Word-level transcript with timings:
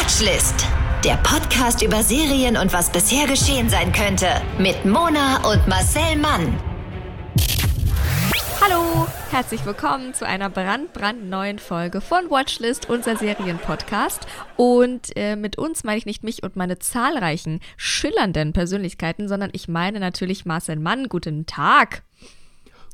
Watchlist. 0.00 0.66
Der 1.04 1.16
Podcast 1.16 1.82
über 1.82 2.02
Serien 2.02 2.56
und 2.56 2.72
was 2.72 2.90
bisher 2.90 3.26
geschehen 3.26 3.68
sein 3.68 3.92
könnte. 3.92 4.28
Mit 4.58 4.86
Mona 4.86 5.46
und 5.46 5.68
Marcel 5.68 6.16
Mann. 6.16 6.58
Hallo, 8.62 9.06
herzlich 9.30 9.66
willkommen 9.66 10.14
zu 10.14 10.26
einer 10.26 10.48
brandbrandneuen 10.48 11.58
Folge 11.58 12.00
von 12.00 12.30
Watchlist, 12.30 12.88
unser 12.88 13.16
Serienpodcast. 13.18 14.26
Und 14.56 15.14
äh, 15.16 15.36
mit 15.36 15.58
uns 15.58 15.84
meine 15.84 15.98
ich 15.98 16.06
nicht 16.06 16.24
mich 16.24 16.42
und 16.42 16.56
meine 16.56 16.78
zahlreichen 16.78 17.60
schillernden 17.76 18.54
Persönlichkeiten, 18.54 19.28
sondern 19.28 19.50
ich 19.52 19.68
meine 19.68 20.00
natürlich 20.00 20.46
Marcel 20.46 20.76
Mann. 20.76 21.10
Guten 21.10 21.44
Tag. 21.44 22.04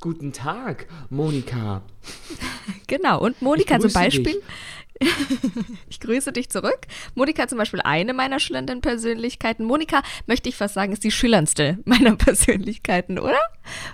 Guten 0.01 0.33
Tag, 0.33 0.89
Monika. 1.09 1.83
Genau, 2.89 3.21
und 3.21 3.43
Monika 3.43 3.81
zum 3.81 3.93
Beispiel. 3.93 4.25
dich. 4.25 4.43
ich 5.89 6.01
grüße 6.01 6.33
dich 6.33 6.49
zurück. 6.49 6.79
Monika 7.15 7.49
zum 7.49 7.59
Beispiel 7.59 7.81
eine 7.83 8.15
meiner 8.15 8.41
schillernden 8.41 8.81
Persönlichkeiten. 8.81 9.65
Monika, 9.65 10.03
möchte 10.27 10.49
ich 10.49 10.57
fast 10.57 10.75
sagen, 10.75 10.93
ist 10.93 11.05
die 11.05 11.11
schillerndste 11.11 11.79
meiner 11.85 12.17
Persönlichkeiten, 12.17 13.19
oder? 13.19 13.41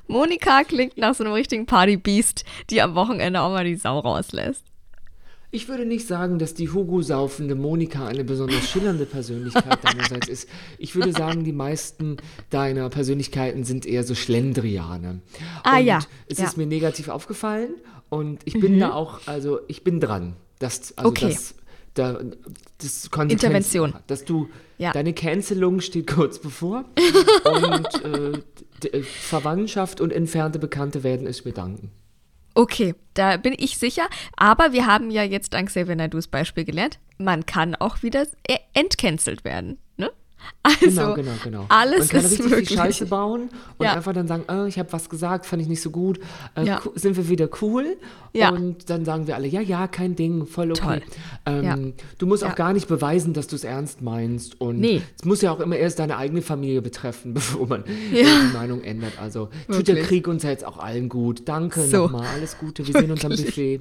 Monika 0.07 0.65
klingt 0.65 0.96
nach 0.98 1.15
so 1.15 1.24
einem 1.24 1.33
richtigen 1.33 1.66
Partybeast, 1.66 2.45
die 2.70 2.83
am 2.83 2.95
Wochenende 2.95 3.41
auch 3.41 3.51
mal 3.51 3.65
die 3.65 3.77
Sau 3.77 3.98
rauslässt. 3.98 4.65
Ich 5.55 5.69
würde 5.69 5.84
nicht 5.84 6.07
sagen, 6.07 6.38
dass 6.38 6.55
die 6.55 6.70
Hugo-saufende 6.70 7.55
Monika 7.55 8.07
eine 8.07 8.24
besonders 8.24 8.71
schillernde 8.71 9.05
Persönlichkeit 9.05 9.79
deinerseits 9.84 10.29
ist. 10.29 10.48
Ich 10.79 10.95
würde 10.95 11.12
sagen, 11.12 11.45
die 11.45 11.52
meisten 11.52 12.16
deiner 12.48 12.88
Persönlichkeiten 12.88 13.62
sind 13.65 13.84
eher 13.84 14.02
so 14.02 14.15
Schlendriane. 14.15 15.21
Ah, 15.62 15.79
und 15.79 15.84
ja, 15.84 15.98
Es 16.27 16.38
ja. 16.38 16.46
ist 16.46 16.57
mir 16.57 16.66
negativ 16.66 17.09
aufgefallen 17.09 17.74
und 18.09 18.41
ich 18.46 18.59
bin 18.59 18.80
da 18.80 18.95
auch, 18.95 19.21
also 19.27 19.60
ich 19.69 19.84
bin 19.84 20.01
dran. 20.01 20.37
Das, 20.62 20.97
also 20.97 21.11
Okay. 21.11 21.29
das, 21.33 21.55
da, 21.95 22.21
das 22.79 23.10
Intervention. 23.29 23.95
Dass 24.07 24.24
du, 24.24 24.49
Ja. 24.79 24.93
deine 24.93 25.13
Cancelung 25.13 25.80
steht 25.80 26.07
kurz 26.07 26.38
bevor 26.38 26.85
und 27.45 28.05
äh, 28.05 28.88
äh, 28.99 29.02
Verwandtschaft 29.02 30.01
und 30.01 30.13
entfernte 30.13 30.59
Bekannte 30.59 31.02
werden 31.02 31.27
es 31.27 31.45
mir 31.45 31.52
danken. 31.52 31.90
Okay, 32.55 32.95
da 33.15 33.38
bin 33.38 33.55
ich 33.57 33.79
sicher. 33.79 34.07
Aber 34.37 34.73
wir 34.73 34.87
haben 34.87 35.10
ja 35.10 35.23
jetzt 35.23 35.55
dank 35.55 35.68
Xavier 35.68 35.96
Naidus 35.96 36.29
Beispiel 36.29 36.65
gelernt, 36.65 36.99
man 37.18 37.46
kann 37.46 37.74
auch 37.74 38.02
wieder 38.02 38.27
e- 38.49 38.57
entcancelt 38.74 39.45
werden. 39.45 39.79
Also, 40.65 40.87
Genau, 40.87 41.15
genau, 41.15 41.30
genau. 41.43 41.65
alles 41.71 41.98
Man 41.98 42.09
kann 42.09 42.18
ist 42.24 42.30
richtig 42.32 42.51
möglich. 42.51 42.68
viel 42.68 42.76
Scheiße 42.79 43.07
bauen 43.07 43.48
und 43.79 43.85
Ja. 43.85 43.95
einfach 43.95 44.12
dann 44.12 44.29
sagen, 44.29 44.45
äh, 44.49 44.68
ich 44.68 44.79
habe 44.79 44.93
was 44.93 45.09
gesagt, 45.10 45.45
fand 45.45 45.60
ich 45.60 45.66
nicht 45.68 45.82
so 45.82 45.90
gut. 45.90 46.21
Äh, 46.54 46.65
Ja. 46.65 46.80
Sind 46.95 47.16
wir 47.16 47.29
wieder 47.29 47.49
cool? 47.62 47.96
Ja. 48.32 48.51
Und 48.51 48.88
dann 48.88 49.04
sagen 49.04 49.26
wir 49.26 49.34
alle, 49.34 49.49
ja, 49.49 49.60
ja, 49.60 49.88
kein 49.88 50.15
Ding, 50.15 50.46
voll 50.46 50.71
okay. 50.71 51.01
Ähm. 51.46 51.95
Du 52.18 52.26
musst 52.26 52.45
auch 52.45 52.54
gar 52.54 52.73
nicht 52.73 52.87
beweisen, 52.87 53.32
dass 53.34 53.49
du 53.49 53.57
es 53.57 53.65
ernst 53.65 54.02
meinst. 54.02 54.60
Und 54.60 54.79
Nee. 54.79 55.02
es 55.18 55.24
muss 55.24 55.43
ja 55.43 55.51
auch 55.51 55.59
immer 55.60 55.76
erst 55.76 55.99
deine 55.99 56.16
eigene 56.16 56.43
Familie 56.43 56.80
betreffen, 56.80 57.34
bevor 57.34 57.66
man 57.66 57.84
die 57.84 58.52
Meinung 58.54 58.82
ändert. 58.82 59.15
Also 59.21 59.46
tut 59.66 59.88
der 59.88 59.96
Wirklich. 59.96 60.06
Krieg 60.06 60.29
uns 60.29 60.45
ja 60.45 60.51
jetzt 60.51 60.65
auch 60.65 60.79
allen 60.79 61.09
gut. 61.09 61.43
Danke 61.46 61.82
So. 61.82 62.04
nochmal, 62.04 62.27
alles 62.37 62.56
Gute. 62.59 62.87
Wir 62.87 62.95
sehen 63.01 63.10
uns 63.10 63.24
am 63.24 63.30
Wirklich. 63.32 63.46
Buffet. 63.46 63.80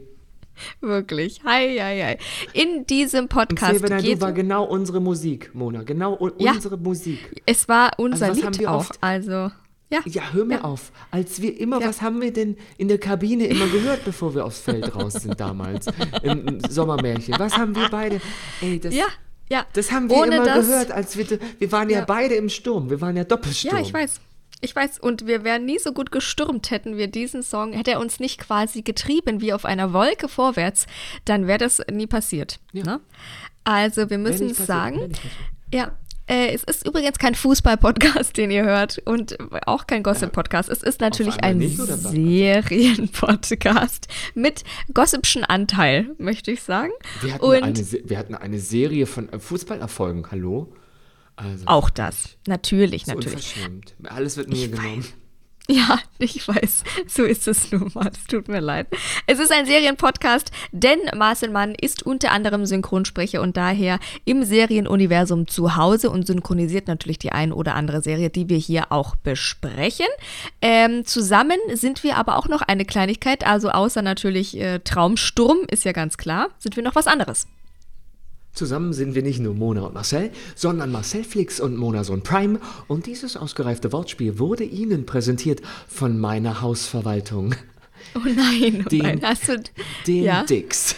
Wirklich. 0.82 1.42
Hei, 1.46 1.78
hei, 1.80 2.02
hei. 2.04 2.18
In 2.54 2.86
diesem 2.88 3.22
Und 3.24 3.30
Podcast 3.30 3.74
Xavier 3.76 3.90
Naidoo 3.90 4.10
geht 4.10 4.22
war 4.22 4.32
genau 4.34 4.64
unsere 4.66 5.00
Musik, 5.00 5.52
Mona. 5.54 5.84
Genau 5.84 6.18
u- 6.20 6.32
Ja. 6.38 6.52
unsere 6.54 6.78
Musik. 6.78 7.42
es 7.46 7.68
war 7.68 7.92
unser 7.98 8.28
Also 8.28 8.42
Lied 8.50 8.68
oft- 8.68 8.98
Also, 9.02 9.52
ja. 9.90 10.00
Ja, 10.06 10.22
hör 10.32 10.46
mir 10.46 10.56
Ja. 10.60 10.64
auf. 10.64 10.92
Als 11.12 11.42
wir 11.42 11.60
immer, 11.60 11.82
Ja. 11.82 11.90
was 11.90 12.02
haben 12.02 12.22
wir 12.22 12.32
denn 12.32 12.58
in 12.78 12.88
der 12.88 12.98
Kabine 12.98 13.48
immer 13.48 13.68
gehört, 13.68 14.06
bevor 14.06 14.34
wir 14.36 14.46
aufs 14.46 14.60
Feld 14.62 14.96
raus 14.96 15.14
sind 15.14 15.40
damals? 15.40 15.88
Im, 16.24 16.48
im 16.48 16.60
Sommermärchen. 16.70 17.36
Was 17.38 17.58
haben 17.58 17.76
wir 17.76 17.90
beide? 17.90 18.22
Ey, 18.62 18.80
das, 18.80 18.94
Ja, 18.96 19.08
ja. 19.50 19.66
das 19.74 19.92
haben 19.92 20.10
wir 20.10 20.16
Ohne 20.18 20.36
immer 20.38 20.46
das, 20.46 20.66
gehört, 20.68 20.92
als 20.92 21.18
wir, 21.18 21.26
wir 21.60 21.72
waren 21.74 21.90
ja, 21.90 22.00
Ja. 22.00 22.06
beide 22.06 22.36
im 22.36 22.48
Sturm. 22.50 22.90
Wir 22.90 23.02
waren 23.02 23.18
ja 23.18 23.26
Doppelsturm. 23.26 23.76
Ja, 23.76 23.82
ich 23.82 23.94
weiß. 23.94 24.22
Ich 24.62 24.76
weiß, 24.76 25.00
und 25.00 25.26
wir 25.26 25.44
wären 25.44 25.66
nie 25.66 25.80
so 25.80 25.92
gut 25.92 26.12
gestürmt, 26.12 26.70
hätten 26.70 26.96
wir 26.96 27.08
diesen 27.08 27.42
Song, 27.42 27.74
hätte 27.74 27.92
er 27.92 28.00
uns 28.00 28.20
nicht 28.20 28.40
quasi 28.40 28.84
getrieben 28.84 29.42
wie 29.42 29.54
auf 29.54 29.66
einer 29.66 29.92
Wolke 29.92 30.28
vorwärts, 30.28 30.86
dann 31.26 31.48
wäre 31.48 31.58
das 31.58 31.82
nie 31.92 32.08
passiert. 32.08 32.60
Ja. 32.72 32.84
Ne? 32.84 33.00
Also 33.64 34.10
wir 34.10 34.20
müssen 34.20 34.50
passiert, 34.50 34.68
sagen, 34.68 35.12
ja, 35.74 35.92
äh, 36.28 36.54
es 36.54 36.64
ist 36.64 36.88
übrigens 36.88 37.18
kein 37.18 37.34
Fußball-Podcast, 37.36 38.38
den 38.38 38.52
ihr 38.52 38.64
hört 38.64 39.02
und 39.06 39.38
auch 39.66 39.88
kein 39.88 40.04
Gossip-Podcast. 40.04 40.70
Es 40.70 40.84
ist 40.84 41.02
natürlich 41.02 41.44
ein? 41.44 41.60
Serien-Podcast 41.60 44.08
mit 44.34 44.64
gossipschen 44.94 45.44
Anteil, 45.44 46.12
möchte 46.18 46.52
ich 46.52 46.62
sagen. 46.62 46.92
Wir 47.22 47.34
hatten, 47.34 47.44
und 47.44 47.64
eine, 47.64 47.86
wir 48.06 48.18
hatten 48.18 48.36
eine 48.36 48.60
Serie 48.60 49.08
von 49.08 49.28
äh, 49.30 49.40
Fußballerfolgen, 49.40 50.32
hallo? 50.32 50.72
Also, 51.36 51.66
auch 51.68 51.90
das, 51.90 52.38
natürlich, 52.48 53.06
so 53.06 53.14
natürlich. 53.14 53.56
unverschämt. 53.56 53.96
Alles 54.04 54.38
wird 54.38 54.50
mir 54.50 54.68
genommen. 54.68 55.06
Ja, 55.72 56.00
ich 56.18 56.46
weiß. 56.46 56.84
So 57.08 57.24
ist 57.24 57.48
es 57.48 57.72
nun 57.72 57.92
mal. 57.94 58.12
Es 58.12 58.26
tut 58.26 58.48
mir 58.48 58.60
leid. 58.60 58.88
Es 59.28 59.40
ist 59.40 59.52
ein 59.52 59.66
Serienpodcast, 59.66 60.52
denn 60.72 61.00
Marcel 61.16 61.50
Mann 61.50 61.76
ist 61.76 62.04
unter 62.04 62.32
anderem 62.32 62.66
Synchronsprecher 62.66 63.42
und 63.42 63.56
daher 63.58 64.00
im 64.26 64.44
Serienuniversum 64.44 65.48
zu 65.48 65.76
Hause 65.76 66.10
und 66.10 66.28
synchronisiert 66.28 66.88
natürlich 66.88 67.20
die 67.20 67.32
ein 67.32 67.54
oder 67.54 67.76
andere 67.76 68.02
Serie, 68.02 68.30
die 68.30 68.50
wir 68.50 68.58
hier 68.58 68.92
auch 68.92 69.16
besprechen. 69.16 70.08
Ähm, 70.62 71.06
zusammen 71.06 71.58
sind 71.74 72.04
wir 72.04 72.18
aber 72.18 72.38
auch 72.38 72.50
noch 72.50 72.64
eine 72.64 72.84
Kleinigkeit, 72.84 73.46
also 73.46 73.70
außer 73.70 74.02
natürlich 74.02 74.60
äh, 74.60 74.80
Traumsturm, 74.80 75.60
ist 75.70 75.86
ja 75.86 75.92
ganz 75.92 76.18
klar, 76.18 76.50
sind 76.58 76.76
wir 76.76 76.84
noch 76.84 76.96
was 76.96 77.08
anderes. 77.08 77.48
Zusammen 78.54 78.94
sind 78.94 79.16
wir 79.16 79.24
nicht 79.24 79.40
nur 79.40 79.54
Mona 79.54 79.82
und 79.82 79.94
Marcel, 79.94 80.32
sondern 80.56 80.92
Marcel 80.92 81.24
Flix 81.24 81.60
und 81.60 81.78
Mona 81.78 82.04
Sohn 82.04 82.22
Prime. 82.22 82.60
Und 82.88 83.06
dieses 83.06 83.38
ausgereifte 83.38 83.92
Wortspiel 83.94 84.40
wurde 84.40 84.64
Ihnen 84.64 85.06
präsentiert 85.06 85.62
von 85.88 86.20
meiner 86.20 86.62
Hausverwaltung, 86.62 87.56
Oh 88.16 88.20
nein, 88.26 88.84
oh 88.86 88.90
Den- 88.90 89.00
nein. 89.00 89.22
Hast 89.24 89.48
du. 89.48 89.58
den 90.08 90.24
ja? 90.24 90.44
Dix. 90.44 90.96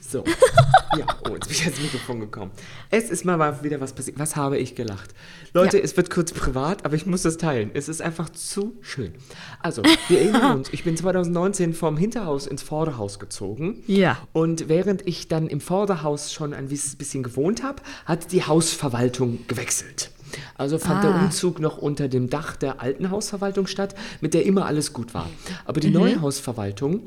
So. 0.00 0.24
ja, 0.98 1.06
oh, 1.28 1.34
jetzt 1.34 1.48
bin 1.48 1.56
ich 1.56 1.62
ans 1.64 1.80
Mikrofon 1.80 2.20
gekommen. 2.20 2.50
Es 2.90 3.10
ist 3.10 3.24
mal 3.24 3.62
wieder 3.62 3.80
was 3.80 3.92
passiert. 3.92 4.18
Was 4.18 4.36
habe 4.36 4.58
ich 4.58 4.74
gelacht? 4.74 5.14
Leute, 5.54 5.78
Ja. 5.78 5.84
es 5.84 5.96
wird 5.96 6.10
kurz 6.10 6.32
privat, 6.32 6.84
aber 6.84 6.94
ich 6.94 7.06
muss 7.06 7.22
das 7.22 7.36
teilen. 7.36 7.70
Es 7.74 7.88
ist 7.88 8.00
einfach 8.00 8.28
zu 8.30 8.76
schön. 8.80 9.12
Also, 9.60 9.82
wir 10.08 10.20
erinnern 10.20 10.56
uns, 10.58 10.68
ich 10.72 10.84
bin 10.84 10.96
2019 10.96 11.74
vom 11.74 11.96
Hinterhaus 11.96 12.46
ins 12.46 12.62
Vorderhaus 12.62 13.18
gezogen. 13.18 13.82
Ja. 13.86 14.18
Und 14.32 14.68
während 14.68 15.06
ich 15.06 15.28
dann 15.28 15.48
im 15.48 15.60
Vorderhaus 15.60 16.32
schon 16.32 16.54
ein 16.54 16.68
bisschen 16.68 17.22
gewohnt 17.22 17.62
habe, 17.62 17.82
hat 18.04 18.32
die 18.32 18.44
Hausverwaltung 18.44 19.46
gewechselt. 19.48 20.10
Also 20.56 20.78
fand 20.78 21.04
der 21.04 21.14
Ah. 21.14 21.24
Umzug 21.24 21.60
noch 21.60 21.78
unter 21.78 22.08
dem 22.08 22.30
Dach 22.30 22.56
der 22.56 22.80
alten 22.80 23.10
Hausverwaltung 23.10 23.66
statt, 23.66 23.94
mit 24.20 24.34
der 24.34 24.44
immer 24.46 24.66
alles 24.66 24.92
gut 24.92 25.14
war. 25.14 25.28
Aber 25.64 25.80
die 25.80 25.90
neue 25.90 26.20
Hausverwaltung 26.20 27.02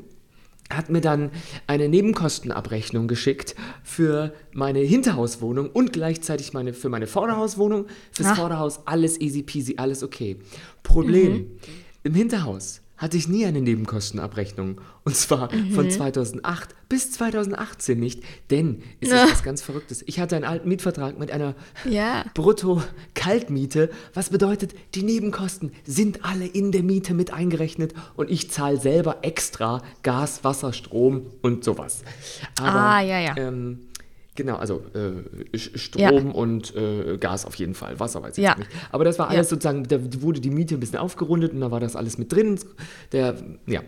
hat 0.68 0.90
mir 0.90 1.00
dann 1.00 1.30
eine 1.68 1.88
Nebenkostenabrechnung 1.88 3.06
geschickt 3.06 3.54
für 3.84 4.32
meine 4.52 4.80
Hinterhauswohnung 4.80 5.70
und 5.70 5.92
gleichzeitig 5.92 6.52
meine, 6.52 6.72
für 6.72 6.88
meine 6.88 7.06
Vorderhauswohnung. 7.06 7.86
Fürs 8.10 8.30
Ach. 8.30 8.36
Vorderhaus 8.36 8.80
alles 8.84 9.20
easy 9.20 9.42
peasy, 9.42 9.74
alles 9.76 10.02
okay. 10.02 10.38
Problem, 10.82 11.46
im 12.02 12.14
Hinterhaus 12.14 12.80
hatte 12.98 13.16
ich 13.16 13.28
nie 13.28 13.44
eine 13.46 13.60
Nebenkostenabrechnung. 13.60 14.80
Und 15.04 15.14
zwar 15.16 15.50
von 15.74 15.90
2008 15.90 16.74
bis 16.88 17.12
2018 17.12 17.98
nicht, 17.98 18.22
denn 18.50 18.82
es 19.00 19.08
ist 19.12 19.32
was 19.32 19.42
ganz 19.42 19.62
Verrücktes. 19.62 20.02
Ich 20.06 20.18
hatte 20.20 20.36
einen 20.36 20.44
alten 20.44 20.68
Mietvertrag 20.68 21.18
mit 21.18 21.30
einer 21.30 21.54
Ja. 21.84 22.24
Brutto-Kaltmiete, 22.34 23.90
was 24.14 24.30
bedeutet, 24.30 24.74
die 24.94 25.02
Nebenkosten 25.02 25.72
sind 25.84 26.24
alle 26.24 26.46
in 26.46 26.72
der 26.72 26.82
Miete 26.82 27.14
mit 27.14 27.32
eingerechnet 27.32 27.94
und 28.16 28.30
ich 28.30 28.50
zahle 28.50 28.80
selber 28.80 29.18
extra 29.22 29.82
Gas, 30.02 30.44
Wasser, 30.44 30.72
Strom 30.72 31.26
und 31.42 31.64
sowas. 31.64 32.02
Aber, 32.60 32.80
Ah, 32.80 33.00
ja, 33.02 33.20
ja. 33.20 33.36
Ähm, 33.36 33.80
Genau, 34.36 34.56
also 34.56 34.82
äh, 34.94 35.56
Sch- 35.56 35.98
Ja. 35.98 36.08
Strom 36.08 36.32
und 36.32 36.74
äh, 36.76 37.16
Gas 37.18 37.44
auf 37.46 37.54
jeden 37.56 37.74
Fall. 37.74 37.98
Wasser 37.98 38.22
weiß 38.22 38.38
ich 38.38 38.44
Ja. 38.44 38.54
nicht. 38.56 38.68
Aber 38.92 39.04
das 39.04 39.18
war 39.18 39.28
alles 39.28 39.46
Ja. 39.46 39.50
sozusagen, 39.50 39.84
da 39.88 39.98
wurde 40.22 40.40
die 40.40 40.50
Miete 40.50 40.74
ein 40.74 40.80
bisschen 40.80 40.98
aufgerundet 40.98 41.52
und 41.52 41.60
da 41.60 41.70
war 41.70 41.80
das 41.80 41.96
alles 41.96 42.18
mit 42.18 42.32
drin. 42.32 42.58
Der, 43.12 43.34
ja. 43.66 43.80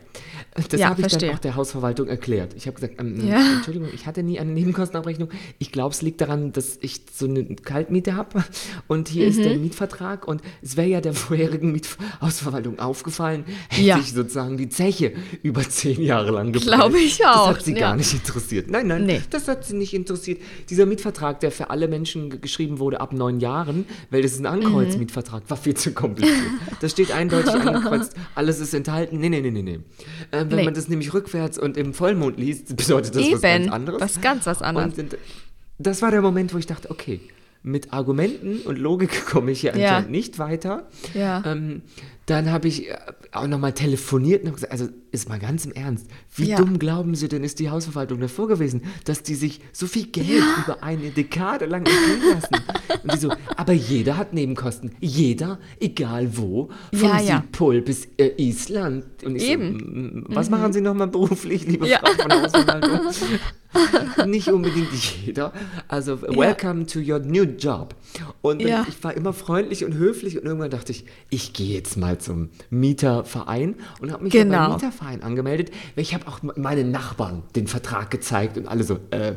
Das 0.70 0.82
habe 0.82 1.00
ich 1.00 1.08
verstehe. 1.08 1.28
dann 1.28 1.36
auch 1.36 1.40
der 1.40 1.54
Hausverwaltung 1.56 2.08
erklärt. 2.08 2.54
Ich 2.54 2.66
habe 2.66 2.74
gesagt, 2.74 2.94
ähm, 3.00 3.26
Ja. 3.28 3.40
Entschuldigung, 3.56 3.88
ich 3.94 4.06
hatte 4.06 4.22
nie 4.22 4.38
eine 4.40 4.50
Nebenkostenabrechnung. 4.52 5.28
Ich 5.58 5.70
glaube, 5.70 5.94
es 5.94 6.02
liegt 6.02 6.20
daran, 6.20 6.52
dass 6.52 6.78
ich 6.80 7.02
so 7.12 7.26
eine 7.26 7.44
Kaltmiete 7.44 8.16
habe 8.16 8.42
und 8.88 9.08
hier 9.08 9.26
ist 9.28 9.38
der 9.38 9.54
Mhm. 9.54 9.62
Mietvertrag 9.62 10.26
und 10.26 10.42
es 10.62 10.76
wäre 10.76 10.88
ja 10.88 11.00
der 11.00 11.12
vorherigen 11.12 11.72
Miethausverwaltung 11.72 12.78
aufgefallen, 12.78 13.44
hätte 13.68 13.82
Ja. 13.86 13.98
ich 13.98 14.12
sozusagen 14.12 14.56
die 14.56 14.68
Zeche 14.68 15.12
über 15.42 15.62
zehn 15.62 16.00
Jahre 16.02 16.30
lang 16.30 16.52
gepreist. 16.52 16.66
Glaube 16.74 16.98
ich 16.98 17.24
auch, 17.26 17.48
Das 17.48 17.58
hat 17.58 17.64
sie 17.64 17.74
gar 17.74 17.96
nicht 17.96 18.12
interessiert. 18.14 18.70
Nein, 18.70 18.86
nein, 18.86 19.06
Nee. 19.06 19.20
das 19.30 19.48
hat 19.48 19.64
sie 19.64 19.76
nicht 19.76 19.94
interessiert. 19.94 20.37
Dieser 20.70 20.86
Mietvertrag, 20.86 21.40
der 21.40 21.50
für 21.50 21.70
alle 21.70 21.88
Menschen 21.88 22.30
ge- 22.30 22.38
geschrieben 22.40 22.78
wurde 22.78 23.00
ab 23.00 23.12
neun 23.12 23.40
Jahren, 23.40 23.84
weil 24.10 24.22
das 24.22 24.32
ist 24.32 24.40
ein 24.40 24.46
Ankreuzmietvertrag, 24.46 25.42
war 25.48 25.56
viel 25.56 25.74
zu 25.74 25.92
kompliziert. 25.92 26.36
Da 26.80 26.88
steht 26.88 27.12
eindeutig 27.12 27.52
angekreuzt, 27.52 28.14
alles 28.34 28.60
ist 28.60 28.74
enthalten. 28.74 29.18
Nee, 29.18 29.28
nee, 29.28 29.40
nee, 29.40 29.50
nee, 29.50 29.62
nee. 29.62 29.80
Ähm, 30.32 30.50
wenn 30.50 30.56
Nee. 30.58 30.64
man 30.64 30.74
das 30.74 30.88
nämlich 30.88 31.14
rückwärts 31.14 31.58
und 31.58 31.76
im 31.76 31.94
Vollmond 31.94 32.38
liest, 32.38 32.76
bedeutet 32.76 33.14
das 33.16 33.30
was 33.32 33.40
ganz 33.42 33.64
Eben. 33.66 33.72
anderes. 33.72 34.00
Was 34.00 34.20
ganz 34.20 34.46
was 34.46 34.62
anderes. 34.62 34.98
Und, 34.98 35.16
das 35.78 36.02
war 36.02 36.10
der 36.10 36.22
Moment, 36.22 36.52
wo 36.54 36.58
ich 36.58 36.66
dachte, 36.66 36.90
okay, 36.90 37.20
mit 37.62 37.92
Argumenten 37.92 38.60
und 38.60 38.78
Logik 38.78 39.26
komme 39.30 39.50
ich 39.50 39.60
hier 39.62 39.76
Ja. 39.76 39.88
anscheinend 39.88 40.10
nicht 40.10 40.38
weiter. 40.38 40.86
Ja. 41.14 41.42
Ähm, 41.44 41.82
dann 42.26 42.50
habe 42.52 42.68
ich 42.68 42.88
äh, 42.88 42.96
auch 43.32 43.46
nochmal 43.46 43.72
telefoniert 43.72 44.44
und 44.44 44.54
gesagt, 44.54 44.72
also 44.72 44.88
ist 45.10 45.28
mal 45.28 45.38
ganz 45.38 45.64
im 45.64 45.72
Ernst, 45.72 46.06
wie 46.34 46.48
Ja. 46.50 46.56
dumm 46.56 46.78
glauben 46.78 47.14
Sie 47.14 47.28
denn, 47.28 47.44
ist 47.44 47.58
die 47.58 47.70
Hausverwaltung 47.70 48.20
davor 48.20 48.48
gewesen, 48.48 48.82
dass 49.04 49.22
die 49.22 49.34
sich 49.34 49.60
so 49.72 49.86
viel 49.86 50.06
Geld 50.06 50.42
über 50.64 50.82
eine 50.82 51.10
Dekade 51.10 51.66
lang 51.66 51.84
entgehen 51.86 52.32
lassen? 52.32 52.64
Und 53.02 53.12
die 53.14 53.18
so, 53.18 53.32
aber 53.56 53.72
jeder 53.72 54.16
hat 54.16 54.32
Nebenkosten. 54.34 54.92
Jeder, 55.00 55.58
egal 55.80 56.36
wo, 56.36 56.68
vom 56.92 57.08
Ja, 57.08 57.20
ja. 57.20 57.36
Südpol 57.42 57.80
bis 57.82 58.06
äh, 58.18 58.32
Island. 58.36 59.04
Und 59.24 59.36
ich 59.36 59.48
Eben. 59.48 59.78
so, 59.78 59.84
"Mm, 59.86 60.24
was 60.36 60.50
machen 60.50 60.72
Sie 60.72 60.80
nochmal 60.80 61.08
beruflich, 61.08 61.66
liebe 61.66 61.86
Ja. 61.88 61.98
Frau 62.00 62.12
von 62.22 62.28
der 62.28 62.42
Hausverwaltung? 62.42 63.00
Nicht 64.26 64.48
unbedingt 64.48 64.88
jeder. 65.26 65.52
Also, 65.88 66.20
welcome 66.22 66.86
to 66.86 67.00
your 67.00 67.18
new 67.18 67.42
job. 67.44 67.94
Und 68.40 68.62
Ja. 68.62 68.86
ich 68.88 69.02
war 69.04 69.14
immer 69.14 69.32
freundlich 69.32 69.84
und 69.84 69.94
höflich 69.94 70.38
und 70.38 70.46
irgendwann 70.46 70.70
dachte 70.70 70.92
ich, 70.92 71.04
ich 71.30 71.52
gehe 71.52 71.74
jetzt 71.74 71.96
mal 71.96 72.18
zum 72.18 72.48
Mieterverein 72.70 73.76
und 74.00 74.10
habe 74.12 74.24
mich 74.24 74.32
Genau. 74.32 74.58
beim 74.68 74.72
Mieterverein 74.74 74.97
angemeldet, 75.00 75.70
weil 75.94 76.02
ich 76.02 76.14
habe 76.14 76.26
auch 76.28 76.40
meinen 76.56 76.90
Nachbarn 76.90 77.42
den 77.56 77.66
Vertrag 77.66 78.10
gezeigt 78.10 78.56
und 78.58 78.66
alle 78.66 78.84
so, 78.84 78.98
äh, 79.10 79.34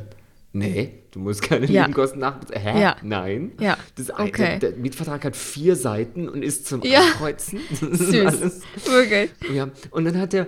nee, 0.54 1.04
du 1.12 1.20
musst 1.20 1.42
keine 1.42 1.66
Ja. 1.68 1.82
Nebenkosten 1.84 2.20
nachbezahlen. 2.20 2.62
Hä? 2.76 2.82
Ja. 2.82 2.96
Nein. 3.04 3.52
Ja. 3.60 3.78
Das 3.96 4.10
ein, 4.12 4.28
Okay. 4.30 4.60
der, 4.60 4.72
der 4.72 4.80
Mietvertrag 4.80 5.24
hat 5.26 5.36
vier 5.36 5.76
Seiten 5.76 6.28
und 6.30 6.44
ist 6.44 6.68
zum 6.68 6.82
Ja. 6.84 7.02
Ankreuzen. 7.02 7.60
Das 7.80 8.00
Süß. 8.00 8.62
Wirklich. 8.86 9.32
Ja, 9.54 9.70
und 9.92 10.06
dann 10.06 10.18
hat 10.20 10.34
der, 10.34 10.48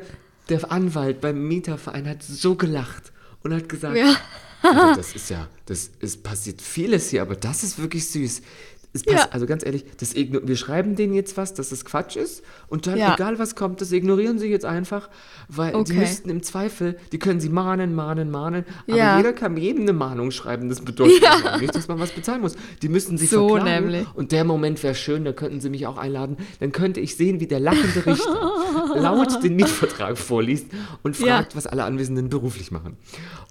der 0.50 0.72
Anwalt 0.72 1.22
beim 1.22 1.48
Mieterverein 1.48 2.08
hat 2.08 2.24
so 2.24 2.56
gelacht 2.56 3.12
und 3.44 3.54
hat 3.54 3.70
gesagt, 3.70 3.96
Ja. 3.98 4.16
also 4.62 4.96
das 4.96 5.16
ist 5.16 5.30
ja, 5.30 5.48
das 5.66 5.90
ist 6.00 6.24
passiert 6.24 6.62
vieles 6.62 7.10
hier, 7.10 7.22
aber 7.22 7.36
das 7.36 7.64
ist 7.64 7.80
wirklich 7.80 8.08
süß. 8.10 8.42
Es 8.96 9.04
passt, 9.04 9.26
Ja. 9.26 9.32
Also 9.32 9.48
ganz 9.48 9.66
ehrlich, 9.66 9.86
das 9.98 10.14
wir 10.16 10.56
schreiben 10.56 10.96
denen 10.96 11.16
jetzt 11.16 11.36
was, 11.36 11.54
dass 11.56 11.72
es 11.72 11.84
Quatsch 11.84 12.16
ist 12.16 12.44
und 12.68 12.86
dann, 12.86 12.98
Ja. 12.98 13.16
egal 13.16 13.40
was 13.40 13.56
kommt, 13.56 13.82
das 13.82 13.92
ignorieren 13.92 14.38
sie 14.38 14.48
jetzt 14.48 14.66
einfach, 14.66 15.10
weil 15.48 15.74
Okay. 15.74 15.92
die 15.94 15.98
müssten 16.00 16.30
im 16.30 16.44
Zweifel, 16.44 16.98
die 17.12 17.18
können 17.18 17.40
sie 17.40 17.50
mahnen, 17.50 17.96
mahnen, 17.96 18.30
mahnen, 18.30 18.66
aber 18.88 18.96
Ja. 18.98 19.18
jeder 19.18 19.34
kann 19.34 19.58
jedem 19.58 19.82
eine 19.84 19.94
Mahnung 19.94 20.30
schreiben, 20.30 20.70
das 20.70 20.82
bedeutet 20.82 21.24
Ja. 21.24 21.38
aber 21.44 21.58
nicht, 21.58 21.76
dass 21.76 21.88
man 21.88 22.00
was 22.00 22.12
bezahlen 22.12 22.42
muss. 22.42 22.54
Die 22.84 22.90
müssten 22.90 23.18
sie 23.18 23.26
So 23.26 23.50
verklagen 23.50 23.88
nämlich. 23.88 24.08
und 24.14 24.32
der 24.32 24.44
Moment 24.44 24.84
wäre 24.84 24.94
schön, 24.94 25.26
da 25.26 25.32
könnten 25.34 25.60
sie 25.60 25.70
mich 25.72 25.88
auch 25.88 25.98
einladen, 25.98 26.38
dann 26.60 26.72
könnte 26.72 27.00
ich 27.00 27.16
sehen, 27.18 27.40
wie 27.40 27.48
der 27.48 27.60
lachende 27.60 28.06
Richter 28.06 28.52
laut 28.96 29.44
den 29.44 29.56
Mietvertrag 29.56 30.18
vorliest 30.20 30.68
und 31.02 31.18
fragt, 31.18 31.56
was 31.56 31.66
alle 31.66 31.84
Anwesenden 31.84 32.30
beruflich 32.30 32.72
machen. 32.72 32.98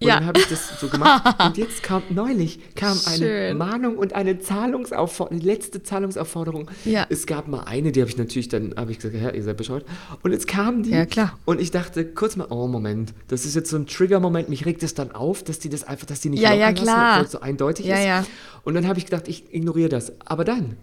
Und 0.00 0.08
dann 0.08 0.24
habe 0.26 0.38
ich 0.38 0.46
das 0.46 0.78
so 0.80 0.88
gemacht 0.88 1.34
und 1.44 1.56
jetzt 1.58 1.82
kam 1.82 2.02
neulich 2.10 2.60
kam 2.76 2.96
eine 3.06 3.16
Schön. 3.16 3.58
Mahnung 3.58 3.98
und 3.98 4.12
eine 4.14 4.38
Zahlungsaufforderung, 4.38 5.31
die 5.40 5.46
letzte 5.46 5.82
Zahlungsaufforderung. 5.82 6.70
Ja. 6.84 7.06
Es 7.08 7.26
gab 7.26 7.48
mal 7.48 7.60
eine, 7.64 7.92
die 7.92 8.00
habe 8.00 8.10
ich 8.10 8.16
natürlich 8.16 8.48
dann, 8.48 8.74
habe 8.76 8.90
ich 8.92 8.98
gesagt, 8.98 9.14
Herr, 9.16 9.34
ihr 9.34 9.42
seid 9.42 9.56
bescheuert. 9.56 9.84
Und 10.22 10.32
jetzt 10.32 10.46
kam 10.48 10.82
die 10.82 10.90
Ja, 10.90 11.06
klar. 11.06 11.38
und 11.44 11.60
ich 11.60 11.70
dachte 11.70 12.04
kurz 12.04 12.36
mal, 12.36 12.46
oh 12.50 12.66
Moment, 12.66 13.12
das 13.28 13.44
ist 13.44 13.54
jetzt 13.54 13.70
so 13.70 13.76
ein 13.76 13.86
Trigger-Moment, 13.86 14.48
mich 14.48 14.66
regt 14.66 14.82
es 14.82 14.94
dann 14.94 15.12
auf, 15.12 15.42
dass 15.42 15.58
die 15.58 15.68
das 15.68 15.84
einfach, 15.84 16.06
dass 16.06 16.20
die 16.20 16.28
nicht 16.30 16.42
Ja, 16.42 16.52
ja, 16.54 16.70
lassen, 16.70 16.82
klar. 16.84 17.22
es 17.22 17.32
so 17.32 17.40
eindeutig 17.40 17.86
Ja, 17.86 17.96
ist. 17.96 18.04
ja. 18.04 18.26
Und 18.64 18.74
dann 18.74 18.86
habe 18.86 18.98
ich 18.98 19.04
gedacht, 19.06 19.28
ich 19.28 19.52
ignoriere 19.54 19.88
das. 19.88 20.12
Aber 20.24 20.44
dann, 20.44 20.76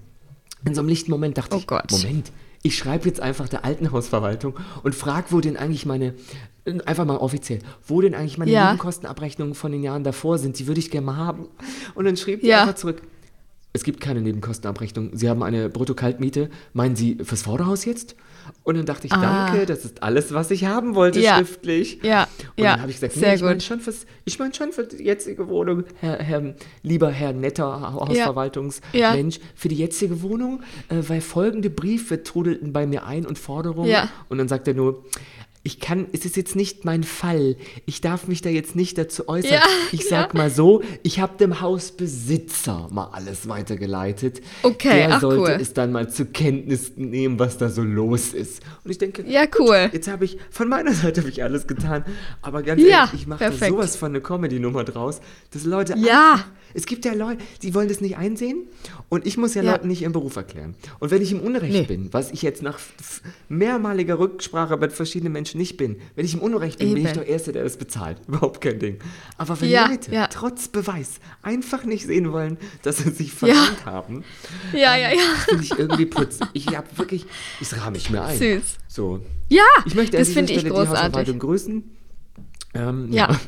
in 0.65 0.75
so 0.75 0.81
einem 0.81 0.89
lichten 0.89 1.11
Moment 1.11 1.37
dachte 1.37 1.55
Oh 1.55 1.59
ich, 1.59 1.67
Gott. 1.67 1.91
Moment, 1.91 2.31
ich 2.61 2.77
schreibe 2.77 3.07
jetzt 3.07 3.21
einfach 3.21 3.47
der 3.47 3.63
Altenhausverwaltung 3.63 4.55
und 4.83 4.93
frage, 4.93 5.27
wo 5.29 5.39
denn 5.39 5.55
eigentlich 5.55 5.85
meine, 5.85 6.13
einfach 6.85 7.05
mal 7.05 7.15
offiziell, 7.15 7.59
wo 7.87 8.01
denn 8.01 8.13
eigentlich 8.13 8.37
meine 8.37 8.51
Ja. 8.51 8.65
Nebenkostenabrechnungen 8.65 9.55
von 9.55 9.71
den 9.71 9.81
Jahren 9.81 10.03
davor 10.03 10.37
sind, 10.37 10.59
die 10.59 10.67
würde 10.67 10.79
ich 10.79 10.91
gerne 10.91 11.05
mal 11.05 11.15
haben. 11.15 11.47
Und 11.95 12.03
dann 12.05 12.17
schrieb 12.17 12.41
die 12.41 12.47
Ja. 12.47 12.63
einfach 12.63 12.75
zurück, 12.75 13.01
es 13.73 13.83
gibt 13.83 14.01
keine 14.01 14.21
Nebenkostenabrechnung. 14.21 15.11
Sie 15.15 15.29
haben 15.29 15.43
eine 15.43 15.69
Brutto-Kaltmiete. 15.69 16.49
Meinen 16.73 16.95
Sie 16.95 17.17
fürs 17.23 17.43
Vorderhaus 17.43 17.85
jetzt? 17.85 18.15
Und 18.63 18.77
dann 18.77 18.85
dachte 18.87 19.05
ich, 19.05 19.13
Ah. 19.13 19.47
danke, 19.51 19.67
das 19.67 19.85
ist 19.85 20.01
alles, 20.01 20.33
was 20.33 20.49
ich 20.49 20.65
haben 20.65 20.95
wollte, 20.95 21.19
Ja. 21.19 21.37
schriftlich. 21.37 21.99
Ja, 22.01 22.27
Und 22.57 22.63
ja, 22.63 22.71
dann 22.71 22.81
habe 22.81 22.89
ich 22.89 22.97
gesagt, 22.97 23.13
sehr 23.13 23.29
nee, 23.29 23.35
ich 23.35 23.41
meine 23.43 23.61
schon, 23.61 23.79
fürs- 23.79 24.07
ich 24.25 24.39
mein 24.39 24.53
schon 24.55 24.71
für 24.71 24.85
die 24.85 25.03
jetzige 25.03 25.47
Wohnung, 25.49 25.83
Herr, 25.99 26.17
Herr, 26.17 26.55
lieber 26.81 27.09
Herr 27.11 27.31
netter 27.33 27.93
Hausverwaltungsmensch, 27.93 29.35
Ja. 29.37 29.41
für 29.55 29.67
die 29.69 29.75
jetzige 29.75 30.21
Wohnung, 30.23 30.61
äh, 30.89 30.95
weil 31.07 31.21
folgende 31.21 31.69
Briefe 31.69 32.23
trudelten 32.23 32.73
bei 32.73 32.87
mir 32.87 33.05
ein 33.05 33.25
und 33.25 33.37
Forderungen. 33.37 33.89
Ja. 33.89 34.09
Und 34.29 34.37
dann 34.39 34.47
sagt 34.47 34.67
er 34.67 34.73
nur, 34.73 35.03
ich 35.61 35.79
kann, 35.81 36.07
es 36.13 36.23
ist 36.25 36.37
jetzt 36.37 36.55
nicht 36.55 36.85
mein 36.85 37.03
Fall. 37.03 37.57
Ich 37.85 37.99
darf 38.01 38.27
mich 38.27 38.41
da 38.41 38.49
jetzt 38.49 38.75
nicht 38.75 38.97
dazu 38.97 39.27
äußern. 39.27 39.51
Ja, 39.53 39.63
ich 39.91 40.07
sag 40.07 40.33
ja. 40.33 40.39
mal 40.39 40.49
so, 40.49 40.81
ich 41.03 41.19
habe 41.19 41.37
dem 41.37 41.59
Hausbesitzer 41.59 42.87
mal 42.91 43.09
alles 43.11 43.47
weitergeleitet. 43.49 44.41
Okay, 44.63 44.95
Der 44.99 45.15
ach, 45.15 45.21
sollte 45.21 45.41
cool. 45.53 45.57
es 45.61 45.73
dann 45.73 45.91
mal 45.91 46.09
zur 46.09 46.27
Kenntnis 46.27 46.93
nehmen, 46.95 47.39
was 47.39 47.57
da 47.57 47.69
so 47.69 47.83
los 47.83 48.33
ist. 48.33 48.61
Und 48.83 48.91
ich 48.91 48.97
denke, 48.97 49.23
Ja, 49.27 49.45
gut, 49.45 49.59
cool. 49.69 49.89
jetzt 49.91 50.07
habe 50.07 50.25
ich, 50.25 50.37
von 50.49 50.69
meiner 50.69 50.93
Seite 50.93 51.21
habe 51.21 51.29
ich 51.29 51.43
alles 51.43 51.67
getan. 51.67 52.05
Aber 52.41 52.63
ganz 52.63 52.81
Ja, 52.81 53.05
ehrlich, 53.05 53.21
ich 53.21 53.27
mache 53.27 53.43
da 53.43 53.51
sowas 53.51 53.95
von 53.95 54.09
eine 54.11 54.21
Comedy-Nummer 54.21 54.83
draus, 54.85 55.19
dass 55.51 55.65
Leute 55.65 55.95
Ja. 55.97 56.31
einfach, 56.33 56.45
es 56.73 56.85
gibt 56.85 57.03
ja 57.03 57.13
Leute, 57.13 57.43
die 57.63 57.73
wollen 57.73 57.87
das 57.89 57.99
nicht 57.99 58.15
einsehen 58.17 58.67
und 59.09 59.25
ich 59.25 59.37
muss 59.37 59.55
ja. 59.55 59.63
Leuten 59.63 59.87
nicht 59.87 60.03
ihren 60.03 60.11
Beruf 60.13 60.35
erklären. 60.35 60.75
Und 60.99 61.09
wenn 61.09 61.21
ich 61.21 61.31
im 61.31 61.39
Unrecht 61.39 61.73
Nee. 61.73 61.81
bin, 61.83 62.13
was 62.13 62.31
ich 62.31 62.43
jetzt 62.43 62.61
nach 62.61 62.79
mehrmaliger 63.49 64.19
Rücksprache 64.19 64.77
mit 64.77 64.93
verschiedenen 64.93 65.33
Menschen 65.33 65.48
nicht 65.55 65.77
bin, 65.77 65.99
wenn 66.15 66.25
ich 66.25 66.33
im 66.33 66.39
Unrecht 66.41 66.79
bin, 66.79 66.93
bin 66.93 67.03
ich 67.03 67.09
Eben. 67.09 67.13
der 67.19 67.27
Erste, 67.27 67.51
der 67.51 67.63
das 67.63 67.77
bezahlt. 67.77 68.17
Überhaupt 68.27 68.61
kein 68.61 68.79
Ding. 68.79 68.99
Aber 69.37 69.59
wenn 69.61 69.69
Ja, 69.69 69.87
Leute 69.87 70.11
ja. 70.13 70.27
trotz 70.27 70.67
Beweis 70.67 71.19
einfach 71.41 71.83
nicht 71.83 72.05
sehen 72.05 72.31
wollen, 72.31 72.57
dass 72.83 72.97
sie 72.97 73.11
sich 73.11 73.31
verrannt 73.33 73.85
haben, 73.85 74.23
Ja, 74.73 74.95
ja, 74.95 75.09
ja. 75.11 75.19
finde 75.47 75.63
ich 75.63 75.71
irgendwie 75.77 76.05
putzig. 76.05 76.47
Ich 76.53 76.67
habe 76.75 76.87
wirklich, 76.95 77.25
ich 77.61 77.73
rahme 77.77 77.91
mich 77.91 78.09
mir 78.09 78.23
ein. 78.23 78.37
Süß. 78.37 78.77
So. 78.87 79.21
Ja, 79.49 79.63
Ich 79.85 79.95
möchte 79.95 80.17
das 80.17 80.29
finde 80.29 80.53
ich 80.53 80.63
die 80.63 80.69
großartig. 80.69 80.99
Hausverwaltung 80.99 81.39
grüßen. 81.39 81.83
Ähm, 82.75 83.11
Ja. 83.11 83.39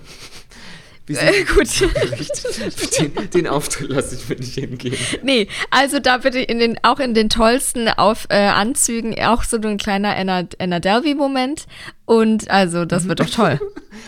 Äh, 1.19 1.43
gut. 1.43 1.69
den, 2.99 3.29
den 3.31 3.47
Auftritt 3.47 3.89
lasse 3.89 4.15
ich 4.15 4.27
mir 4.29 4.35
nicht 4.35 4.53
hingehen. 4.55 4.97
Nee, 5.23 5.47
also 5.69 5.99
da 5.99 6.17
bitte 6.17 6.39
in 6.39 6.59
den, 6.59 6.77
auch 6.83 6.99
in 6.99 7.13
den 7.13 7.29
tollsten 7.29 7.87
auf, 7.89 8.27
äh, 8.29 8.37
Anzügen 8.37 9.15
auch 9.23 9.43
so 9.43 9.57
ein 9.57 9.77
kleiner 9.77 10.15
Anna, 10.15 10.43
Anna 10.59 10.79
Delvey-Moment. 10.79 11.65
Und 12.05 12.49
also, 12.49 12.85
das 12.85 13.07
wird 13.07 13.19
doch 13.19 13.29
toll. 13.29 13.59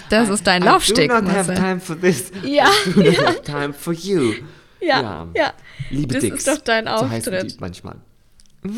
Das 0.10 0.30
ist 0.30 0.46
dein 0.46 0.64
Laufsteg. 0.64 1.12
I 1.12 1.16
do 1.16 1.22
not 1.22 1.34
have 1.34 1.54
time 1.54 1.80
for 1.80 2.00
this. 2.00 2.32
Ja, 2.44 2.68
I 2.88 2.92
do 2.94 3.02
not 3.04 3.18
have 3.26 3.42
time 3.44 3.74
for 3.74 3.94
you. 3.94 4.34
Ja, 4.82 5.28
ja. 5.34 5.54
Liebe 5.90 6.14
Das 6.16 6.24
Dicks. 6.24 6.40
ist 6.40 6.48
doch 6.48 6.58
dein 6.62 6.86
So 6.86 6.92
Auftritt. 6.92 7.52
die 7.52 7.58
manchmal. 7.60 7.96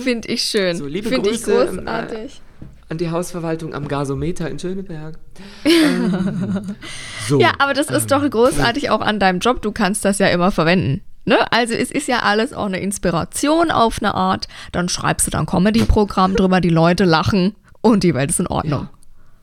Finde 0.04 0.28
ich 0.30 0.44
schön. 0.44 0.78
So, 0.78 0.86
liebe 0.88 1.10
Finde 1.10 1.30
ich 1.30 1.44
Grüße, 1.44 1.66
ähm, 1.70 1.78
großartig. 1.78 2.42
An 2.88 2.98
die 2.98 3.10
Hausverwaltung 3.10 3.74
am 3.74 3.88
Gasometer 3.88 4.50
in 4.50 4.60
Schöneberg. 4.60 5.18
Ähm, 5.64 6.76
so. 7.28 7.40
Ja, 7.40 7.54
aber 7.58 7.74
das 7.74 7.90
ist 7.90 8.12
doch 8.12 8.28
großartig 8.30 8.92
auch 8.92 9.02
an 9.02 9.20
deinem 9.20 9.40
Job. 9.40 9.62
Du 9.62 9.72
kannst 9.72 10.06
das 10.06 10.20
ja 10.20 10.28
immer 10.28 10.52
verwenden. 10.52 11.02
Ne? 11.26 11.52
Also 11.52 11.74
es 11.74 11.90
ist 11.90 12.08
ja 12.08 12.20
alles 12.20 12.54
auch 12.54 12.68
eine 12.68 12.80
Inspiration 12.80 13.72
auf 13.72 13.98
eine 14.00 14.14
Art. 14.14 14.48
Dann 14.72 14.90
schreibst 14.90 15.26
du 15.26 15.32
dann 15.32 15.48
Comedy-Programm 15.48 16.36
drüber, 16.36 16.62
die 16.62 16.70
Leute 16.70 17.04
lachen 17.06 17.56
und 17.82 18.04
die 18.04 18.14
Welt 18.14 18.30
ist 18.30 18.40
in 18.40 18.48
Ordnung. 18.48 18.88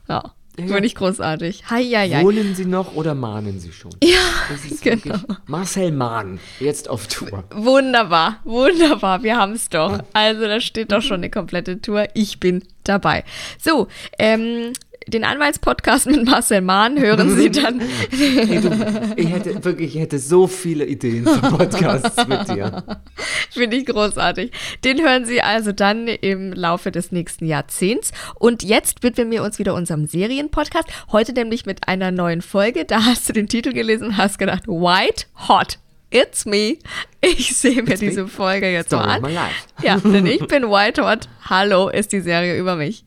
Ja, 0.07 0.15
Ja, 0.23 0.33
ja. 0.59 0.77
ich 0.77 0.95
großartig. 0.95 1.69
Hei, 1.69 1.83
hei, 1.83 2.09
hei. 2.09 2.23
Wohnen 2.23 2.55
Sie 2.55 2.65
noch 2.65 2.95
oder 2.95 3.15
mahnen 3.15 3.59
Sie 3.59 3.71
schon? 3.71 3.91
Ja, 4.03 4.17
Das 4.49 4.65
ist 4.65 4.81
genau. 4.83 5.17
Marcel 5.47 5.91
Mahn, 5.91 6.39
jetzt 6.59 6.89
auf 6.89 7.07
Tour. 7.07 7.43
Wunderbar, 7.53 8.39
wunderbar, 8.43 9.23
wir 9.23 9.37
haben 9.37 9.53
es 9.53 9.69
doch. 9.69 9.99
Also 10.13 10.41
da 10.41 10.59
steht 10.59 10.91
doch 10.91 11.01
schon 11.01 11.17
eine 11.17 11.29
komplette 11.29 11.81
Tour. 11.81 12.07
Ich 12.13 12.39
bin 12.39 12.63
dabei. 12.83 13.23
So, 13.59 13.87
ähm, 14.19 14.73
den 15.07 15.23
Anwaltspodcast 15.23 16.07
mit 16.07 16.25
Marcel 16.25 16.61
Mahn 16.61 16.99
hören 16.99 17.35
Sie 17.35 17.49
dann. 17.51 17.81
Hey, 18.11 18.61
du, 18.61 19.13
ich 19.15 19.29
hätte 19.29 19.63
wirklich, 19.63 19.95
ich 19.95 20.01
hätte 20.01 20.19
so 20.19 20.47
viele 20.47 20.85
Ideen 20.85 21.25
für 21.25 21.39
Podcasts 21.39 22.27
mit 22.27 22.47
dir. 22.49 22.83
Finde 23.51 23.77
ich 23.77 23.85
großartig. 23.85 24.51
Den 24.83 25.01
hören 25.01 25.25
Sie 25.25 25.41
also 25.41 25.71
dann 25.71 26.07
im 26.07 26.53
Laufe 26.53 26.91
des 26.91 27.11
nächsten 27.11 27.45
Jahrzehnts. 27.45 28.11
Und 28.35 28.63
jetzt 28.63 29.03
widmen 29.03 29.29
wir 29.31 29.43
uns 29.43 29.59
wieder 29.59 29.73
unserem 29.75 30.07
Serienpodcast. 30.07 30.87
Heute 31.11 31.33
nämlich 31.33 31.65
mit 31.65 31.87
einer 31.87 32.11
neuen 32.11 32.41
Folge. 32.41 32.85
Da 32.85 33.05
hast 33.05 33.27
du 33.29 33.33
den 33.33 33.47
Titel 33.47 33.73
gelesen 33.73 34.07
und 34.07 34.17
hast 34.17 34.39
gedacht, 34.39 34.67
White 34.67 35.25
Hot. 35.47 35.79
It's 36.09 36.45
me. 36.45 36.77
Ich 37.21 37.55
sehe 37.57 37.81
mir 37.81 37.93
It's 37.93 38.01
me. 38.01 38.09
diese 38.09 38.27
Folge 38.27 38.71
jetzt 38.71 38.87
Story 38.87 39.19
mal 39.19 39.35
an. 39.35 39.49
Ja, 39.81 39.97
denn 39.97 40.27
ich 40.27 40.45
bin 40.47 40.69
White 40.69 41.03
Hot. 41.03 41.27
Hallo 41.49 41.89
ist 41.89 42.11
die 42.11 42.21
Serie 42.21 42.55
über 42.57 42.75
mich. 42.75 43.05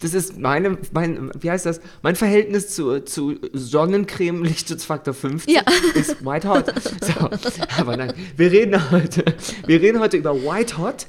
Das 0.00 0.12
ist 0.12 0.38
meine, 0.38 0.76
mein, 0.92 1.30
wie 1.40 1.50
heißt 1.50 1.64
das? 1.64 1.80
Mein 2.02 2.16
Verhältnis 2.16 2.74
zu, 2.74 3.00
zu 3.00 3.36
Sonnencreme 3.54 4.44
Lichtschutzfaktor 4.44 5.14
50 5.14 5.52
Ja. 5.54 5.62
ist 5.94 6.24
White 6.24 6.48
Hot. 6.48 6.66
So, 7.00 7.30
aber 7.78 7.96
nein, 7.96 8.12
wir 8.36 8.50
reden 8.52 8.90
heute, 8.90 9.24
wir 9.66 9.80
reden 9.80 10.00
heute 10.00 10.18
über 10.18 10.34
White 10.34 10.76
Hot 10.78 11.06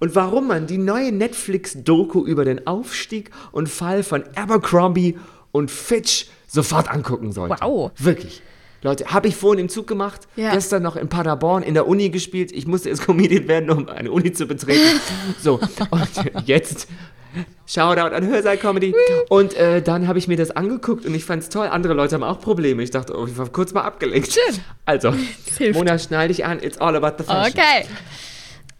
und 0.00 0.14
warum 0.14 0.48
man 0.48 0.66
die 0.66 0.76
neue 0.78 1.12
Netflix-Doku 1.12 2.24
über 2.26 2.44
den 2.44 2.66
Aufstieg 2.66 3.30
und 3.52 3.68
Fall 3.68 4.02
von 4.02 4.24
Abercrombie 4.34 5.18
und 5.52 5.70
Fitch 5.70 6.26
sofort 6.46 6.90
angucken 6.90 7.32
sollte. 7.32 7.56
Wow. 7.60 7.92
Wirklich. 7.98 8.42
Leute, 8.86 9.06
habe 9.06 9.28
ich 9.28 9.36
vorhin 9.36 9.60
im 9.60 9.68
Zug 9.68 9.86
gemacht, 9.86 10.28
Ja. 10.36 10.52
gestern 10.52 10.82
noch 10.82 10.96
in 10.96 11.08
Paderborn 11.08 11.62
in 11.62 11.74
der 11.74 11.86
Uni 11.86 12.08
gespielt. 12.10 12.52
Ich 12.52 12.66
musste 12.66 12.88
jetzt 12.88 13.02
Comedian 13.06 13.48
werden, 13.48 13.70
um 13.70 13.88
eine 13.88 14.10
Uni 14.10 14.32
zu 14.32 14.46
betreten. 14.46 15.00
so, 15.42 15.60
und 15.90 16.08
jetzt 16.46 16.88
Shoutout 17.66 18.14
an 18.14 18.26
Hörsaal 18.26 18.56
Comedy. 18.56 18.94
Und 19.28 19.54
äh, 19.54 19.82
dann 19.82 20.08
habe 20.08 20.18
ich 20.18 20.28
mir 20.28 20.36
das 20.36 20.52
angeguckt 20.52 21.04
und 21.04 21.14
ich 21.14 21.24
fand 21.24 21.42
es 21.42 21.48
toll. 21.48 21.66
Andere 21.66 21.92
Leute 21.92 22.14
haben 22.14 22.22
auch 22.22 22.40
Probleme. 22.40 22.82
Ich 22.82 22.90
dachte, 22.92 23.14
oh, 23.18 23.26
ich 23.26 23.36
war 23.36 23.48
kurz 23.48 23.74
mal 23.74 23.82
abgelenkt. 23.82 24.32
Schön. 24.32 24.60
Also. 24.86 25.12
Mona, 25.74 25.98
schnall 25.98 26.28
dich 26.28 26.44
an. 26.44 26.62
It's 26.62 26.78
all 26.78 26.96
about 26.96 27.16
the 27.18 27.24
fashion. 27.24 27.52
Okay. 27.58 27.86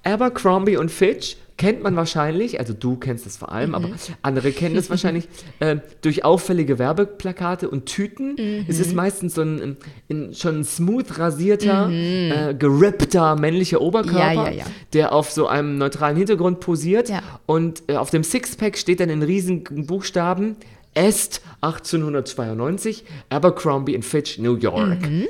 Abercrombie 0.04 0.76
und 0.76 0.90
Fitch 0.90 1.36
kennt 1.56 1.82
man 1.82 1.96
wahrscheinlich, 1.96 2.60
also 2.60 2.74
du 2.74 2.96
kennst 2.96 3.24
das 3.26 3.36
vor 3.36 3.50
allem, 3.52 3.74
aber 3.74 3.90
andere 4.22 4.52
kennen 4.52 4.74
das 4.74 4.90
wahrscheinlich 4.90 5.28
äh, 5.60 5.76
durch 6.02 6.24
auffällige 6.24 6.78
Werbeplakate 6.78 7.68
und 7.70 7.86
Tüten. 7.86 8.36
Es 8.68 8.78
ist 8.78 8.94
meistens 8.94 9.34
so 9.34 9.42
ein, 9.42 9.76
ein 10.10 10.34
schon 10.34 10.64
smooth 10.64 11.18
rasierter, 11.18 11.90
äh, 11.90 12.54
gerippter 12.54 13.36
männlicher 13.36 13.80
Oberkörper, 13.80 14.18
Ja, 14.34 14.50
ja, 14.50 14.50
ja. 14.50 14.64
der 14.92 15.12
auf 15.12 15.30
so 15.30 15.46
einem 15.46 15.78
neutralen 15.78 16.16
Hintergrund 16.16 16.60
posiert. 16.60 17.10
Und 17.46 17.82
äh, 17.88 17.96
auf 17.96 18.10
dem 18.10 18.22
Sixpack 18.22 18.76
steht 18.76 19.00
dann 19.00 19.10
in 19.10 19.22
riesigen 19.22 19.86
Buchstaben 19.86 20.56
Est 20.94 21.42
1892, 21.60 23.04
Abercrombie 23.28 24.00
Fitch, 24.02 24.38
New 24.38 24.56
York. 24.56 25.02
Mhm. 25.02 25.28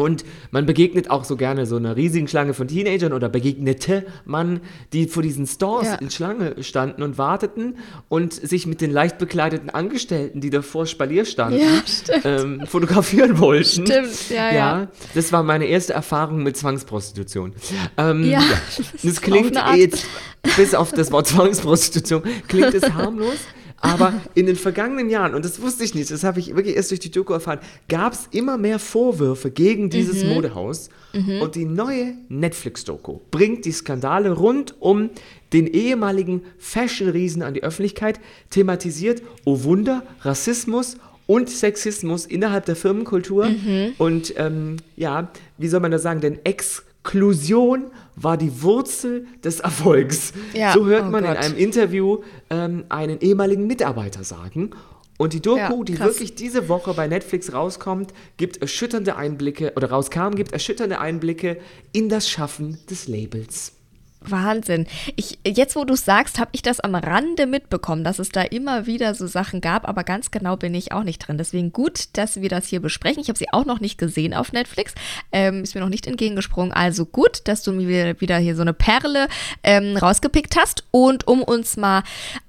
Und 0.00 0.24
man 0.50 0.66
begegnet 0.66 1.10
auch 1.10 1.24
so 1.24 1.36
gerne 1.36 1.66
so 1.66 1.76
einer 1.76 1.96
riesigen 1.96 2.26
Schlange 2.28 2.54
von 2.54 2.68
Teenagern 2.68 3.12
oder 3.12 3.28
begegnete 3.28 4.06
man, 4.24 4.60
die 4.92 5.06
vor 5.06 5.22
diesen 5.22 5.46
Stores 5.46 5.86
Ja. 5.86 5.94
in 5.96 6.10
Schlange 6.10 6.62
standen 6.62 7.02
und 7.02 7.18
warteten 7.18 7.76
und 8.08 8.32
sich 8.32 8.66
mit 8.66 8.80
den 8.80 8.90
leicht 8.90 9.18
bekleideten 9.18 9.70
Angestellten, 9.70 10.40
die 10.40 10.50
davor 10.50 10.86
Spalier 10.86 11.24
standen, 11.24 11.60
Ja, 11.60 12.14
ähm, 12.24 12.66
fotografieren 12.66 13.38
wollten. 13.38 13.86
Stimmt, 13.86 14.30
ja, 14.30 14.52
ja. 14.54 14.88
das 15.14 15.32
war 15.32 15.42
meine 15.42 15.66
erste 15.66 15.92
Erfahrung 15.92 16.42
mit 16.42 16.56
Zwangsprostitution. 16.56 17.52
Ähm, 17.96 18.24
Ja, 18.24 18.42
Das 19.02 19.20
klingt 19.20 19.56
eine 19.56 19.64
Art. 19.64 19.76
jetzt, 19.76 20.06
bis 20.56 20.74
auf 20.74 20.92
das 20.92 21.10
Wort 21.12 21.26
Zwangsprostitution, 21.28 22.22
klingt 22.48 22.74
es 22.74 22.92
harmlos. 22.92 23.34
Aber 23.82 24.12
in 24.34 24.44
den 24.46 24.56
vergangenen 24.56 25.08
Jahren, 25.08 25.34
und 25.34 25.42
das 25.44 25.62
wusste 25.62 25.84
ich 25.84 25.94
nicht, 25.94 26.10
das 26.10 26.22
habe 26.22 26.38
ich 26.38 26.54
wirklich 26.54 26.76
erst 26.76 26.90
durch 26.90 27.00
die 27.00 27.10
Doku 27.10 27.32
erfahren, 27.32 27.60
gab 27.88 28.12
es 28.12 28.28
immer 28.30 28.58
mehr 28.58 28.78
Vorwürfe 28.78 29.50
gegen 29.50 29.88
dieses 29.88 30.22
Mhm. 30.22 30.34
Modehaus. 30.34 30.90
Und 31.40 31.54
die 31.56 31.64
neue 31.64 32.14
Netflix-Doku 32.28 33.18
bringt 33.32 33.64
die 33.64 33.72
Skandale 33.72 34.30
rund 34.32 34.74
um 34.80 35.10
den 35.52 35.66
ehemaligen 35.66 36.42
Fashion-Riesen 36.58 37.42
an 37.42 37.54
die 37.54 37.64
Öffentlichkeit, 37.64 38.20
thematisiert, 38.50 39.22
oh 39.44 39.64
Wunder, 39.64 40.04
Rassismus 40.20 40.98
und 41.26 41.48
Sexismus 41.48 42.26
innerhalb 42.26 42.66
der 42.66 42.76
Firmenkultur. 42.76 43.46
Mhm. 43.48 43.94
Und 43.98 44.34
ähm, 44.36 44.76
ja, 44.96 45.32
wie 45.58 45.68
soll 45.68 45.80
man 45.80 45.90
das 45.90 46.02
sagen? 46.02 46.20
Denn 46.20 46.38
Exklusion 46.44 47.84
war 48.16 48.36
die 48.36 48.62
Wurzel 48.62 49.26
des 49.44 49.60
Erfolgs. 49.60 50.32
Ja, 50.52 50.72
So 50.72 50.86
hört 50.86 51.06
oh 51.06 51.10
man 51.10 51.24
in 51.24 51.30
Gott. 51.34 51.44
einem 51.44 51.56
Interview 51.56 52.18
ähm, 52.50 52.84
einen 52.88 53.20
ehemaligen 53.20 53.66
Mitarbeiter 53.66 54.24
sagen. 54.24 54.70
Und 55.18 55.34
die 55.34 55.42
Doku, 55.42 55.58
Ja, 55.58 55.84
die 55.84 55.98
wirklich 55.98 56.34
diese 56.34 56.68
Woche 56.70 56.94
bei 56.94 57.06
Netflix 57.06 57.52
rauskommt, 57.52 58.14
gibt 58.38 58.56
erschütternde 58.56 59.16
Einblicke, 59.16 59.74
oder 59.76 59.90
rauskam, 59.90 60.30
gibt 60.34 60.52
erschütternde 60.52 60.98
Einblicke 60.98 61.58
in 61.92 62.08
das 62.08 62.28
Schaffen 62.30 62.78
des 62.88 63.06
Labels. 63.06 63.72
Wahnsinn. 64.20 64.86
Ich, 65.16 65.38
jetzt, 65.46 65.76
wo 65.76 65.84
du 65.84 65.94
es 65.94 66.04
sagst, 66.04 66.38
habe 66.38 66.50
ich 66.52 66.62
das 66.62 66.80
am 66.80 66.94
Rande 66.94 67.46
mitbekommen, 67.46 68.04
dass 68.04 68.18
es 68.18 68.28
da 68.28 68.42
immer 68.42 68.86
wieder 68.86 69.14
so 69.14 69.26
Sachen 69.26 69.60
gab, 69.60 69.88
aber 69.88 70.04
ganz 70.04 70.30
genau 70.30 70.56
bin 70.56 70.74
ich 70.74 70.92
auch 70.92 71.02
nicht 71.02 71.26
drin. 71.26 71.38
Deswegen 71.38 71.72
gut, 71.72 72.08
dass 72.12 72.40
wir 72.40 72.48
das 72.48 72.66
hier 72.66 72.80
besprechen. 72.80 73.22
Ich 73.22 73.28
habe 73.28 73.38
sie 73.38 73.52
auch 73.52 73.64
noch 73.64 73.80
nicht 73.80 73.98
gesehen 73.98 74.34
auf 74.34 74.52
Netflix. 74.52 74.94
Ähm, 75.32 75.62
ist 75.62 75.74
mir 75.74 75.80
noch 75.80 75.88
nicht 75.88 76.06
entgegengesprungen. 76.06 76.72
Also 76.72 77.06
gut, 77.06 77.42
dass 77.44 77.62
du 77.62 77.72
mir 77.72 78.20
wieder 78.20 78.38
hier 78.38 78.56
so 78.56 78.62
eine 78.62 78.74
Perle 78.74 79.28
ähm, 79.62 79.96
rausgepickt 79.96 80.56
hast. 80.56 80.84
Und 80.90 81.26
um 81.26 81.42
uns 81.42 81.76
mal 81.76 82.02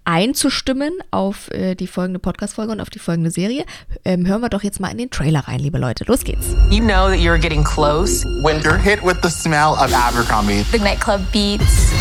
einzustimmen 0.05 0.93
auf 1.11 1.49
äh, 1.51 1.75
die 1.75 1.87
folgende 1.87 2.19
Podcast-Folge 2.19 2.71
und 2.71 2.81
auf 2.81 2.89
die 2.89 2.99
folgende 2.99 3.31
Serie, 3.31 3.65
ähm, 4.05 4.27
hören 4.27 4.41
wir 4.41 4.49
doch 4.49 4.63
jetzt 4.63 4.79
mal 4.79 4.89
in 4.89 4.97
den 4.97 5.09
Trailer 5.09 5.47
rein, 5.47 5.59
liebe 5.59 5.77
Leute. 5.77 6.03
Los 6.07 6.23
geht's. 6.23 6.55
You 6.69 6.79
know 6.79 7.09
that 7.09 7.19
you're 7.19 7.39
getting 7.39 7.63
close. 7.63 8.25
When 8.43 8.61
you're 8.61 8.77
hit 8.77 9.03
with 9.03 9.17
the 9.21 9.29
smell 9.29 9.73
of 9.73 9.93
Abercrombie, 9.93 10.63
the 10.71 10.79
nightclub 10.79 11.21
beats 11.31 11.91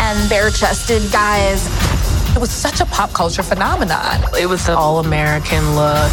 and 0.00 0.28
bare 0.28 0.50
chested 0.50 1.02
guys. 1.12 1.66
It 2.34 2.40
was 2.40 2.50
such 2.50 2.80
a 2.80 2.86
pop 2.86 3.12
culture 3.12 3.42
phenomenon. 3.42 4.22
It 4.40 4.46
was 4.48 4.68
an 4.68 4.76
all 4.76 5.00
American 5.00 5.74
look. 5.74 6.10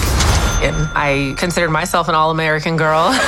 And 0.63 0.75
I 0.95 1.35
considered 1.37 1.69
myself 1.69 2.07
an 2.09 2.15
all 2.15 2.31
American 2.31 2.77
girl. 2.77 3.13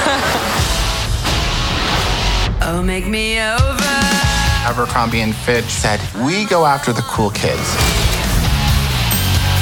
Oh, 2.62 2.84
make 2.84 3.08
me 3.08 3.40
over. 3.40 4.19
Abercrombie 4.66 5.22
and 5.22 5.36
Fitch 5.36 5.66
said, 5.66 6.00
we 6.26 6.46
go 6.46 6.66
after 6.66 6.92
the 6.94 7.02
cool 7.04 7.30
kids. 7.32 7.76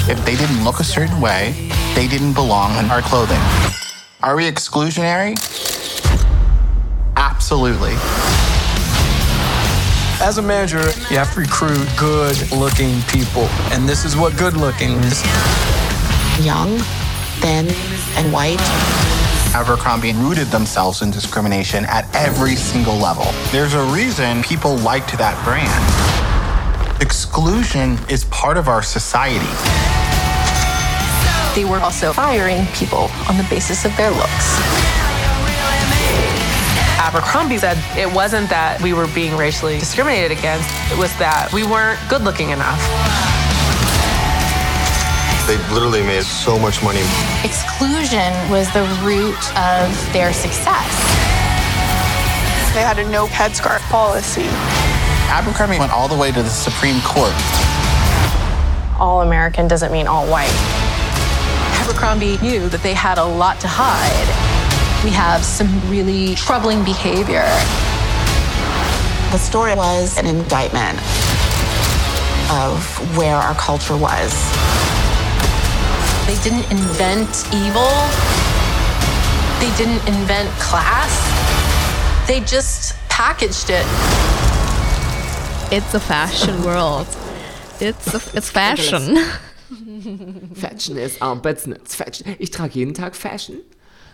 If 0.10 0.24
they 0.26 0.36
didn't 0.36 0.64
look 0.64 0.80
a 0.80 0.84
certain 0.84 1.22
way, 1.22 1.70
they 1.96 2.08
didn't 2.08 2.34
belong 2.34 2.76
in 2.78 2.90
our 2.90 3.02
clothing. 3.02 3.40
Are 4.24 4.36
we 4.36 4.50
exclusionary? 4.50 5.36
Absolutely. 7.16 7.94
As 10.20 10.40
a 10.40 10.42
manager, 10.42 10.82
you 11.12 11.18
have 11.18 11.32
to 11.36 11.42
recruit 11.42 11.88
good 11.98 12.36
looking 12.52 13.00
people. 13.04 13.44
And 13.72 13.88
this 13.88 14.04
is 14.04 14.18
what 14.18 14.36
good 14.38 14.58
looking 14.58 14.94
is. 15.04 15.24
young, 16.44 16.80
thin, 17.40 17.68
and 18.18 18.34
white. 18.34 19.17
Abercrombie 19.58 20.14
rooted 20.14 20.46
themselves 20.50 21.02
in 21.02 21.10
discrimination 21.10 21.84
at 21.86 22.06
every 22.14 22.56
single 22.56 22.94
level. 22.94 23.26
There's 23.52 23.74
a 23.74 23.82
reason 23.86 24.44
people 24.44 24.76
liked 24.78 25.18
that 25.18 25.34
brand. 25.44 27.02
Exclusion 27.02 27.98
is 28.08 28.26
part 28.26 28.58
of 28.58 28.68
our 28.68 28.84
society. 28.84 29.50
They 31.60 31.68
were 31.68 31.80
also 31.80 32.14
firing 32.14 32.68
people 32.76 33.10
on 33.28 33.36
the 33.36 33.48
basis 33.50 33.84
of 33.84 33.98
their 33.98 34.12
looks. 34.12 34.62
Abercrombie 37.02 37.58
said 37.58 37.82
it 37.98 38.14
wasn't 38.14 38.52
that 38.52 38.80
we 38.84 38.94
were 38.94 39.08
being 39.08 39.36
racially 39.36 39.80
discriminated 39.80 40.38
against, 40.38 40.70
it 40.92 41.00
was 41.00 41.10
that 41.18 41.50
we 41.52 41.64
weren't 41.64 42.00
good 42.10 42.22
looking 42.22 42.52
enough. 42.52 43.37
They 45.48 45.56
literally 45.74 46.04
made 46.04 46.24
so 46.24 46.60
much 46.60 46.84
money. 46.84 47.00
Exclusion 47.46 48.34
was 48.52 48.70
the 48.74 48.84
root 49.02 49.40
of 49.56 49.88
their 50.12 50.34
success. 50.34 50.92
They 52.74 52.84
had 52.84 53.00
a 53.00 53.10
no 53.10 53.28
headscarf 53.28 53.80
policy. 53.90 54.44
Abercrombie 55.32 55.80
went 55.80 55.94
all 55.94 56.10
the 56.10 56.18
way 56.18 56.34
to 56.34 56.44
the 56.44 56.50
Supreme 56.50 57.00
Court. 57.00 57.32
All 59.00 59.22
American 59.22 59.70
doesn't 59.70 59.92
mean 59.94 60.06
all 60.06 60.28
white. 60.28 60.52
Abercrombie 61.80 62.38
knew 62.40 62.68
that 62.68 62.84
they 62.84 62.94
had 62.94 63.18
a 63.18 63.24
lot 63.24 63.62
to 63.62 63.68
hide. 63.70 64.28
We 65.06 65.12
have 65.12 65.46
some 65.46 65.70
really 65.90 66.36
troubling 66.36 66.84
behavior. 66.84 67.48
The 69.32 69.38
story 69.38 69.76
was 69.76 70.18
an 70.18 70.28
indictment 70.28 71.00
of 72.52 73.18
where 73.18 73.38
our 73.38 73.56
culture 73.56 73.96
was. 73.96 74.34
They 76.28 76.36
didn't 76.44 76.70
invent 76.72 77.32
evil. 77.54 77.90
They 79.60 79.72
didn't 79.78 80.04
invent 80.08 80.50
class. 80.60 81.14
They 82.28 82.40
just 82.42 82.96
packaged 83.10 83.70
it. 83.70 83.86
It's 85.72 85.94
a 85.94 86.00
fashion 86.00 86.64
world. 86.64 87.08
It's, 87.80 88.14
a, 88.14 88.22
it's 88.38 88.50
fashion. 88.50 89.18
Fashion 90.56 90.98
ist 90.98 91.22
our 91.22 91.36
business. 91.36 91.94
Fashion. 91.96 92.36
Ich 92.40 92.52
trage 92.52 92.76
jeden 92.76 92.94
Tag 92.94 93.16
Fashion. 93.16 93.58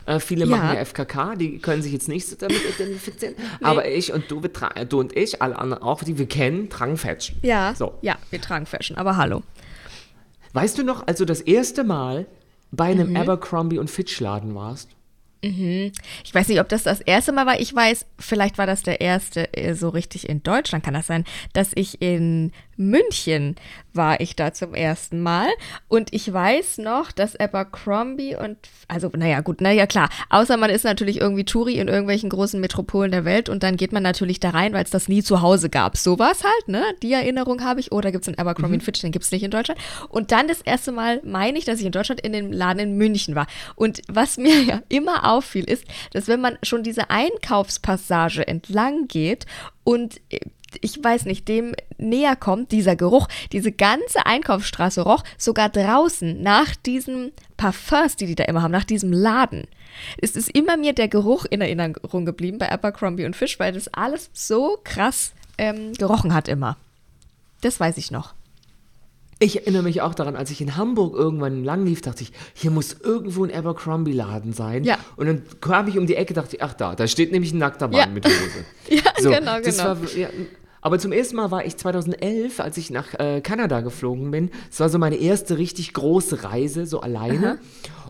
Äh, 0.08 0.20
viele 0.20 0.46
Ja. 0.46 0.58
machen 0.58 0.76
ja 0.76 0.84
FKK, 0.84 1.36
die 1.36 1.60
können 1.60 1.82
sich 1.84 1.94
jetzt 1.94 2.08
nicht 2.10 2.28
so 2.28 2.36
damit 2.36 2.58
identifizieren. 2.80 3.36
Aber 3.62 3.88
ich 3.88 4.12
und 4.12 4.30
du, 4.30 4.42
du 4.90 5.00
und 5.00 5.16
ich, 5.16 5.42
alle 5.42 5.58
anderen 5.58 5.84
auch, 5.84 6.04
die 6.04 6.18
wir 6.18 6.26
kennen, 6.28 6.70
tragen 6.70 6.98
Fashion. 6.98 7.38
Ja, 7.44 7.74
So. 7.76 7.94
ja, 8.02 8.16
wir 8.32 8.42
tragen 8.42 8.66
Fashion, 8.66 8.98
aber 8.98 9.16
hallo. 9.16 9.44
Weißt 10.54 10.78
du 10.78 10.84
noch, 10.84 11.08
als 11.08 11.18
du 11.20 11.26
das 11.26 11.42
erste 11.42 11.84
Mal 11.84 12.28
bei 12.72 12.86
einem 12.86 13.10
Mhm. 13.12 13.18
Abercrombie 13.18 13.80
und 13.80 13.90
Fitch 13.90 14.20
Laden 14.20 14.56
warst? 14.56 14.90
Ich 15.46 16.34
weiß 16.34 16.48
nicht, 16.48 16.62
ob 16.62 16.70
das 16.70 16.84
das 16.84 17.02
erste 17.02 17.34
Mal 17.34 17.46
war. 17.46 17.60
Ich 17.60 17.76
weiß, 17.76 18.06
vielleicht 18.18 18.58
war 18.58 18.66
das 18.66 18.82
der 18.82 19.02
erste 19.02 19.54
äh, 19.58 19.74
so 19.76 19.90
richtig 19.90 20.30
in 20.30 20.42
Deutschland, 20.42 20.86
kann 20.86 20.94
das 20.94 21.08
sein, 21.08 21.26
dass 21.52 21.72
ich 21.76 22.02
in 22.02 22.54
München 22.78 23.56
war 23.94 24.20
ich 24.20 24.36
da 24.36 24.54
zum 24.54 24.74
ersten 24.74 25.22
Mal 25.22 25.48
und 25.88 26.14
ich 26.14 26.32
weiß 26.32 26.80
noch, 26.80 27.12
dass 27.12 27.36
Abercrombie 27.36 28.36
und, 28.36 28.58
also 28.88 29.12
naja 29.16 29.42
gut, 29.42 29.62
naja 29.62 29.86
klar, 29.86 30.10
außer 30.30 30.58
man 30.58 30.70
ist 30.70 30.84
natürlich 30.84 31.22
irgendwie 31.22 31.44
Touri 31.44 31.76
in 31.76 31.88
irgendwelchen 31.88 32.30
großen 32.30 32.60
Metropolen 32.60 33.12
der 33.12 33.26
Welt 33.26 33.50
und 33.50 33.64
dann 33.64 33.78
geht 33.78 33.92
man 33.92 34.04
natürlich 34.04 34.40
da 34.40 34.50
rein, 34.50 34.74
weil 34.74 34.84
es 34.84 34.90
das 34.90 35.08
nie 35.08 35.22
zu 35.22 35.42
Hause 35.42 35.70
gab. 35.70 35.98
So 35.98 36.18
war 36.20 36.32
es 36.32 36.44
halt, 36.44 36.68
ne? 36.68 36.84
Die 37.04 37.14
Erinnerung 37.14 37.64
habe 37.64 37.80
ich, 37.80 37.92
oder 37.92 38.12
gibt 38.12 38.24
es 38.24 38.28
in 38.28 38.38
Abercrombie 38.38 38.78
mhm. 38.78 38.82
Fitch, 38.82 39.02
den 39.02 39.12
gibt 39.12 39.26
es 39.26 39.32
nicht 39.32 39.44
in 39.44 39.52
Deutschland. 39.52 39.80
Und 40.10 40.32
dann 40.32 40.48
das 40.48 40.62
erste 40.62 40.92
Mal 40.92 41.22
meine 41.24 41.58
ich, 41.58 41.66
dass 41.66 41.80
ich 41.80 41.86
in 41.86 41.92
Deutschland 41.92 42.22
in 42.22 42.34
dem 42.34 42.52
Laden 42.52 42.80
in 42.80 42.98
München 42.98 43.36
war. 43.36 43.48
Und 43.76 44.02
was 44.08 44.38
mir 44.44 44.62
ja 44.64 44.82
immer 44.90 45.32
auffiel, 45.32 45.64
ist, 45.64 45.86
dass 46.12 46.28
wenn 46.28 46.42
man 46.42 46.58
schon 46.64 46.84
diese 46.84 47.10
Einkaufspassage 47.10 48.48
entlang 48.48 49.08
geht 49.08 49.46
und 49.84 50.20
ich 50.82 51.04
weiß 51.04 51.26
nicht, 51.26 51.48
dem 51.48 51.74
näher 51.98 52.36
kommt, 52.36 52.72
dieser 52.72 52.96
Geruch, 52.96 53.28
diese 53.52 53.72
ganze 53.72 54.26
Einkaufsstraße 54.26 55.02
roch 55.02 55.24
sogar 55.38 55.70
draußen 55.70 56.42
nach 56.42 56.76
diesen 56.76 57.32
Parfums, 57.58 58.16
die 58.16 58.26
die 58.26 58.36
da 58.36 58.46
immer 58.46 58.62
haben, 58.62 58.72
nach 58.72 58.84
diesem 58.84 59.12
Laden. 59.12 59.68
Es 60.20 60.36
ist 60.36 60.50
immer 60.50 60.78
mir 60.78 60.94
der 60.94 61.08
Geruch 61.08 61.46
in 61.46 61.62
Erinnerung 61.62 62.26
geblieben 62.26 62.58
bei 62.58 62.72
Abercrombie 62.72 63.26
und 63.26 63.36
Fish, 63.36 63.60
weil 63.60 63.74
das 63.74 63.88
alles 63.90 64.30
so 64.34 64.78
krass 64.84 65.34
ähm, 65.58 65.94
gerochen 65.94 66.34
hat 66.34 66.48
immer. 66.48 66.78
Das 67.62 67.80
weiß 67.80 67.98
ich 67.98 68.12
noch. 68.12 68.34
Ich 69.40 69.58
erinnere 69.58 69.84
mich 69.84 70.02
auch 70.02 70.14
daran, 70.14 70.36
als 70.36 70.52
ich 70.52 70.62
in 70.62 70.78
Hamburg 70.78 71.16
irgendwann 71.16 71.64
lang 71.64 71.86
lief, 71.86 72.02
dachte 72.02 72.24
ich, 72.24 72.32
hier 72.54 72.72
muss 72.72 72.96
irgendwo 73.02 73.44
ein 73.44 73.54
Abercrombie-Laden 73.54 74.54
sein. 74.54 74.84
Ja. 74.84 74.98
Und 75.18 75.26
dann 75.26 75.42
kam 75.60 75.88
ich 75.88 75.98
um 75.98 76.08
die 76.08 76.16
Ecke, 76.16 76.34
dachte 76.34 76.56
ich, 76.56 76.64
ach 76.64 76.74
da, 76.74 76.96
da 76.96 77.08
steht 77.08 77.32
nämlich 77.32 77.52
ein 77.52 77.58
nackter 77.58 77.88
Mann 77.88 77.98
ja. 77.98 78.06
mit 78.08 78.26
Hose. 78.26 78.66
ja, 78.90 79.02
so, 79.20 79.32
genau, 79.32 79.60
genau. 79.60 79.84
War, 79.84 79.98
ja, 80.16 80.30
aber 80.84 81.00
zum 81.00 81.14
ersten 81.14 81.38
Mal 81.38 81.50
war 81.50 81.66
ich 81.66 81.78
2011, 81.78 82.60
als 82.60 82.78
ich 82.78 82.90
nach 82.90 83.14
äh, 83.18 83.40
Kanada 83.42 83.80
geflogen 83.80 84.32
bin. 84.32 84.52
Es 84.70 84.80
war 84.82 84.90
so 84.90 85.00
meine 85.00 85.16
erste 85.16 85.58
richtig 85.58 85.94
große 85.94 86.44
Reise, 86.44 86.86
so 86.86 87.00
alleine. 87.00 87.52
Aha. 87.52 87.58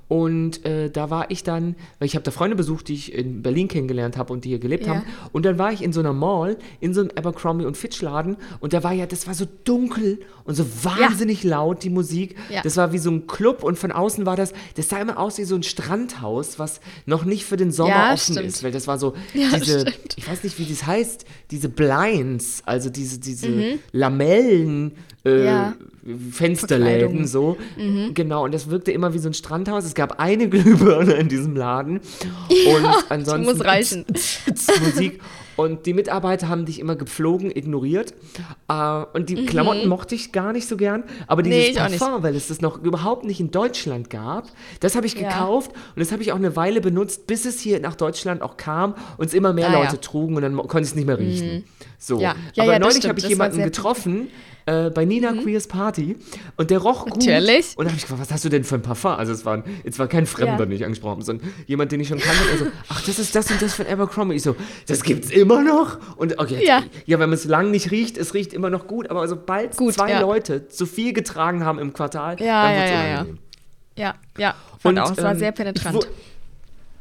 Und 0.08 0.66
äh, 0.66 0.90
da 0.90 1.10
war 1.10 1.32
ich 1.32 1.44
dann, 1.44 1.76
weil 2.00 2.06
ich 2.06 2.16
habe 2.16 2.24
da 2.24 2.32
Freunde 2.32 2.56
besucht, 2.56 2.88
die 2.88 2.94
ich 2.94 3.14
in 3.14 3.42
Berlin 3.42 3.68
kennengelernt 3.68 4.18
habe 4.18 4.34
und 4.34 4.46
die 4.46 4.50
hier 4.50 4.60
gelebt 4.60 4.86
ja. 4.86 4.96
haben. 4.96 5.04
Und 5.32 5.46
dann 5.46 5.58
war 5.58 5.72
ich 5.72 5.82
in 5.82 5.94
so 5.94 6.02
einer 6.02 6.14
Mall, 6.14 6.58
in 6.80 6.94
so 6.94 7.02
einem 7.02 7.12
Abercrombie 7.16 7.66
und 7.66 7.78
Fitch 7.78 8.02
Laden. 8.02 8.38
Und 8.60 8.74
da 8.74 8.84
war 8.84 8.94
ja, 8.94 9.06
das 9.06 9.28
war 9.28 9.34
so 9.34 9.46
dunkel 9.64 10.20
und 10.44 10.56
so 10.56 10.66
wahnsinnig 10.84 11.44
ja. 11.44 11.52
laut, 11.52 11.84
die 11.84 11.90
Musik. 11.90 12.36
Ja. 12.50 12.62
Das 12.62 12.78
war 12.78 12.94
wie 12.94 12.98
so 12.98 13.10
ein 13.10 13.28
Club 13.28 13.64
und 13.64 13.78
von 13.78 13.92
außen 13.92 14.26
war 14.26 14.36
das, 14.36 14.54
das 14.76 14.90
sah 14.90 15.00
immer 15.00 15.18
aus 15.18 15.38
wie 15.38 15.46
so 15.46 15.56
ein 15.56 15.64
Strandhaus, 15.64 16.60
was 16.60 16.82
noch 17.06 17.26
nicht 17.26 17.46
für 17.46 17.58
den 17.58 17.72
Sommer 17.72 18.12
offen 18.14 18.34
stimmt. 18.34 18.48
ist. 18.48 18.64
Weil 18.64 18.72
das 18.72 18.88
war 18.88 19.00
so 19.00 19.14
diese, 19.34 19.82
stimmt. 19.82 20.16
ich 20.18 20.30
weiß 20.30 20.44
nicht, 20.44 20.60
wie 20.60 20.66
das 20.66 20.86
heißt, 20.86 21.26
diese 21.52 21.70
Blinds, 21.70 22.62
also 22.66 22.90
diese, 22.90 23.20
diese 23.20 23.50
mhm. 23.50 23.80
Lamellen, 23.92 24.92
äh, 25.26 25.46
ja. 25.46 25.74
Fensterläden 26.32 27.26
so. 27.28 27.58
Mhm. 27.78 28.14
Genau, 28.14 28.44
und 28.44 28.54
das 28.54 28.70
wirkte 28.70 28.92
immer 28.92 29.14
wie 29.14 29.20
so 29.20 29.30
ein 29.30 29.34
Strandhaus. 29.34 29.86
Es 29.86 29.94
gab 29.94 30.20
eine 30.20 30.50
Glühbirne 30.50 31.14
in 31.14 31.30
diesem 31.30 31.56
Laden. 31.56 32.02
Ja, 32.50 32.76
und 32.76 32.86
ansonsten 33.10 33.44
muss 33.46 33.64
reichen. 33.64 34.06
Musik. 34.84 35.22
Und 35.56 35.86
die 35.86 35.94
Mitarbeiter 35.94 36.50
haben 36.50 36.66
dich 36.66 36.80
immer 36.80 36.96
gepflogen, 36.96 37.52
ignoriert. 37.56 38.14
Uh, 38.72 39.06
und 39.14 39.30
die 39.30 39.36
mhm. 39.36 39.46
Klamotten 39.46 39.88
mochte 39.88 40.16
ich 40.16 40.32
gar 40.32 40.52
nicht 40.52 40.68
so 40.68 40.78
gern. 40.78 41.04
Aber 41.28 41.44
dieses 41.44 41.70
nee, 41.70 41.74
Parfum, 41.76 42.24
weil 42.24 42.36
es 42.36 42.48
das 42.48 42.60
noch 42.62 42.82
überhaupt 42.82 43.24
nicht 43.24 43.40
in 43.40 43.52
Deutschland 43.52 44.10
gab, 44.10 44.48
das 44.80 44.96
habe 44.96 45.06
ich 45.06 45.14
ja. 45.14 45.30
gekauft 45.30 45.72
und 45.72 46.00
das 46.00 46.12
habe 46.12 46.24
ich 46.24 46.32
auch 46.32 46.38
eine 46.38 46.56
Weile 46.56 46.82
benutzt, 46.82 47.28
bis 47.28 47.46
es 47.46 47.60
hier 47.60 47.80
nach 47.80 47.96
Deutschland 47.96 48.42
auch 48.42 48.58
kam 48.58 48.96
und 49.18 49.28
es 49.28 49.34
immer 49.34 49.54
mehr 49.54 49.70
ah, 49.70 49.84
Leute 49.84 50.02
trugen 50.02 50.36
und 50.36 50.42
dann 50.42 50.56
konnte 50.56 50.82
ich 50.82 50.88
es 50.88 50.96
nicht 50.96 51.06
mehr 51.06 51.20
riechen. 51.20 51.58
Mhm. 51.58 51.64
So. 52.00 52.20
Ja. 52.20 52.36
Aber 52.58 52.80
neulich 52.80 53.08
habe 53.08 53.20
ich 53.20 53.26
das 53.26 53.30
jemanden 53.30 53.64
getroffen, 53.64 54.30
äh, 54.66 54.90
bei 54.90 55.06
Nina 55.06 55.32
mhm. 55.32 55.44
Queers 55.44 55.68
Party 55.68 56.16
und 56.58 56.70
der 56.70 56.80
roch 56.80 57.06
gut. 57.06 57.26
Natürlich. 57.26 57.74
Und 57.76 57.86
dann 57.86 57.88
habe 57.88 57.98
ich 57.98 58.04
gefragt, 58.04 58.22
was 58.22 58.32
hast 58.32 58.46
du 58.46 58.50
denn 58.50 58.64
für 58.64 58.76
ein 58.76 58.82
Parfum? 58.82 59.12
Also 59.12 59.34
es 59.34 59.46
war, 59.46 59.64
es 59.84 60.00
war 60.00 60.08
kein 60.08 60.26
Fremder, 60.26 60.60
ja. 60.60 60.66
den 60.66 60.72
ich 60.72 60.84
angesprochen 60.84 61.14
habe, 61.14 61.24
sondern 61.24 61.54
jemand, 61.66 61.92
den 61.92 62.00
ich 62.00 62.08
schon 62.08 62.20
kannte. 62.20 62.44
Und 62.44 62.52
er 62.52 62.58
so, 62.58 62.66
ach, 62.90 63.02
das 63.06 63.20
ist 63.20 63.36
das 63.36 63.52
und 63.52 63.62
das 63.62 63.74
von 63.74 63.88
Abercrombie. 63.88 64.36
Ich 64.36 64.44
so, 64.44 64.56
das 64.88 65.04
gibt's 65.04 65.30
immer 65.30 65.64
noch? 65.64 65.98
Und 66.18 66.40
okay, 66.40 66.56
jetzt, 66.56 66.68
ja. 66.68 66.84
ja, 67.06 67.20
wenn 67.20 67.30
man 67.30 67.38
es 67.38 67.46
lang 67.46 67.72
nicht 67.72 67.92
riecht, 67.92 68.18
es 68.18 68.34
riecht 68.34 68.54
immer 68.54 68.70
noch 68.70 68.88
gut, 68.88 69.10
aber 69.10 69.28
sobald 69.28 69.76
gut, 69.76 69.94
zwei 69.94 70.12
ja. 70.12 70.22
Leute 70.22 70.68
zu 70.68 70.86
viel 70.86 71.14
getragen 71.14 71.66
haben 71.66 71.80
im 71.80 71.94
Quartal, 71.94 72.40
ja, 72.40 72.64
dann 72.64 72.76
wird 72.76 72.86
es 72.86 72.92
ja, 72.92 73.14
unangenehm. 73.14 73.38
Ja, 73.96 74.04
ja, 74.04 74.16
ja. 74.38 74.56
Fand 74.80 74.98
und, 74.98 75.04
auch, 75.04 75.12
es 75.12 75.24
war 75.24 75.32
ähm, 75.32 75.40
sehr 75.40 75.52
penetrant. 75.52 76.08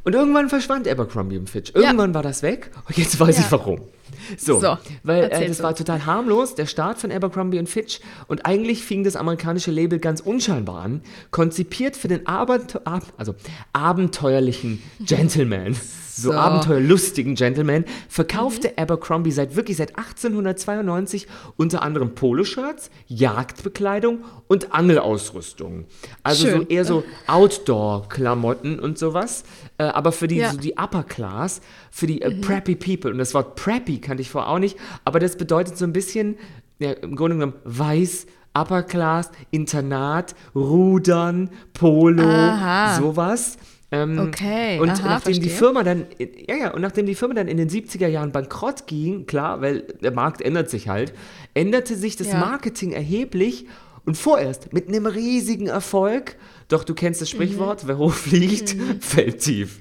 Und 0.04 0.14
irgendwann 0.14 0.48
verschwand 0.48 0.88
Abercrombie 0.88 1.36
im 1.36 1.46
Fitch. 1.46 1.72
Irgendwann 1.74 2.12
war 2.12 2.22
das 2.22 2.42
weg 2.42 2.70
und 2.88 2.96
jetzt 2.98 3.18
weiß 3.18 3.38
ich 3.38 3.50
warum. 3.52 3.82
So, 4.38 4.60
so 4.60 4.78
weil 5.02 5.24
äh, 5.24 5.48
das 5.48 5.62
war 5.62 5.74
total 5.74 6.04
harmlos, 6.06 6.54
der 6.54 6.66
Start 6.66 6.98
von 6.98 7.12
Abercrombie 7.12 7.58
und 7.58 7.68
Fitch. 7.68 8.00
Und 8.28 8.44
eigentlich 8.46 8.82
fing 8.82 9.04
das 9.04 9.14
amerikanische 9.14 9.70
Label 9.70 9.98
ganz 9.98 10.20
unscheinbar 10.20 10.82
an, 10.82 11.02
konzipiert 11.30 11.96
für 11.96 12.08
den 12.08 12.26
Abenteu 12.26 12.80
also 13.16 13.34
abenteuerlichen 13.72 14.82
Gentleman 15.00 15.76
so, 16.14 16.30
so 16.30 16.36
abenteuerlustigen 16.36 17.34
Gentleman, 17.34 17.84
verkaufte 18.08 18.68
mhm. 18.68 18.74
Abercrombie 18.76 19.30
seit 19.30 19.56
wirklich 19.56 19.76
seit 19.76 19.96
1892 19.96 21.26
unter 21.56 21.82
anderem 21.82 22.14
Poloshirts, 22.14 22.90
Jagdbekleidung 23.06 24.24
und 24.48 24.72
Angelausrüstung. 24.72 25.86
Also 26.22 26.46
Schön. 26.46 26.60
so 26.60 26.66
eher 26.68 26.84
so 26.84 27.04
Outdoor-Klamotten 27.26 28.78
und 28.78 28.98
sowas, 28.98 29.44
äh, 29.78 29.84
aber 29.84 30.12
für 30.12 30.28
die, 30.28 30.36
ja. 30.36 30.52
so 30.52 30.58
die 30.58 30.76
Upper 30.76 31.04
Class, 31.04 31.62
für 31.92 32.06
die 32.06 32.22
äh, 32.22 32.30
mhm. 32.30 32.40
Preppy 32.40 32.74
People. 32.74 33.12
Und 33.12 33.18
das 33.18 33.34
Wort 33.34 33.54
Preppy 33.54 33.98
kannte 33.98 34.22
ich 34.22 34.30
vorher 34.30 34.50
auch 34.50 34.58
nicht, 34.58 34.76
aber 35.04 35.20
das 35.20 35.36
bedeutet 35.36 35.76
so 35.76 35.84
ein 35.84 35.92
bisschen, 35.92 36.36
ja, 36.80 36.92
im 36.92 37.14
Grunde 37.14 37.36
genommen 37.36 37.54
weiß, 37.64 38.26
Upper 38.54 38.82
Class, 38.82 39.30
Internat, 39.50 40.34
Rudern, 40.54 41.50
Polo, 41.74 42.24
Aha. 42.24 42.98
sowas. 42.98 43.58
Ähm, 43.90 44.18
okay. 44.18 44.80
Und 44.80 44.88
Aha, 44.88 45.02
nachdem 45.02 45.34
verstehe. 45.34 45.42
die 45.42 45.50
Firma 45.50 45.82
dann, 45.82 46.06
ja, 46.48 46.56
ja, 46.56 46.74
und 46.74 46.80
nachdem 46.80 47.04
die 47.04 47.14
Firma 47.14 47.34
dann 47.34 47.46
in 47.46 47.58
den 47.58 47.68
70er 47.68 48.08
Jahren 48.08 48.32
bankrott 48.32 48.86
ging, 48.86 49.26
klar, 49.26 49.60
weil 49.60 49.82
der 50.02 50.12
Markt 50.12 50.40
ändert 50.40 50.70
sich 50.70 50.88
halt, 50.88 51.12
änderte 51.52 51.94
sich 51.94 52.16
das 52.16 52.28
ja. 52.28 52.38
Marketing 52.38 52.92
erheblich 52.92 53.66
und 54.06 54.16
vorerst 54.16 54.72
mit 54.72 54.88
einem 54.88 55.04
riesigen 55.04 55.66
Erfolg. 55.66 56.36
Doch 56.68 56.84
du 56.84 56.94
kennst 56.94 57.20
das 57.20 57.32
mhm. 57.32 57.36
Sprichwort, 57.36 57.84
mhm. 57.84 57.88
wer 57.88 57.98
hoch 57.98 58.14
fliegt, 58.14 58.76
mhm. 58.76 59.00
fällt 59.00 59.40
tief. 59.40 59.80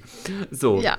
So. 0.50 0.78
Ja. 0.80 0.98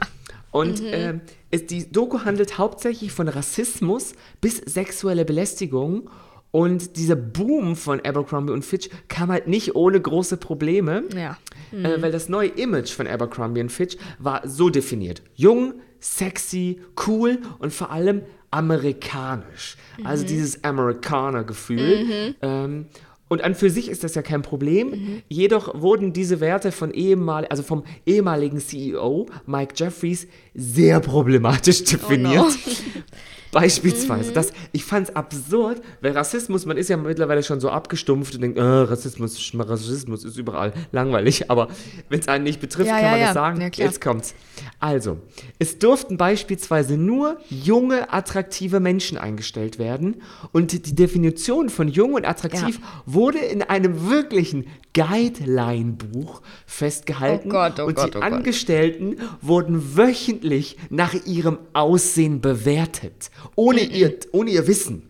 Und 0.54 0.82
mhm. 0.82 0.88
äh, 0.88 1.20
ist, 1.52 1.72
die 1.72 1.92
Doku 1.92 2.20
handelt 2.24 2.58
hauptsächlich 2.60 3.12
von 3.12 3.28
Rassismus 3.28 4.14
bis 4.40 4.58
sexuelle 4.58 5.26
Belästigung 5.26 6.10
und 6.52 6.98
dieser 6.98 7.16
Boom 7.16 7.76
von 7.76 8.00
Abercrombie 8.06 8.54
und 8.54 8.64
Fitch 8.64 8.88
kam 9.08 9.32
halt 9.32 9.48
nicht 9.48 9.76
ohne 9.76 10.00
große 10.00 10.38
Probleme, 10.38 11.06
ja. 11.16 11.36
mhm. 11.72 11.84
äh, 11.84 12.02
weil 12.04 12.12
das 12.12 12.30
neue 12.30 12.50
Image 12.50 12.92
von 12.92 13.08
Abercrombie 13.08 13.62
und 13.62 13.72
Fitch 13.72 13.98
war 14.20 14.48
so 14.48 14.70
definiert. 14.70 15.24
Jung, 15.34 15.74
sexy, 16.00 16.80
cool 17.08 17.40
und 17.58 17.74
vor 17.74 17.90
allem 17.90 18.22
amerikanisch. 18.52 19.78
Also 19.98 20.02
mhm. 20.02 20.08
Also 20.08 20.26
dieses 20.28 20.64
Amerikaner-Gefühl. 20.64 22.06
Mhm. 22.06 22.36
Ähm, 22.44 22.86
und 23.34 23.44
an 23.44 23.56
für 23.56 23.70
sich 23.70 23.90
ist 23.90 24.04
das 24.04 24.16
ja 24.16 24.22
kein 24.22 24.42
Problem. 24.42 24.90
Mhm. 24.92 25.22
Jedoch 25.28 25.82
wurden 25.82 26.14
diese 26.14 26.40
Werte 26.40 26.72
von 26.72 26.92
ehemal, 26.92 27.46
also 27.46 27.64
vom 27.64 27.84
ehemaligen 28.06 28.60
CEO 28.60 29.28
Mike 29.46 29.74
Jeffries 29.76 30.28
sehr 30.54 31.00
problematisch 31.00 31.84
definiert. 31.84 32.40
Oh 32.40 32.46
no. 32.46 32.52
Beispielsweise. 33.54 34.32
Mhm. 34.32 34.34
Das, 34.34 34.52
ich 34.72 34.84
fand 34.84 35.10
es 35.10 35.16
absurd, 35.16 35.82
weil 36.02 36.12
Rassismus, 36.12 36.66
man 36.66 36.76
ist 36.76 36.90
ja 36.90 36.98
mittlerweile 36.98 37.44
schon 37.44 37.60
so 37.60 37.70
abgestumpft 37.70 38.36
und 38.36 38.42
denkt, 38.42 38.58
äh, 38.58 38.62
Rassismus, 38.62 39.54
Rassismus 39.58 40.26
ist 40.26 40.38
überall 40.38 40.74
langweilig, 40.92 41.50
aber 41.50 41.68
wenn 42.10 42.20
es 42.20 42.28
einen 42.28 42.44
nicht 42.44 42.60
betrifft, 42.60 42.90
ja, 42.90 42.96
kann 42.96 43.04
ja, 43.04 43.12
man 43.12 43.20
ja. 43.20 43.26
das 43.28 43.34
sagen. 43.34 43.72
Jetzt 43.76 44.02
kommt's. 44.02 44.34
Also, 44.80 45.20
es 45.60 45.80
durften 45.80 46.18
beispielsweise 46.18 46.98
nur 46.98 47.38
junge, 47.50 48.12
attraktive 48.12 48.80
Menschen 48.80 49.18
eingestellt 49.18 49.80
werden 49.80 50.22
und 50.52 50.72
die 50.72 50.96
Definition 50.96 51.70
von 51.70 51.88
jung 51.88 52.14
und 52.14 52.26
attraktiv 52.26 52.80
wurde 53.06 53.38
in 53.38 53.62
einem 53.62 54.10
wirklichen 54.10 54.66
Guideline-Buch 54.94 56.42
festgehalten. 56.66 57.50
Oh 57.50 57.52
Gott, 57.52 57.80
oh 57.80 57.86
und 57.86 57.96
Gott, 57.96 58.14
die 58.14 58.18
oh 58.18 58.22
Angestellten 58.22 59.18
wurden 59.42 59.98
wöchentlich 59.98 60.78
nach 60.90 61.14
ihrem 61.26 61.58
Aussehen 61.74 62.42
bewertet 62.42 63.32
ohne, 63.56 63.82
mm 63.82 63.86
-mm. 63.86 63.96
Ihr, 63.96 64.18
ohne 64.32 64.52
ihr 64.52 64.68
Wissen. 64.68 65.10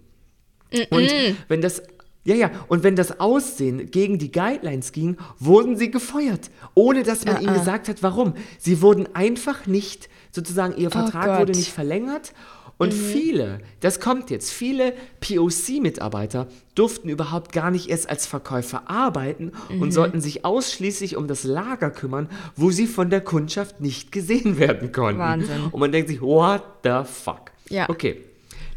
Mm 0.71 0.79
und 0.89 1.11
wenn 1.49 1.61
das 1.61 1.83
ja, 2.25 2.35
ja, 2.35 2.51
und 2.69 2.83
wenn 2.83 2.95
das 2.95 3.19
Aussehen 3.19 3.91
gegen 3.91 4.17
die 4.17 4.31
Guidelines 4.31 4.93
ging, 4.93 5.17
wurden 5.39 5.75
sie 5.75 5.91
gefeuert, 5.91 6.51
ohne 6.73 7.03
dass 7.03 7.25
man 7.25 7.35
uh 7.35 7.39
-uh. 7.39 7.43
ihnen 7.43 7.53
gesagt 7.53 7.89
hat, 7.89 8.01
warum. 8.01 8.33
Sie 8.57 8.81
wurden 8.81 9.13
einfach 9.13 9.67
nicht, 9.67 10.07
sozusagen, 10.31 10.77
ihr 10.77 10.87
oh 10.87 10.91
Vertrag 10.91 11.37
oh 11.37 11.41
wurde 11.41 11.51
nicht 11.51 11.73
verlängert. 11.73 12.33
Und 12.77 12.93
mhm. 12.93 13.05
viele, 13.05 13.59
das 13.81 13.99
kommt 13.99 14.29
jetzt, 14.29 14.51
viele 14.51 14.93
POC-Mitarbeiter 15.21 16.47
durften 16.75 17.07
überhaupt 17.07 17.51
gar 17.51 17.69
nicht 17.69 17.89
erst 17.89 18.09
als 18.09 18.25
Verkäufer 18.25 18.89
arbeiten 18.89 19.51
mhm. 19.69 19.81
und 19.81 19.91
sollten 19.91 20.21
sich 20.21 20.43
ausschließlich 20.43 21.15
um 21.15 21.27
das 21.27 21.43
Lager 21.43 21.91
kümmern, 21.91 22.29
wo 22.55 22.71
sie 22.71 22.87
von 22.87 23.09
der 23.09 23.21
Kundschaft 23.21 23.79
nicht 23.79 24.11
gesehen 24.11 24.57
werden 24.57 24.91
konnten. 24.91 25.19
Wahnsinn. 25.19 25.65
Und 25.71 25.79
man 25.79 25.91
denkt 25.91 26.09
sich, 26.09 26.21
what 26.21 26.63
the 26.83 27.03
fuck? 27.05 27.52
Ja. 27.69 27.89
Okay. 27.89 28.17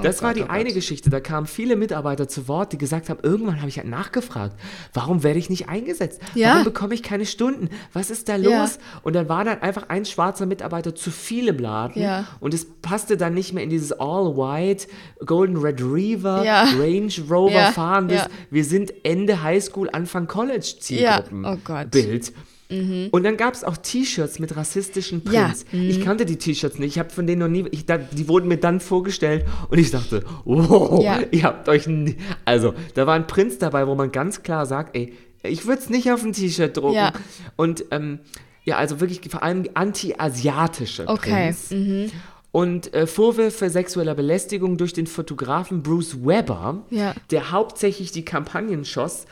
Das 0.02 0.20
war 0.22 0.34
Gott, 0.34 0.42
die 0.42 0.46
oh 0.46 0.52
eine 0.52 0.64
Gott. 0.64 0.74
Geschichte. 0.74 1.08
Da 1.08 1.20
kamen 1.20 1.46
viele 1.46 1.74
Mitarbeiter 1.74 2.28
zu 2.28 2.48
Wort, 2.48 2.70
die 2.74 2.76
gesagt 2.76 3.08
haben, 3.08 3.18
irgendwann 3.22 3.60
habe 3.60 3.70
ich 3.70 3.78
halt 3.78 3.88
nachgefragt, 3.88 4.54
warum 4.92 5.22
werde 5.22 5.38
ich 5.38 5.48
nicht 5.48 5.70
eingesetzt? 5.70 6.20
Ja. 6.34 6.50
Warum 6.50 6.64
bekomme 6.64 6.94
ich 6.94 7.02
keine 7.02 7.24
Stunden? 7.24 7.70
Was 7.94 8.10
ist 8.10 8.28
da 8.28 8.36
los? 8.36 8.50
Ja. 8.52 8.68
Und 9.04 9.14
dann 9.16 9.30
war 9.30 9.44
dann 9.44 9.62
einfach 9.62 9.88
ein 9.88 10.04
schwarzer 10.04 10.44
Mitarbeiter 10.44 10.94
zu 10.94 11.10
viel 11.10 11.48
im 11.48 11.58
Laden 11.58 12.02
Ja. 12.02 12.26
und 12.40 12.52
es 12.52 12.66
passte 12.82 13.16
dann 13.16 13.32
nicht 13.32 13.54
mehr 13.54 13.64
in 13.64 13.70
dieses 13.70 13.90
All-White 13.92 14.86
Golden 15.24 15.56
Retriever 15.56 16.44
Ja. 16.44 16.64
Range 16.78 17.12
Rover 17.30 17.72
fahrendes, 17.72 18.26
wir 18.50 18.64
sind 18.64 18.92
Ende 19.02 19.42
Highschool, 19.42 19.88
Anfang 19.90 20.26
College 20.26 20.74
Zielgruppen 20.78 21.42
Ja. 21.44 21.52
Oh 21.54 21.56
Gott. 21.64 21.90
Bild. 21.90 22.32
Und 22.68 23.22
dann 23.22 23.36
gab 23.36 23.54
es 23.54 23.62
auch 23.62 23.76
T-Shirts 23.76 24.38
mit 24.40 24.56
rassistischen 24.56 25.22
Ja. 25.30 25.44
Prints. 25.44 25.64
Ich 25.72 26.00
kannte 26.04 26.26
die 26.26 26.36
T-Shirts 26.36 26.78
nicht. 26.78 26.94
Ich 26.94 26.98
habe 26.98 27.10
von 27.10 27.26
denen 27.26 27.40
noch 27.40 27.48
nie. 27.48 27.64
Ich, 27.70 27.86
da, 27.86 27.96
die 27.98 28.28
wurden 28.28 28.48
mir 28.48 28.56
dann 28.58 28.80
vorgestellt 28.80 29.44
und 29.70 29.78
ich 29.78 29.90
dachte, 29.92 30.24
wow, 30.44 31.02
Ja. 31.02 31.20
ihr 31.30 31.42
habt 31.44 31.68
euch. 31.68 31.86
Nie, 31.86 32.16
also, 32.44 32.74
da 32.94 33.06
waren 33.06 33.26
Prints 33.26 33.58
dabei, 33.58 33.86
wo 33.86 33.94
man 33.94 34.10
ganz 34.10 34.42
klar 34.42 34.66
sagt, 34.66 34.96
ey, 34.96 35.12
ich 35.42 35.66
würde 35.66 35.80
es 35.80 35.90
nicht 35.90 36.10
auf 36.10 36.24
ein 36.24 36.32
T-Shirt 36.32 36.76
drucken. 36.76 36.94
Ja. 36.94 37.12
Und 37.54 37.84
ähm, 37.92 38.18
ja, 38.64 38.76
also 38.78 38.98
wirklich 39.00 39.20
vor 39.30 39.44
allem 39.44 39.64
anti-asiatische 39.74 41.06
Okay. 41.06 41.52
Prints. 41.70 42.12
Und 42.52 42.94
äh, 42.94 43.06
Vorwürfe 43.06 43.68
sexueller 43.68 44.14
Belästigung 44.14 44.78
durch 44.78 44.94
den 44.94 45.06
Fotografen 45.06 45.82
Bruce 45.82 46.24
Weber, 46.24 46.84
Ja. 46.88 47.14
der 47.30 47.50
hauptsächlich 47.50 48.12
die 48.12 48.24
Kampagnen 48.24 48.86
schoss, 48.86 49.26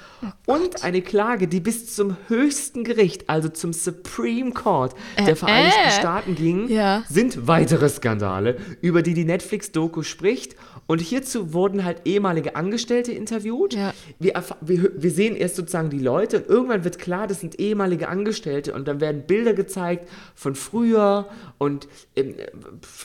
Oh 0.46 0.55
und 0.55 0.85
eine 0.85 1.00
Klage, 1.00 1.48
die 1.48 1.61
bis 1.61 1.94
zum 1.94 2.16
höchsten 2.29 2.85
Gericht, 2.85 3.31
also 3.31 3.48
zum 3.48 3.72
Supreme 3.72 4.53
Court 4.53 4.94
der 5.27 5.37
Vereinigten 5.37 5.88
äh. 5.88 5.90
Staaten 5.90 6.35
ging, 6.35 6.68
Ja. 6.68 7.03
sind 7.09 7.46
weitere 7.46 7.88
Skandale, 7.88 8.57
über 8.83 9.00
die 9.00 9.14
die 9.14 9.24
Netflix-Doku 9.24 10.03
spricht. 10.03 10.55
Und 10.87 11.01
hierzu 11.01 11.53
wurden 11.55 11.85
halt 11.85 12.03
ehemalige 12.05 12.57
Angestellte 12.57 13.11
interviewt. 13.12 13.75
Ja. 13.75 13.94
Wir, 14.18 14.35
wir, 14.61 14.90
wir 14.94 15.11
sehen 15.11 15.35
erst 15.35 15.57
sozusagen 15.57 15.88
die 15.90 15.99
Leute 15.99 16.38
und 16.40 16.49
irgendwann 16.49 16.85
wird 16.85 16.99
klar, 16.99 17.27
das 17.27 17.40
sind 17.40 17.59
ehemalige 17.59 18.09
Angestellte 18.09 18.75
und 18.75 18.87
dann 18.87 19.01
werden 19.01 19.23
Bilder 19.27 19.55
gezeigt 19.55 20.09
von 20.35 20.55
früher 20.55 21.27
und 21.59 21.88
ähm, 22.16 22.35
äh, 22.38 22.49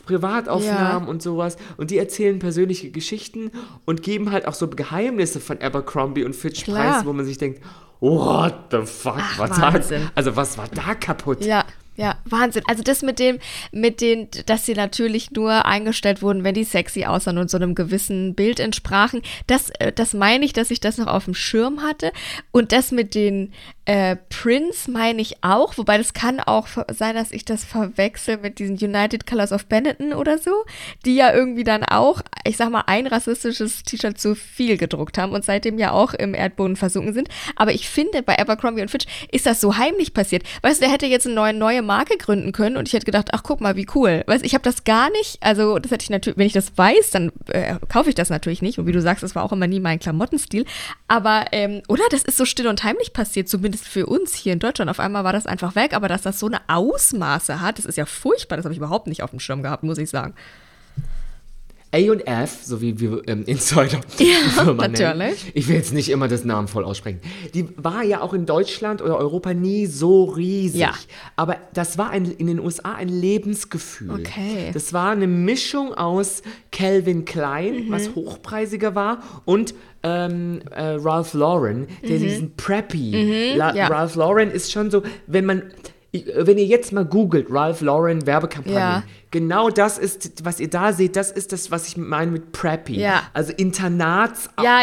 Privataufnahmen 0.05 1.03
Ja. 1.05 1.09
und 1.09 1.21
sowas 1.21 1.57
und 1.77 1.91
die 1.91 1.97
erzählen 1.97 2.39
persönliche 2.39 2.91
Geschichten 2.91 3.51
und 3.85 4.01
geben 4.03 4.31
halt 4.31 4.47
auch 4.47 4.53
so 4.53 4.67
Geheimnisse 4.67 5.39
von 5.39 5.59
Abercrombie 5.61 6.23
und 6.23 6.35
Fitch 6.35 6.63
Klar. 6.63 6.93
preis, 6.95 7.05
wo 7.05 7.13
man 7.13 7.25
sich 7.25 7.37
denkt, 7.37 7.61
what 8.01 8.55
the 8.71 8.81
fuck, 8.85 9.21
was 9.37 9.51
da, 9.51 9.73
Wahnsinn. 9.73 10.09
also 10.15 10.35
was 10.35 10.57
war 10.57 10.67
da 10.69 10.95
kaputt? 10.95 11.43
Ja, 11.45 11.65
ja, 11.99 12.15
Wahnsinn. 12.23 12.63
Also 12.65 12.81
das 12.81 13.01
mit 13.01 13.19
dem, 13.19 13.39
mit 13.73 13.99
den, 13.99 14.29
dass 14.45 14.65
sie 14.65 14.73
natürlich 14.73 15.31
nur 15.31 15.65
eingestellt 15.65 16.21
wurden, 16.21 16.45
wenn 16.45 16.55
die 16.55 16.63
sexy 16.63 17.03
aussahen 17.03 17.37
und 17.37 17.49
so 17.49 17.57
einem 17.57 17.75
gewissen 17.75 18.35
Bild 18.35 18.61
entsprachen, 18.61 19.21
das, 19.47 19.69
äh, 19.79 19.91
das 19.91 20.13
meine 20.13 20.45
ich, 20.45 20.53
dass 20.53 20.71
ich 20.71 20.79
das 20.79 20.97
noch 20.97 21.07
auf 21.07 21.25
dem 21.25 21.33
Schirm 21.33 21.81
hatte. 21.81 22.13
Und 22.51 22.71
das 22.71 22.91
mit 22.91 23.15
den 23.15 23.51
äh, 23.83 24.15
Prints 24.29 24.87
meine 24.87 25.19
ich 25.19 25.43
auch, 25.43 25.77
wobei 25.77 25.97
das 25.97 26.13
kann 26.13 26.39
auch 26.39 26.67
sein, 26.89 27.15
dass 27.15 27.31
ich 27.31 27.43
das 27.43 27.65
verwechsel 27.65 28.37
mit 28.37 28.59
diesen 28.59 28.77
United 28.77 29.25
Colors 29.25 29.51
of 29.51 29.65
Benetton 29.65 30.13
oder 30.13 30.37
so, 30.37 30.51
die 31.05 31.15
ja 31.15 31.33
irgendwie 31.33 31.63
dann 31.63 31.83
auch, 31.83 32.21
ich 32.45 32.55
sag 32.55 32.69
mal, 32.69 32.83
ein 32.85 33.07
rassistisches 33.07 33.83
T-Shirt 33.83 34.19
zu 34.19 34.35
viel 34.35 34.77
gedruckt 34.77 35.17
haben 35.17 35.33
und 35.33 35.43
seitdem 35.43 35.79
ja 35.79 35.91
auch 35.91 36.13
im 36.13 36.35
Erdboden 36.35 36.75
versunken 36.75 37.13
sind. 37.13 37.29
Aber 37.55 37.73
ich 37.73 37.89
finde, 37.89 38.21
bei 38.21 38.37
Abercrombie 38.37 38.83
und 38.83 38.91
Fitch 38.91 39.07
ist 39.31 39.47
das 39.47 39.59
so 39.59 39.75
heimlich 39.75 40.13
passiert. 40.13 40.43
Weißt 40.61 40.79
du, 40.79 40.85
der 40.85 40.93
hätte 40.93 41.07
jetzt 41.07 41.25
eine 41.25 41.35
neue, 41.35 41.53
neue 41.53 41.81
Marke 41.89 42.17
gründen 42.17 42.51
können 42.51 42.77
und 42.77 42.87
ich 42.87 42.93
hätte 42.93 43.05
gedacht, 43.05 43.29
ach 43.33 43.41
guck 43.41 43.61
mal, 43.61 43.75
wie 43.75 43.87
cool. 43.95 44.23
Weißt 44.27 44.45
ich 44.45 44.53
habe 44.53 44.63
das 44.63 44.83
gar 44.83 45.09
nicht, 45.09 45.37
also 45.41 45.79
das 45.79 45.91
hätte 45.91 46.03
ich 46.03 46.11
natürlich, 46.11 46.37
wenn 46.37 46.45
ich 46.45 46.53
das 46.53 46.77
weiß, 46.77 47.09
dann 47.09 47.31
äh, 47.47 47.75
kaufe 47.89 48.09
ich 48.09 48.15
das 48.15 48.29
natürlich 48.29 48.61
nicht. 48.61 48.77
Und 48.77 48.85
wie 48.85 48.91
du 48.91 49.01
sagst, 49.01 49.23
das 49.23 49.33
war 49.33 49.43
auch 49.43 49.51
immer 49.51 49.65
nie 49.65 49.79
mein 49.79 49.99
Klamottenstil. 49.99 50.65
Aber, 51.07 51.45
ähm, 51.51 51.81
oder? 51.87 52.03
Das 52.11 52.21
ist 52.21 52.37
so 52.37 52.45
still 52.45 52.67
und 52.67 52.83
heimlich 52.83 53.11
passiert, 53.11 53.49
zumindest 53.49 53.87
für 53.87 54.05
uns 54.05 54.35
hier 54.35 54.53
in 54.53 54.59
Deutschland. 54.59 54.91
Auf 54.91 54.99
einmal 54.99 55.23
war 55.23 55.33
das 55.33 55.47
einfach 55.47 55.75
weg, 55.75 55.93
aber 55.93 56.07
dass 56.07 56.21
das 56.21 56.39
so 56.39 56.45
eine 56.45 56.61
Ausmaße 56.67 57.59
hat, 57.59 57.79
das 57.79 57.85
ist 57.85 57.97
ja 57.97 58.05
furchtbar. 58.05 58.57
Das 58.57 58.65
habe 58.65 58.73
ich 58.73 58.77
überhaupt 58.77 59.07
nicht 59.07 59.23
auf 59.23 59.31
dem 59.31 59.39
Schirm 59.39 59.63
gehabt, 59.63 59.83
muss 59.83 59.97
ich 59.97 60.11
sagen. 60.11 60.35
A&F, 61.91 62.59
so 62.63 62.81
wie 62.81 62.99
wir 62.99 63.23
ähm, 63.27 63.43
Insider 63.47 63.99
Ja, 64.19 64.63
Firma 64.63 64.87
nennen. 64.87 64.93
natürlich. 65.17 65.51
Ich 65.55 65.67
will 65.67 65.75
jetzt 65.75 65.91
nicht 65.91 66.09
immer 66.09 66.27
das 66.27 66.45
Namen 66.45 66.67
voll 66.67 66.83
aussprechen. 66.85 67.19
Die 67.55 67.67
war 67.77 68.03
ja 68.03 68.21
auch 68.21 68.33
in 68.33 68.45
Deutschland 68.45 69.01
oder 69.01 69.17
Europa 69.17 69.53
nie 69.55 69.87
so 69.87 70.25
riesig. 70.25 70.81
Ja. 70.81 70.93
Aber 71.35 71.57
das 71.73 71.97
war 71.97 72.11
ein, 72.11 72.25
in 72.31 72.45
den 72.45 72.59
USA 72.59 72.93
ein 72.93 73.09
Lebensgefühl. 73.09 74.11
Okay. 74.11 74.69
Das 74.73 74.93
war 74.93 75.11
eine 75.11 75.25
Mischung 75.27 75.93
aus 75.95 76.43
Calvin 76.71 77.25
Klein, 77.25 77.87
Mhm. 77.87 77.91
was 77.91 78.13
hochpreisiger 78.13 78.93
war, 78.93 79.23
und 79.45 79.73
ähm, 80.03 80.61
äh, 80.71 80.81
Ralph 80.99 81.33
Lauren, 81.33 81.87
der 82.07 82.19
diesen 82.19 82.55
Preppy. 82.55 83.55
La 83.57 83.71
Mhm. 83.71 83.77
ja. 83.77 83.87
Ralph 83.87 84.15
Lauren 84.15 84.51
ist 84.51 84.71
schon 84.71 84.91
so, 84.91 85.01
wenn 85.27 85.45
man. 85.45 85.63
Ich- 86.11 86.25
Wenn 86.35 86.57
ihr 86.57 86.65
jetzt 86.65 86.91
mal 86.91 87.05
googelt, 87.05 87.47
Ralph 87.51 87.81
Lauren 87.81 88.25
Werbekampagne, 88.25 88.77
Ja. 88.79 89.03
genau 89.31 89.69
das 89.69 89.97
ist, 89.97 90.43
was 90.43 90.59
ihr 90.59 90.69
da 90.69 90.91
seht, 90.91 91.15
das 91.15 91.31
ist 91.31 91.51
das, 91.53 91.69
was 91.69 91.87
ich 91.87 91.97
meine 91.97 92.31
mit 92.31 92.51
Preppy. 92.51 92.99
Ja. 92.99 93.23
Also 93.33 93.53
Internats, 93.55 94.49
Ja, 94.61 94.81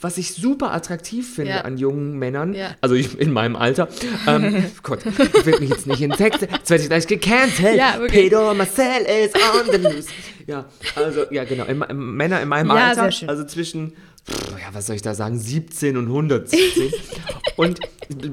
was 0.00 0.18
ich 0.18 0.34
super 0.34 0.72
attraktiv 0.72 1.34
finde 1.34 1.64
an 1.64 1.78
jungen 1.78 2.18
Männern, 2.18 2.52
Ja. 2.54 2.70
also 2.80 2.94
ich, 2.94 3.18
in 3.18 3.32
meinem 3.32 3.56
Alter. 3.56 3.88
Ähm, 4.26 4.64
Gott, 4.82 5.00
ich 5.06 5.46
will 5.46 5.60
mich 5.60 5.70
jetzt 5.70 5.86
nicht 5.86 6.00
in 6.02 6.10
Text, 6.12 6.42
jetzt 6.42 6.70
werde 6.70 6.82
ich 6.82 6.88
gleich 6.88 7.06
gecancelt. 7.06 7.76
Ja, 7.76 7.94
wirklich. 7.98 8.30
Pedro 8.30 8.54
Marcel 8.54 9.02
is 9.24 9.32
on 9.34 9.70
the 9.72 9.78
loose. 9.78 10.08
Ja, 10.46 10.66
also, 10.94 11.24
ja, 11.30 11.44
genau, 11.44 11.64
in, 11.64 11.80
in, 11.82 11.96
Männer 12.16 12.42
in 12.42 12.48
meinem 12.48 12.68
Ja, 12.68 12.88
Alter, 12.94 13.10
also 13.28 13.44
zwischen, 13.44 13.94
ja, 14.28 14.68
was 14.72 14.86
soll 14.86 14.96
ich 14.96 15.02
da 15.02 15.14
sagen, 15.14 15.38
17 15.38 15.96
und 15.96 16.06
117. 16.06 16.90
und 17.56 17.80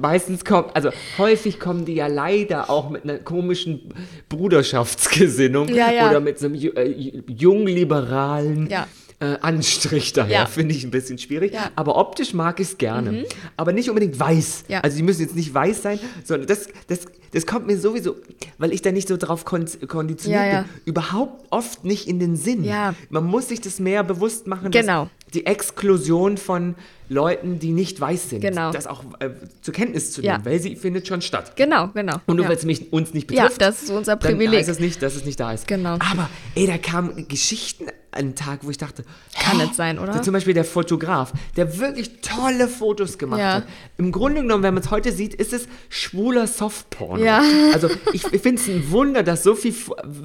meistens 0.02 0.46
kommt, 0.46 0.76
also 0.76 0.90
häufig 1.18 1.60
kommen 1.60 1.86
die 1.86 1.96
ja 1.96 2.08
leider 2.08 2.70
auch 2.70 2.90
mit 2.90 3.04
einer 3.04 3.18
komischen 3.20 3.94
Bruderschaftsgesinnung 4.30 5.68
Ja, 5.70 5.92
ja. 5.92 6.10
oder 6.10 6.20
mit 6.20 6.40
so 6.40 6.46
einem 6.48 6.56
äh, 6.56 7.22
jungliberalen 7.28 8.70
Ja. 8.70 8.88
äh, 9.20 9.38
Anstrich 9.42 10.14
daher. 10.14 10.48
Finde 10.48 10.74
ich 10.76 10.84
ein 10.84 10.92
bisschen 10.92 11.18
schwierig. 11.18 11.54
Mhm. 11.54 11.58
Aber 11.76 11.98
optisch 11.98 12.34
mag 12.34 12.60
ich 12.60 12.70
es 12.70 12.78
gerne. 12.78 13.26
Aber 13.58 13.72
nicht 13.74 13.90
unbedingt 13.90 14.20
weiß. 14.20 14.66
Also 14.82 14.98
die 14.98 15.04
müssen 15.04 15.22
jetzt 15.22 15.36
nicht 15.36 15.54
weiß 15.54 15.82
sein, 15.84 16.00
sondern 16.24 16.48
das, 16.48 16.68
das, 16.88 17.02
das 17.34 17.46
kommt 17.46 17.68
mir 17.68 17.78
sowieso, 17.78 18.16
weil 18.58 18.74
ich 18.74 18.82
da 18.82 18.92
nicht 18.92 19.08
so 19.08 19.18
drauf 19.18 19.46
kon 19.46 19.66
konditioniert 19.88 20.66
bin, 20.66 20.82
überhaupt 20.86 21.46
oft 21.52 21.86
nicht 21.86 22.08
in 22.08 22.20
den 22.20 22.36
Sinn. 22.36 22.64
Ja. 22.64 22.94
Man 23.10 23.26
muss 23.26 23.50
sich 23.50 23.62
das 23.62 23.80
mehr 23.80 24.04
bewusst 24.04 24.48
machen, 24.48 24.72
Genau. 24.72 25.04
dass 25.04 25.12
die 25.34 25.46
Exklusion 25.46 26.38
von 26.38 26.76
Leuten, 27.12 27.60
die 27.60 27.72
nicht 27.72 28.00
weiß 28.00 28.30
sind, 28.30 28.42
Genau. 28.42 28.72
das 28.72 28.88
auch 28.88 29.04
äh, 29.20 29.30
zur 29.62 29.74
Kenntnis 29.74 30.12
zu 30.14 30.22
Ja. 30.22 30.34
nehmen, 30.34 30.46
weil 30.46 30.60
sie 30.62 30.76
findet 30.78 31.08
schon 31.08 31.22
statt. 31.22 31.54
Genau, 31.58 31.90
genau. 31.90 32.16
Und 32.26 32.38
nur 32.38 32.46
ja. 32.46 32.50
weil 32.50 32.58
es 32.58 32.64
mich, 32.66 32.94
uns 32.94 33.14
nicht 33.14 33.30
Ja, 33.32 33.44
betrifft, 33.44 33.62
das 33.62 33.84
ist 33.84 33.90
unser 33.90 34.16
dann 34.16 34.32
Privileg. 34.32 34.60
heißt 34.60 34.70
es 34.70 34.80
nicht, 34.80 35.02
dass 35.04 35.16
es 35.16 35.26
nicht 35.26 35.40
da 35.40 35.52
ist. 35.52 35.68
Genau. 35.68 35.96
Aber, 35.96 36.30
ey, 36.56 36.68
da 36.68 36.78
kamen 36.78 37.28
Geschichten 37.28 37.88
an 38.14 38.26
den 38.26 38.36
Tag, 38.36 38.60
wo 38.64 38.70
ich 38.70 38.78
dachte, 38.78 39.04
Kann 39.42 39.58
nicht 39.60 39.74
sein, 39.74 39.98
oder? 39.98 40.14
So 40.16 40.20
zum 40.20 40.34
Beispiel 40.34 40.54
der 40.54 40.66
Fotograf, 40.66 41.32
der 41.56 41.80
wirklich 41.80 42.20
tolle 42.22 42.68
Fotos 42.68 43.18
gemacht 43.18 43.40
Ja. 43.40 43.54
hat. 43.56 43.64
Im 43.98 44.12
Grunde 44.12 44.42
genommen, 44.42 44.64
wenn 44.64 44.74
man 44.74 44.84
es 44.84 44.92
heute 44.92 45.14
sieht, 45.14 45.34
ist 45.34 45.54
es 45.54 45.68
schwuler 45.90 46.48
Softporn. 46.48 47.22
Ja. 47.24 47.42
Also 47.74 47.88
ich, 48.12 48.26
ich 48.34 48.42
finde 48.42 48.62
es 48.62 48.68
ein 48.68 48.92
Wunder, 48.92 49.24
dass 49.24 49.44
so 49.44 49.56
viel 49.56 49.74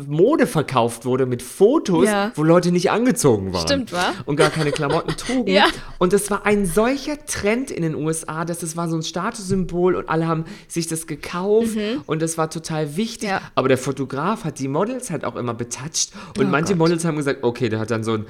Mode 0.09 0.49
verkauft 0.49 1.05
wurde 1.05 1.27
mit 1.27 1.43
Fotos, 1.43 2.07
Ja. 2.07 2.33
wo 2.35 2.43
Leute 2.43 2.73
nicht 2.73 2.91
angezogen 2.91 3.53
waren. 3.53 3.63
Stimmt, 3.67 3.93
wa? 3.93 4.13
Und 4.25 4.35
gar 4.37 4.51
keine 4.51 4.73
Klamotten 4.73 5.11
trugen. 5.17 5.49
Ja. 5.51 5.67
Und 5.99 6.13
das 6.13 6.29
war 6.31 6.45
ein 6.45 6.67
solcher 6.77 7.25
Trend 7.25 7.71
in 7.71 7.83
den 7.83 7.95
USA, 7.95 8.45
dass 8.45 8.63
es 8.63 8.77
war 8.77 8.87
so 8.91 8.97
ein 8.97 9.03
Statussymbol 9.03 9.95
und 9.95 10.11
alle 10.11 10.29
haben 10.29 10.45
sich 10.69 10.87
das 10.87 11.07
gekauft 11.07 11.75
und 12.05 12.21
das 12.21 12.37
war 12.37 12.51
total 12.51 12.97
wichtig. 12.97 13.31
Mhm. 13.31 13.35
Ja. 13.35 13.41
Aber 13.55 13.69
der 13.69 13.79
Fotograf 13.79 14.45
hat 14.45 14.59
die 14.59 14.69
Models 14.69 15.11
halt 15.11 15.25
auch 15.25 15.37
immer 15.37 15.55
betatscht 15.55 16.13
und 16.37 16.45
Oh 16.45 16.49
manche 16.49 16.75
Gott. 16.75 16.79
Models 16.79 17.05
haben 17.07 17.17
gesagt, 17.17 17.43
okay, 17.45 17.71
der 17.71 17.79
hat 17.79 17.91
dann 17.91 18.05
so 18.05 18.13
ein, 18.13 18.27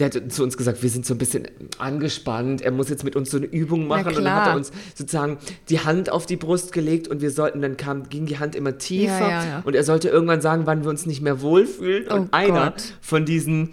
der 0.00 0.06
hat 0.06 0.32
zu 0.32 0.42
uns 0.42 0.56
gesagt, 0.56 0.82
wir 0.82 0.90
sind 0.90 1.06
so 1.06 1.14
ein 1.14 1.18
bisschen 1.18 1.46
angespannt, 1.78 2.60
er 2.60 2.72
muss 2.72 2.88
jetzt 2.88 3.04
mit 3.04 3.14
uns 3.14 3.30
so 3.30 3.36
eine 3.36 3.46
Übung 3.46 3.86
machen 3.86 4.16
und 4.16 4.24
dann 4.24 4.34
hat 4.34 4.48
er 4.48 4.56
uns 4.56 4.72
sozusagen 4.96 5.38
die 5.68 5.78
Hand 5.78 6.10
auf 6.10 6.26
die 6.26 6.36
Brust 6.36 6.72
gelegt 6.72 7.06
und 7.06 7.20
wir 7.20 7.30
sollten, 7.30 7.62
dann 7.62 7.76
kam, 7.76 8.08
ging 8.08 8.26
die 8.26 8.40
Hand 8.40 8.56
immer 8.56 8.78
tiefer 8.78 9.20
ja, 9.20 9.44
ja. 9.44 9.62
und 9.64 9.76
er 9.76 9.84
sollte 9.84 10.08
irgendwann 10.08 10.40
sagen, 10.40 10.62
wann 10.66 10.82
wir 10.82 10.90
uns 10.90 11.06
nicht 11.06 11.22
mehr 11.22 11.40
wohlfühlen 11.40 12.08
und 12.08 12.26
Oh 12.26 12.28
einer 12.32 12.72
Gott. 12.72 12.94
von 13.00 13.24
diesen, 13.24 13.70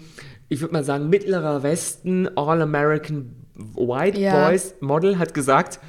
ich 0.48 0.60
würde 0.60 0.72
mal 0.72 0.84
sagen, 0.84 1.08
mittlerer 1.08 1.64
Westen, 1.64 2.28
All-American 2.36 3.43
White 3.54 4.18
Ja. 4.20 4.48
Boys 4.48 4.74
Model 4.80 5.18
hat 5.18 5.34
gesagt, 5.34 5.80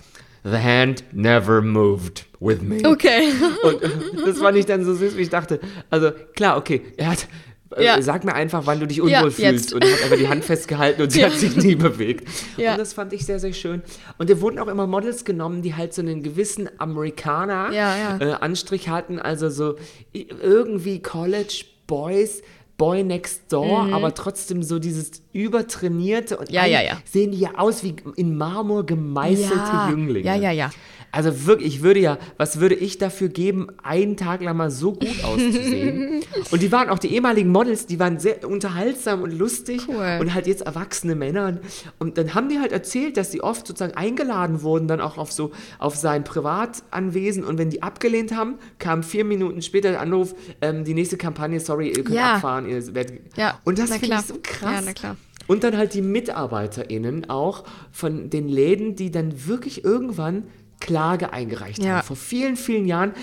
The 0.43 0.57
hand 0.57 1.03
never 1.11 1.61
moved 1.61 2.25
with 2.39 2.61
me. 2.61 2.77
Okay. 2.87 3.29
Und 3.63 3.81
das 4.27 4.37
fand 4.39 4.55
ich 4.57 4.65
dann 4.67 4.85
so 4.85 4.93
süß, 4.93 5.17
wie 5.17 5.21
ich 5.21 5.29
dachte. 5.29 5.59
Also 5.89 6.11
klar, 6.35 6.57
okay, 6.57 6.81
er 6.97 7.11
hat. 7.13 7.27
äh, 7.75 7.83
Ja. 7.83 7.99
Sag 8.03 8.23
mir 8.23 8.35
einfach, 8.35 8.67
wann 8.67 8.79
du 8.79 8.85
dich 8.85 9.01
unwohl 9.01 9.11
Ja, 9.11 9.21
fühlst. 9.23 9.41
jetzt. 9.41 9.73
Und 9.73 9.83
er 9.83 9.91
hat 9.93 10.03
einfach 10.03 10.17
die 10.17 10.27
Hand 10.27 10.45
festgehalten 10.45 11.01
und 11.01 11.09
sie 11.11 11.21
Ja. 11.21 11.27
hat 11.31 11.33
sich 11.33 11.55
nie 11.55 11.73
bewegt. 11.73 12.27
Ja. 12.57 12.73
Und 12.73 12.77
das 12.77 12.93
fand 12.93 13.11
ich 13.13 13.25
sehr, 13.25 13.39
sehr 13.39 13.53
schön. 13.53 13.81
Und 14.19 14.29
da 14.29 14.39
wurden 14.39 14.59
auch 14.59 14.67
immer 14.67 14.85
Models 14.85 15.25
genommen, 15.25 15.63
die 15.63 15.73
halt 15.73 15.95
so 15.95 16.03
einen 16.03 16.21
gewissen 16.21 16.69
Amerikaner 16.77 17.71
Ja, 17.73 17.97
ja. 17.97 18.17
Äh, 18.19 18.31
Anstrich 18.33 18.89
hatten. 18.89 19.17
Also 19.17 19.49
so 19.49 19.77
irgendwie 20.13 21.01
College 21.01 21.65
Boys. 21.87 22.43
Boy 22.77 23.03
Next 23.03 23.43
Door, 23.53 23.93
aber 23.93 24.13
trotzdem 24.13 24.61
so 24.61 24.79
dieses 24.79 25.21
übertrainierte 25.31 26.37
und 26.37 26.49
Mhm. 26.49 26.55
Ja, 26.55 26.65
ja, 26.65 26.81
ja. 26.81 26.97
sehen 27.05 27.31
die 27.31 27.39
ja 27.39 27.51
aus 27.57 27.83
wie 27.83 27.95
in 28.17 28.35
Marmor 28.37 28.85
gemeißelte 28.85 29.71
Ja. 29.71 29.89
Jünglinge. 29.89 30.25
Ja, 30.25 30.35
ja, 30.35 30.51
ja. 30.51 30.69
Also 31.11 31.45
wirklich, 31.45 31.75
ich 31.77 31.81
würde 31.81 32.01
ja, 32.01 32.17
was 32.35 32.59
würde 32.59 32.75
ich 32.75 32.97
dafür 32.97 33.29
geben, 33.29 33.67
einen 33.81 34.17
Tag 34.17 34.41
lang 34.43 34.57
mal 34.57 34.69
so 34.69 34.91
gut 34.91 35.07
auszusehen? 35.23 36.21
und 36.51 36.61
die 36.61 36.69
waren 36.73 36.89
auch 36.89 36.99
die 36.99 37.13
ehemaligen 37.13 37.49
Models, 37.49 37.85
die 37.85 37.99
waren 38.01 38.19
sehr 38.19 38.45
unterhaltsam 38.45 39.21
und 39.21 39.31
lustig 39.31 39.83
Cool. 39.87 40.17
und 40.19 40.33
halt 40.33 40.45
jetzt 40.45 40.63
erwachsene 40.63 41.15
Männer. 41.15 41.47
Und, 41.47 41.59
und 41.99 42.17
dann 42.17 42.33
haben 42.33 42.49
die 42.49 42.59
halt 42.59 42.73
erzählt, 42.73 43.15
dass 43.15 43.31
sie 43.31 43.39
oft 43.41 43.65
sozusagen 43.65 43.93
eingeladen 43.93 44.61
wurden, 44.61 44.89
dann 44.89 44.99
auch 44.99 45.17
auf 45.17 45.31
so 45.31 45.51
auf 45.79 45.95
sein 45.95 46.25
Privatanwesen 46.25 47.45
und 47.45 47.57
wenn 47.57 47.69
die 47.69 47.81
abgelehnt 47.81 48.35
haben, 48.35 48.55
kam 48.79 49.01
vier 49.01 49.23
Minuten 49.23 49.61
später 49.61 49.91
der 49.91 50.01
Anruf, 50.01 50.35
ähm, 50.61 50.83
die 50.83 50.93
nächste 50.93 51.15
Kampagne, 51.15 51.61
sorry, 51.61 51.89
ihr 51.89 52.03
könnt 52.03 52.17
Ja. 52.17 52.35
abfahren, 52.35 52.64
ihr 52.67 52.93
werdet. 52.93 53.21
Ja, 53.37 53.59
Und 53.63 53.79
das 53.79 53.91
finde 53.95 54.15
ich 54.19 54.25
so 54.25 54.35
krass. 54.41 54.71
Ja, 54.73 54.81
na 54.85 54.93
klar. 54.93 55.17
Und 55.47 55.63
dann 55.63 55.77
halt 55.77 55.93
die 55.93 56.01
MitarbeiterInnen 56.01 57.29
auch 57.29 57.63
von 57.91 58.29
den 58.29 58.47
Läden, 58.49 58.95
die 58.95 59.11
dann 59.11 59.45
wirklich 59.47 59.83
irgendwann 59.83 60.43
Klage 60.79 61.33
eingereicht 61.33 61.79
Ja. 61.83 61.97
haben. 61.97 62.07
Vor 62.07 62.15
vielen, 62.15 62.55
vielen 62.57 62.85
Jahren. 62.85 63.13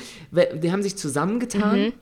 Die 0.62 0.70
haben 0.72 0.82
sich 0.82 0.96
zusammengetan. 0.96 1.80
Mhm. 1.86 1.92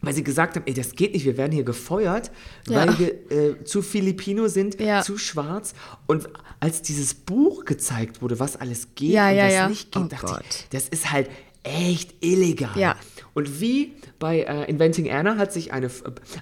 Weil 0.00 0.14
sie 0.14 0.22
gesagt 0.22 0.54
haben, 0.54 0.62
ey, 0.66 0.74
das 0.74 0.92
geht 0.94 1.12
nicht, 1.12 1.24
wir 1.24 1.36
werden 1.36 1.50
hier 1.50 1.64
gefeuert, 1.64 2.30
Ja. 2.68 2.76
weil 2.86 2.98
wir 3.00 3.32
äh, 3.32 3.64
zu 3.64 3.82
Filipino 3.82 4.46
sind, 4.46 4.80
Ja. 4.80 5.02
zu 5.02 5.18
schwarz. 5.18 5.74
Und 6.06 6.28
als 6.60 6.82
dieses 6.82 7.14
Buch 7.14 7.64
gezeigt 7.64 8.22
wurde, 8.22 8.38
was 8.38 8.54
alles 8.54 8.94
geht 8.94 9.14
und 9.16 9.18
was 9.36 9.68
nicht 9.70 9.90
geht, 9.90 10.02
Oh 10.04 10.06
dachte 10.06 10.26
Gott. 10.26 10.44
ich, 10.48 10.66
das 10.70 10.88
ist 10.88 11.10
halt 11.10 11.28
echt 11.64 12.14
illegal. 12.24 12.78
Ja. 12.78 12.94
Und 13.34 13.60
wie 13.60 13.94
bei 14.18 14.40
äh, 14.40 14.68
Inventing 14.70 15.10
Anna 15.10 15.36
hat 15.36 15.52
sich 15.52 15.72
eine, 15.72 15.88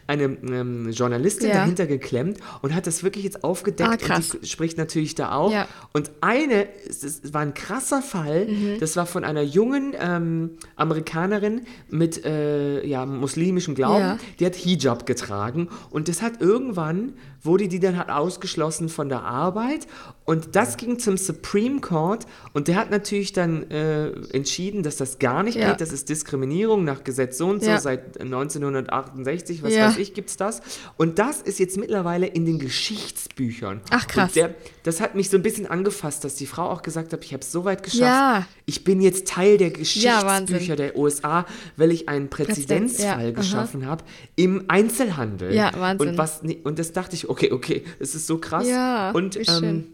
eine 0.07 0.25
ähm, 0.25 0.91
Journalistin 0.91 1.49
Ja. 1.49 1.57
dahinter 1.57 1.87
geklemmt 1.87 2.39
und 2.63 2.75
hat 2.75 2.87
das 2.87 3.03
wirklich 3.03 3.25
jetzt 3.25 3.45
aufgedeckt 3.45 4.11
Ah, 4.11 4.17
und 4.17 4.43
die 4.43 4.47
spricht 4.47 4.79
natürlich 4.79 5.15
da 5.15 5.33
auch. 5.33 5.53
Ja. 5.53 5.69
Und 5.93 6.11
eine, 6.21 6.67
es 6.89 7.33
war 7.35 7.43
ein 7.43 7.55
krasser 7.55 8.03
Fall, 8.03 8.47
Mhm. 8.47 8.79
das 8.81 8.97
war 8.97 9.07
von 9.07 9.25
einer 9.25 9.43
jungen 9.43 9.95
ähm, 9.99 10.51
Amerikanerin 10.77 11.63
mit 11.91 12.25
äh, 12.25 12.85
ja, 12.87 13.05
muslimischem 13.05 13.75
Glauben, 13.75 14.01
Ja. 14.01 14.19
die 14.41 14.47
hat 14.47 14.55
Hijab 14.55 15.05
getragen 15.07 15.69
und 15.91 16.09
das 16.09 16.23
hat 16.23 16.41
irgendwann, 16.41 17.15
wurde 17.43 17.69
die 17.69 17.79
dann 17.81 17.97
halt 17.99 18.09
ausgeschlossen 18.11 18.89
von 18.89 19.09
der 19.09 19.23
Arbeit 19.23 19.87
und 20.25 20.57
das 20.57 20.77
ging 20.77 20.99
zum 20.99 21.17
Supreme 21.17 21.81
Court 21.81 22.27
und 22.55 22.69
der 22.69 22.77
hat 22.77 22.91
natürlich 22.91 23.33
dann 23.33 23.71
äh, 23.71 24.09
entschieden, 24.33 24.83
dass 24.83 24.97
das 24.97 25.19
gar 25.19 25.43
nicht 25.43 25.57
geht, 25.59 25.81
das 25.81 25.93
ist 25.93 26.09
Diskriminierung 26.09 26.85
nach 26.85 27.05
Gesetz 27.05 27.39
so 27.39 27.47
und 27.49 27.63
so, 27.67 27.71
Ja. 27.73 27.79
seit 27.81 28.19
1968, 28.21 29.63
was 29.63 29.75
Ja. 29.75 29.89
weiß 29.89 29.99
ich, 29.99 30.15
gibt's 30.15 30.37
das. 30.37 30.61
Und 30.97 31.19
das 31.19 31.43
ist 31.43 31.59
jetzt 31.59 31.77
mittlerweile 31.77 32.27
in 32.27 32.45
den 32.47 32.59
Geschichtsbüchern. 32.59 33.81
Ach, 33.91 34.07
krass. 34.07 34.33
Der, 34.33 34.55
das 34.83 35.01
hat 35.01 35.15
mich 35.15 35.29
so 35.31 35.37
ein 35.37 35.43
bisschen 35.43 35.67
angefasst, 35.67 36.25
dass 36.25 36.35
die 36.37 36.47
Frau 36.47 36.69
auch 36.71 36.83
gesagt 36.83 37.13
hat, 37.13 37.25
ich 37.25 37.33
habe 37.33 37.43
es 37.43 37.53
so 37.53 37.65
weit 37.65 37.83
geschafft. 37.83 38.01
Ja. 38.03 38.47
Ich 38.65 38.85
bin 38.85 39.01
jetzt 39.01 39.27
Teil 39.29 39.59
der 39.59 39.71
Geschichtsbücher 39.71 40.77
der 40.77 40.97
USA, 40.97 41.47
weil 41.77 41.91
ich 41.93 42.09
einen 42.09 42.29
Präzedenzfall 42.29 43.33
geschaffen 43.33 43.87
habe 43.87 44.05
im 44.37 44.65
Einzelhandel. 44.69 45.55
Ja, 45.55 45.73
Wahnsinn. 45.77 46.09
Und, 46.11 46.19
was, 46.19 46.41
und 46.65 46.79
das 46.79 46.93
dachte 46.93 47.15
ich, 47.17 47.29
okay, 47.29 47.53
okay, 47.53 47.85
es 47.99 48.15
ist 48.15 48.27
so 48.27 48.39
krass. 48.39 48.67
Ja, 48.69 49.11
und 49.13 49.37
wie 49.39 49.45
schön. 49.45 49.65
ähm, 49.65 49.87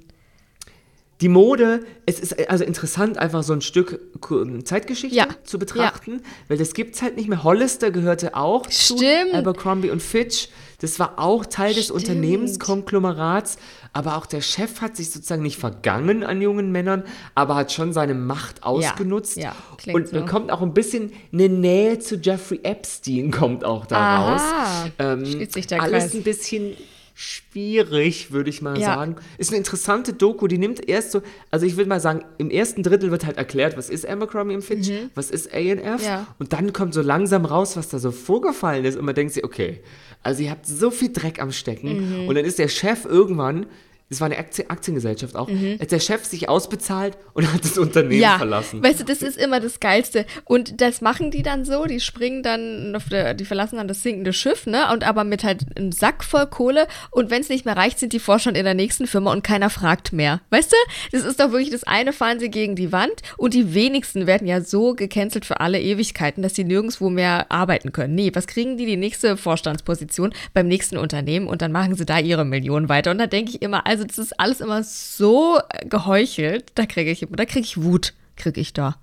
die 1.22 1.28
Mode, 1.28 1.80
es 2.04 2.20
ist 2.20 2.50
also 2.50 2.64
interessant, 2.64 3.16
einfach 3.16 3.42
so 3.44 3.52
ein 3.54 3.60
Stück 3.62 4.00
Ku- 4.20 4.44
Zeitgeschichte 4.64 5.16
Ja. 5.16 5.26
zu 5.44 5.58
betrachten, 5.58 6.20
weil 6.48 6.58
das 6.58 6.74
gibt 6.74 6.96
es 6.96 7.02
halt 7.02 7.16
nicht 7.16 7.28
mehr. 7.28 7.44
Hollister 7.44 7.90
gehörte 7.92 8.36
auch 8.36 8.68
Stimmt. 8.70 9.00
zu 9.30 9.34
Abercrombie 9.34 9.90
und 9.90 10.02
Fitch. 10.02 10.48
Das 10.80 10.98
war 10.98 11.20
auch 11.20 11.46
Teil 11.46 11.74
des 11.74 11.84
Stimmt. 11.86 12.00
Unternehmenskonglomerats, 12.00 13.56
aber 13.92 14.16
auch 14.16 14.26
der 14.26 14.40
Chef 14.40 14.80
hat 14.80 14.96
sich 14.96 15.10
sozusagen 15.10 15.42
nicht 15.42 15.58
vergangen 15.58 16.24
an 16.24 16.40
jungen 16.42 16.72
Männern, 16.72 17.04
aber 17.34 17.54
hat 17.54 17.72
schon 17.72 17.92
seine 17.92 18.14
Macht 18.14 18.62
ausgenutzt 18.64 19.36
ja, 19.36 19.54
klingt 19.76 19.96
und 19.96 20.08
so. 20.08 20.16
bekommt 20.20 20.50
auch 20.50 20.62
ein 20.62 20.74
bisschen 20.74 21.12
eine 21.32 21.48
Nähe 21.48 21.98
zu 21.98 22.16
Jeffrey 22.16 22.60
Epstein 22.62 23.30
kommt 23.30 23.64
auch 23.64 23.86
daraus. 23.86 24.40
Aha, 24.40 24.86
Ähm, 24.98 25.24
sich 25.50 25.66
der 25.68 25.82
alles 25.82 26.04
Kreis. 26.04 26.14
ein 26.14 26.22
bisschen 26.24 26.76
schwierig, 27.22 28.32
würde 28.32 28.50
ich 28.50 28.62
mal 28.62 28.78
Ja. 28.78 28.94
sagen. 28.94 29.16
Ist 29.38 29.50
eine 29.50 29.58
interessante 29.58 30.12
Doku, 30.12 30.46
die 30.46 30.58
nimmt 30.58 30.88
erst 30.88 31.12
so, 31.12 31.22
also 31.50 31.66
ich 31.66 31.76
würde 31.76 31.88
mal 31.88 32.00
sagen, 32.00 32.24
im 32.38 32.50
ersten 32.50 32.82
Drittel 32.82 33.10
wird 33.10 33.26
halt 33.26 33.36
erklärt, 33.36 33.76
was 33.76 33.90
ist 33.90 34.06
Abercrombie 34.08 34.54
und 34.54 34.62
Fitch, 34.62 34.90
was 35.14 35.30
ist 35.30 35.52
A&F 35.52 36.00
Mhm. 36.00 36.06
Ja. 36.06 36.26
und 36.38 36.52
dann 36.52 36.72
kommt 36.72 36.94
so 36.94 37.02
langsam 37.02 37.44
raus, 37.44 37.76
was 37.76 37.88
da 37.88 37.98
so 37.98 38.10
vorgefallen 38.10 38.84
ist 38.84 38.96
und 38.96 39.04
man 39.04 39.14
denkt 39.14 39.32
sich, 39.34 39.44
okay, 39.44 39.80
also 40.22 40.42
ihr 40.42 40.50
habt 40.50 40.66
so 40.66 40.90
viel 40.90 41.12
Dreck 41.12 41.40
am 41.40 41.52
Stecken 41.52 42.22
Mhm. 42.22 42.28
und 42.28 42.34
dann 42.34 42.44
ist 42.44 42.58
der 42.58 42.68
Chef 42.68 43.04
irgendwann 43.04 43.66
das 44.08 44.20
war 44.20 44.26
eine 44.26 44.38
Aktien 44.38 44.68
Aktiengesellschaft 44.70 45.36
auch, 45.36 45.48
hat 45.48 45.90
der 45.90 46.00
Chef 46.00 46.24
sich 46.24 46.48
ausbezahlt 46.48 47.16
und 47.32 47.52
hat 47.52 47.64
das 47.64 47.78
Unternehmen 47.78 48.16
Mhm. 48.16 48.20
ja, 48.22 48.36
verlassen. 48.38 48.82
weißt 48.82 49.00
du, 49.00 49.04
das 49.04 49.22
ist 49.22 49.38
immer 49.38 49.58
das 49.60 49.80
Geilste. 49.80 50.26
Und 50.44 50.80
das 50.80 51.00
machen 51.00 51.30
die 51.30 51.42
dann 51.42 51.64
so, 51.64 51.84
die 51.86 52.00
springen 52.00 52.42
dann, 52.42 52.94
auf 52.94 53.08
der, 53.08 53.34
die 53.34 53.44
verlassen 53.44 53.76
dann 53.76 53.88
das 53.88 54.02
sinkende 54.02 54.32
Schiff, 54.32 54.66
ne? 54.66 54.92
Und 54.92 55.04
aber 55.04 55.24
mit 55.24 55.44
halt 55.44 55.64
einem 55.76 55.92
Sack 55.92 56.24
voll 56.24 56.46
Kohle. 56.46 56.86
Und 57.10 57.30
wenn 57.30 57.40
es 57.40 57.48
nicht 57.48 57.64
mehr 57.64 57.76
reicht, 57.76 57.98
sind 57.98 58.12
die 58.12 58.18
Vorstand 58.18 58.56
in 58.56 58.64
der 58.64 58.74
nächsten 58.74 59.06
Firma 59.06 59.32
und 59.32 59.42
keiner 59.44 59.70
fragt 59.70 60.12
mehr. 60.12 60.40
Weißt 60.50 60.72
du? 60.72 60.76
Das 61.12 61.24
ist 61.24 61.40
doch 61.40 61.50
wirklich 61.52 61.70
das 61.70 61.84
eine, 61.84 62.12
fahren 62.12 62.38
sie 62.38 62.50
gegen 62.50 62.76
die 62.76 62.92
Wand 62.92 63.22
und 63.38 63.54
die 63.54 63.74
wenigsten 63.74 64.26
werden 64.26 64.46
ja 64.46 64.60
so 64.60 64.94
gecancelt 64.94 65.44
für 65.44 65.60
alle 65.60 65.80
Ewigkeiten, 65.80 66.42
dass 66.42 66.54
sie 66.54 66.64
nirgendwo 66.64 67.08
mehr 67.10 67.50
arbeiten 67.50 67.92
können. 67.92 68.14
Nee, 68.14 68.30
was 68.34 68.46
kriegen 68.46 68.76
die? 68.76 68.86
Die 68.86 68.96
nächste 68.96 69.36
Vorstandsposition 69.36 70.34
beim 70.54 70.68
nächsten 70.68 70.96
Unternehmen 70.96 71.46
und 71.46 71.62
dann 71.62 71.72
machen 71.72 71.94
sie 71.94 72.04
da 72.04 72.18
ihre 72.18 72.44
Millionen 72.44 72.88
weiter. 72.88 73.10
Und 73.10 73.18
da 73.18 73.26
denke 73.26 73.52
ich 73.52 73.62
immer, 73.62 73.86
also 73.86 74.01
das 74.04 74.18
ist 74.18 74.38
alles 74.38 74.60
immer 74.60 74.82
so 74.82 75.58
äh, 75.70 75.86
geheuchelt, 75.86 76.72
da 76.74 76.86
kriege 76.86 77.10
ich, 77.10 77.26
da 77.30 77.44
kriege 77.44 77.64
ich 77.64 77.82
Wut, 77.82 78.14
kriege 78.36 78.60
ich 78.60 78.72
da. 78.72 78.96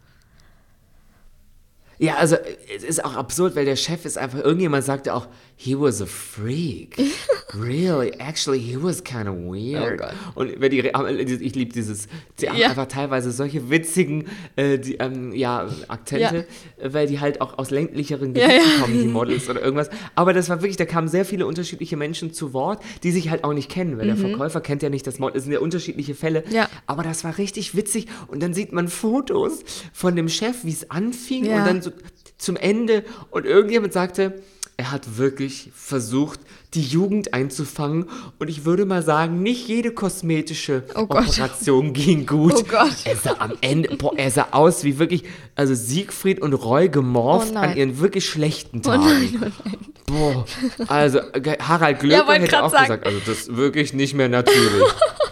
Ja, 1.98 2.16
also 2.16 2.38
es 2.74 2.84
ist 2.84 3.04
auch 3.04 3.16
absurd, 3.16 3.56
weil 3.58 3.66
der 3.66 3.76
Chef 3.76 4.06
ist 4.06 4.18
einfach, 4.18 4.40
irgendjemand 4.40 4.86
sagte 4.86 5.14
auch, 5.14 5.28
he 5.62 5.76
was 5.76 6.02
a 6.02 6.06
freak. 6.06 6.98
really, 7.54 8.14
actually, 8.18 8.60
he 8.60 8.78
was 8.78 9.04
kind 9.04 9.28
of 9.28 9.36
weird. 9.36 10.00
Oh. 10.02 10.40
Und 10.40 10.62
wenn 10.62 10.72
die, 10.72 10.80
ich 10.80 11.54
liebe 11.54 11.74
dieses, 11.74 12.08
die 12.40 12.48
haben 12.48 12.58
Ja. 12.58 12.70
einfach 12.70 12.88
teilweise 12.88 13.30
solche 13.34 13.70
witzigen, 13.70 14.30
äh, 14.56 14.80
die, 14.80 14.96
ähm, 15.00 15.34
ja, 15.34 15.68
Akzente, 15.90 16.48
äh, 16.78 16.94
weil 16.94 17.08
die 17.08 17.20
halt 17.20 17.42
auch 17.42 17.58
aus 17.58 17.72
ländlicheren 17.72 18.34
Gebieten 18.34 18.54
ja. 18.56 18.82
kommen, 18.82 19.02
die 19.02 19.08
Models 19.10 19.50
oder 19.50 19.62
irgendwas. 19.62 19.90
Aber 20.16 20.32
das 20.32 20.48
war 20.48 20.62
wirklich, 20.62 20.78
da 20.78 20.86
kamen 20.86 21.10
sehr 21.10 21.26
viele 21.26 21.46
unterschiedliche 21.46 21.98
Menschen 21.98 22.32
zu 22.32 22.54
Wort, 22.54 22.82
die 23.04 23.12
sich 23.12 23.30
halt 23.30 23.44
auch 23.44 23.54
nicht 23.54 23.70
kennen, 23.70 23.98
weil 23.98 24.08
der 24.08 24.16
Verkäufer 24.16 24.62
kennt 24.62 24.82
ja 24.82 24.90
nicht 24.90 25.06
das 25.06 25.20
Model. 25.20 25.36
Es 25.36 25.44
sind 25.44 25.52
ja 25.52 25.60
unterschiedliche 25.60 26.16
Fälle. 26.16 26.46
Mhm. 26.50 26.68
Aber 26.86 27.04
das 27.04 27.26
war 27.26 27.38
richtig 27.38 27.76
witzig. 27.76 28.08
Und 28.28 28.42
dann 28.42 28.54
sieht 28.54 28.72
man 28.72 28.88
Fotos 28.88 29.66
von 29.92 30.16
dem 30.16 30.30
Chef, 30.30 30.64
wie 30.64 30.72
es 30.72 30.90
anfing 30.90 31.50
und 31.50 31.66
dann 31.66 31.82
so 31.82 31.92
zum 32.38 32.56
Ende. 32.56 33.04
Und 33.30 33.46
irgendjemand 33.46 33.92
sagte, 33.92 34.42
er 34.80 34.92
hat 34.92 35.18
wirklich 35.18 35.72
versucht, 35.76 36.40
die 36.74 36.82
Jugend 36.82 37.34
einzufangen. 37.34 38.06
Und 38.40 38.50
ich 38.50 38.64
würde 38.64 38.86
mal 38.86 39.04
sagen, 39.04 39.44
nicht 39.44 39.68
jede 39.68 39.92
kosmetische 39.92 40.84
Oh 40.96 41.06
Gott. 41.06 41.28
Operation 41.28 41.92
ging 41.92 42.26
gut. 42.26 42.54
Oh 42.56 42.64
Gott. 42.64 42.96
Er 43.04 43.18
sah 43.18 43.36
am 43.40 43.52
Ende, 43.60 43.96
boah, 43.98 44.14
er 44.18 44.32
sah 44.32 44.48
aus 44.52 44.86
wie 44.86 44.98
wirklich, 44.98 45.24
also 45.56 45.74
Siegfried 45.74 46.42
und 46.42 46.54
Roy 46.54 46.88
gemorpht 46.88 47.52
Oh 47.54 47.58
an 47.58 47.76
ihren 47.76 48.00
wirklich 48.00 48.30
schlechten 48.30 48.78
Oh 48.80 48.82
Tagen. 48.84 49.04
nein, 49.04 49.30
oh 49.42 49.46
nein. 49.66 49.78
Boah, 50.08 50.46
also 50.88 51.20
Harald 51.60 51.98
Ja, 51.98 52.02
Glöckler 52.02 52.28
wollte 52.28 52.42
hätte 52.44 52.64
auch 52.64 52.72
sagen. 52.72 52.84
gesagt, 52.86 53.06
also 53.06 53.20
das 53.26 53.38
ist 53.40 53.56
wirklich 53.58 53.94
nicht 53.94 54.14
mehr 54.14 54.30
natürlich. 54.30 54.84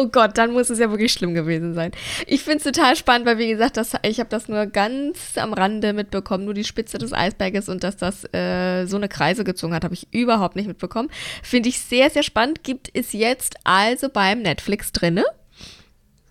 Oh 0.00 0.06
Gott, 0.06 0.38
dann 0.38 0.52
muss 0.52 0.70
es 0.70 0.78
ja 0.78 0.90
wirklich 0.90 1.12
schlimm 1.12 1.34
gewesen 1.34 1.74
sein. 1.74 1.90
Ich 2.28 2.44
finde 2.44 2.58
es 2.58 2.62
total 2.62 2.94
spannend, 2.94 3.26
weil 3.26 3.38
wie 3.38 3.48
gesagt, 3.48 3.76
das, 3.76 3.94
ich 4.04 4.20
habe 4.20 4.30
das 4.30 4.46
nur 4.46 4.66
ganz 4.66 5.36
am 5.36 5.52
Rande 5.52 5.92
mitbekommen, 5.92 6.44
nur 6.44 6.54
die 6.54 6.62
Spitze 6.62 6.98
des 6.98 7.12
Eisberges 7.12 7.68
und 7.68 7.82
dass 7.82 7.96
das 7.96 8.22
äh, 8.32 8.86
so 8.86 8.96
eine 8.96 9.08
Kreise 9.08 9.42
gezogen 9.42 9.74
hat, 9.74 9.82
habe 9.82 9.94
ich 9.94 10.06
überhaupt 10.12 10.54
nicht 10.54 10.68
mitbekommen. 10.68 11.10
Finde 11.42 11.68
ich 11.68 11.80
sehr, 11.80 12.10
sehr 12.10 12.22
spannend. 12.22 12.62
Gibt 12.62 12.88
es 12.94 13.12
jetzt 13.12 13.56
also 13.64 14.08
beim 14.08 14.42
Netflix 14.42 14.92
drinne? 14.92 15.24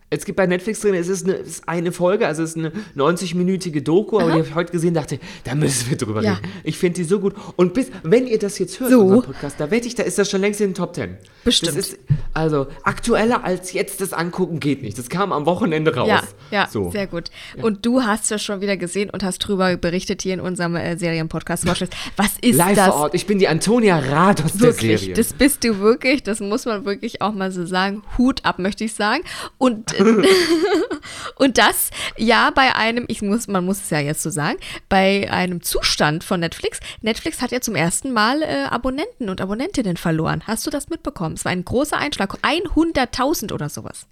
Es 0.10 0.24
gibt 0.24 0.38
bei 0.38 0.46
Netflix 0.48 0.80
drin, 0.80 0.94
es 0.94 1.10
ist 1.10 1.26
eine, 1.26 1.36
es 1.36 1.48
ist 1.50 1.68
eine 1.68 1.92
Folge, 1.92 2.28
also 2.28 2.42
es 2.42 2.52
ist 2.52 2.58
eine 2.58 2.72
90-minütige 2.96 3.82
Doku, 3.82 4.20
aber 4.20 4.28
die 4.32 4.38
habe 4.40 4.48
ich 4.48 4.56
heute 4.56 4.72
gesehen, 4.72 4.94
dachte, 4.94 5.20
da 5.44 5.54
müssen 5.54 5.90
wir 5.90 5.98
drüber 5.98 6.22
Ja. 6.24 6.36
reden. 6.36 6.48
Ich 6.64 6.78
finde 6.78 6.96
die 7.02 7.04
so 7.04 7.20
gut. 7.20 7.34
Und 7.58 7.74
bis, 7.74 7.92
wenn 8.04 8.26
ihr 8.26 8.40
das 8.40 8.58
jetzt 8.58 8.80
hört, 8.80 8.90
So. 8.92 9.02
unser 9.02 9.22
Podcast, 9.28 9.60
da 9.60 9.70
wette 9.70 9.86
ich, 9.88 9.96
da 9.96 10.04
ist 10.04 10.18
das 10.18 10.30
schon 10.30 10.40
längst 10.40 10.62
in 10.62 10.70
den 10.70 10.76
Top 10.76 10.96
10. 10.96 11.18
Bestimmt. 11.44 11.78
Ist, 11.78 11.98
also, 12.34 12.68
aktueller 12.84 13.44
als 13.44 13.74
jetzt 13.74 14.00
das 14.00 14.14
angucken 14.14 14.60
geht 14.62 14.82
nicht. 14.82 14.98
Das 14.98 15.10
kam 15.10 15.34
am 15.34 15.46
Wochenende 15.46 15.94
raus. 15.94 16.08
Ja, 16.08 16.22
ja, 16.52 16.68
so. 16.72 16.90
sehr 16.92 17.08
gut. 17.08 17.30
Und 17.62 17.86
du 17.86 18.02
hast 18.04 18.32
es 18.32 18.42
schon 18.42 18.62
wieder 18.62 18.78
gesehen 18.78 19.10
und 19.10 19.24
hast 19.24 19.40
drüber 19.40 19.76
berichtet 19.76 20.22
hier 20.22 20.36
in 20.36 20.40
unserem 20.40 20.76
äh, 20.78 20.98
Serienpodcast. 20.98 21.66
Was 21.68 22.32
ist 22.42 22.56
Live 22.56 22.76
das? 22.76 22.88
vor 22.88 22.96
Ort. 22.96 23.16
Ich 23.16 23.26
bin 23.26 23.40
die 23.40 23.48
Antonia 23.50 24.00
Rados 24.00 24.54
der 24.54 24.62
Wirklich, 24.62 25.02
Serie. 25.02 25.16
das 25.16 25.34
bist 25.34 25.64
du 25.66 25.80
wirklich, 25.80 26.24
das 26.24 26.40
muss 26.40 26.66
man 26.66 26.86
wirklich 26.86 27.22
auch 27.22 27.34
mal 27.34 27.52
so 27.52 27.66
sagen. 27.66 28.04
Hut 28.18 28.46
ab, 28.46 28.60
möchte 28.60 28.86
ich 28.86 28.94
sagen. 28.94 29.24
Und 29.58 29.97
und 31.36 31.58
das 31.58 31.90
ja 32.18 32.50
bei 32.52 32.76
einem, 32.76 33.06
ich 33.08 33.22
muss, 33.22 33.48
man 33.48 33.66
muss 33.66 33.82
es 33.82 33.90
ja 33.90 34.00
jetzt 34.00 34.24
so 34.24 34.30
sagen, 34.30 34.58
bei 34.90 35.32
einem 35.32 35.62
Zustand 35.62 36.24
von 36.24 36.40
Netflix. 36.40 36.80
Netflix 37.02 37.42
hat 37.42 37.52
ja 37.52 37.62
zum 37.62 37.76
ersten 37.76 38.14
Mal 38.14 38.42
äh, 38.42 38.66
Abonnenten 38.70 39.30
und 39.30 39.42
Abonnentinnen 39.42 39.98
verloren. 39.98 40.44
Hast 40.46 40.66
du 40.66 40.70
das 40.70 40.90
mitbekommen? 40.90 41.36
Es 41.36 41.46
war 41.46 41.52
ein 41.52 41.66
großer 41.66 41.98
Einschlag, 41.98 42.36
100.000 42.44 43.54
oder 43.54 43.70
sowas. 43.70 44.08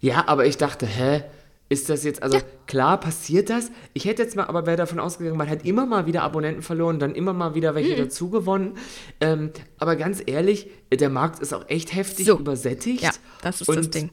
Ja, 0.00 0.24
aber 0.26 0.46
ich 0.46 0.56
dachte, 0.56 0.86
hä? 0.86 1.24
Ist 1.68 1.88
das 1.88 2.04
jetzt, 2.04 2.22
also 2.22 2.36
ja. 2.36 2.44
klar 2.68 3.00
passiert 3.00 3.50
das. 3.50 3.72
Ich 3.92 4.04
hätte 4.04 4.22
jetzt 4.22 4.36
mal, 4.36 4.44
aber 4.44 4.66
wäre 4.66 4.76
davon 4.76 5.00
ausgegangen, 5.00 5.36
man 5.36 5.50
hat 5.50 5.64
immer 5.64 5.84
mal 5.84 6.06
wieder 6.06 6.22
Abonnenten 6.22 6.62
verloren, 6.62 7.00
dann 7.00 7.16
immer 7.16 7.32
mal 7.32 7.56
wieder 7.56 7.74
welche 7.74 7.94
mhm. 7.94 8.04
dazu 8.04 8.30
gewonnen. 8.30 8.78
Ähm, 9.20 9.50
aber 9.78 9.96
ganz 9.96 10.22
ehrlich, 10.24 10.70
der 10.92 11.10
Markt 11.10 11.40
ist 11.40 11.52
auch 11.52 11.68
echt 11.68 11.92
heftig 11.92 12.26
so. 12.26 12.38
übersättigt. 12.38 13.02
Ja, 13.02 13.10
das 13.42 13.62
ist 13.62 13.68
das 13.68 13.90
Ding 13.90 14.10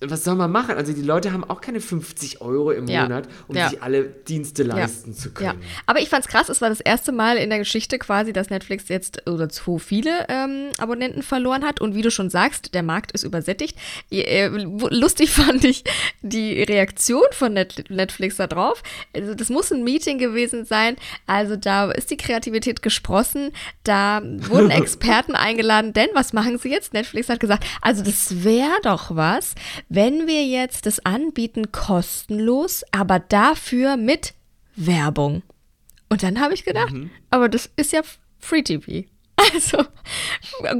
was 0.00 0.24
soll 0.24 0.34
man 0.34 0.52
machen? 0.52 0.74
Also 0.76 0.92
die 0.92 1.00
Leute 1.00 1.32
haben 1.32 1.42
auch 1.44 1.62
keine 1.62 1.80
50 1.80 2.42
Euro 2.42 2.70
im 2.70 2.86
ja. 2.86 3.04
Monat, 3.04 3.28
um 3.48 3.56
ja. 3.56 3.70
sich 3.70 3.82
alle 3.82 4.04
Dienste 4.04 4.62
leisten 4.62 5.12
ja. 5.12 5.16
zu 5.16 5.30
können. 5.30 5.60
Ja. 5.62 5.68
Aber 5.86 6.00
ich 6.00 6.10
fand's 6.10 6.28
krass, 6.28 6.50
es 6.50 6.60
war 6.60 6.68
das 6.68 6.80
erste 6.80 7.12
Mal 7.12 7.38
in 7.38 7.48
der 7.48 7.58
Geschichte 7.58 7.98
quasi, 7.98 8.34
dass 8.34 8.50
Netflix 8.50 8.88
jetzt 8.88 9.26
oder 9.26 9.48
zu 9.48 9.78
viele 9.78 10.26
ähm, 10.28 10.68
Abonnenten 10.78 11.22
verloren 11.22 11.64
hat. 11.64 11.80
Und 11.80 11.94
wie 11.94 12.02
du 12.02 12.10
schon 12.10 12.28
sagst, 12.28 12.74
der 12.74 12.82
Markt 12.82 13.12
ist 13.12 13.22
übersättigt. 13.22 13.78
Äh, 14.10 14.48
lustig 14.48 15.30
fand 15.30 15.64
ich 15.64 15.82
die 16.20 16.62
Reaktion 16.62 17.24
von 17.32 17.54
Net 17.54 17.84
Netflix 17.88 18.36
da 18.36 18.46
drauf. 18.46 18.82
Also 19.14 19.34
das 19.34 19.48
muss 19.48 19.72
ein 19.72 19.82
Meeting 19.82 20.18
gewesen 20.18 20.66
sein. 20.66 20.96
Also 21.26 21.56
da 21.56 21.90
ist 21.90 22.10
die 22.10 22.18
Kreativität 22.18 22.82
gesprossen. 22.82 23.50
Da 23.82 24.20
wurden 24.22 24.70
Experten 24.76 25.34
eingeladen. 25.34 25.94
Denn 25.94 26.08
was 26.12 26.34
machen 26.34 26.58
sie 26.58 26.68
jetzt? 26.68 26.92
Netflix 26.92 27.30
hat 27.30 27.40
gesagt, 27.40 27.64
also 27.80 28.04
das 28.04 28.44
wäre 28.44 28.76
doch 28.82 29.16
was 29.16 29.54
wenn 29.88 30.26
wir 30.26 30.44
jetzt 30.46 30.86
das 30.86 31.04
anbieten 31.04 31.72
kostenlos, 31.72 32.84
aber 32.92 33.18
dafür 33.18 33.96
mit 33.96 34.34
Werbung. 34.74 35.42
Und 36.08 36.22
dann 36.22 36.40
habe 36.40 36.54
ich 36.54 36.64
gedacht, 36.64 36.92
mhm. 36.92 37.10
aber 37.30 37.48
das 37.48 37.70
ist 37.76 37.92
ja 37.92 38.02
Free 38.38 38.62
TV. 38.62 39.04
Also, 39.36 39.84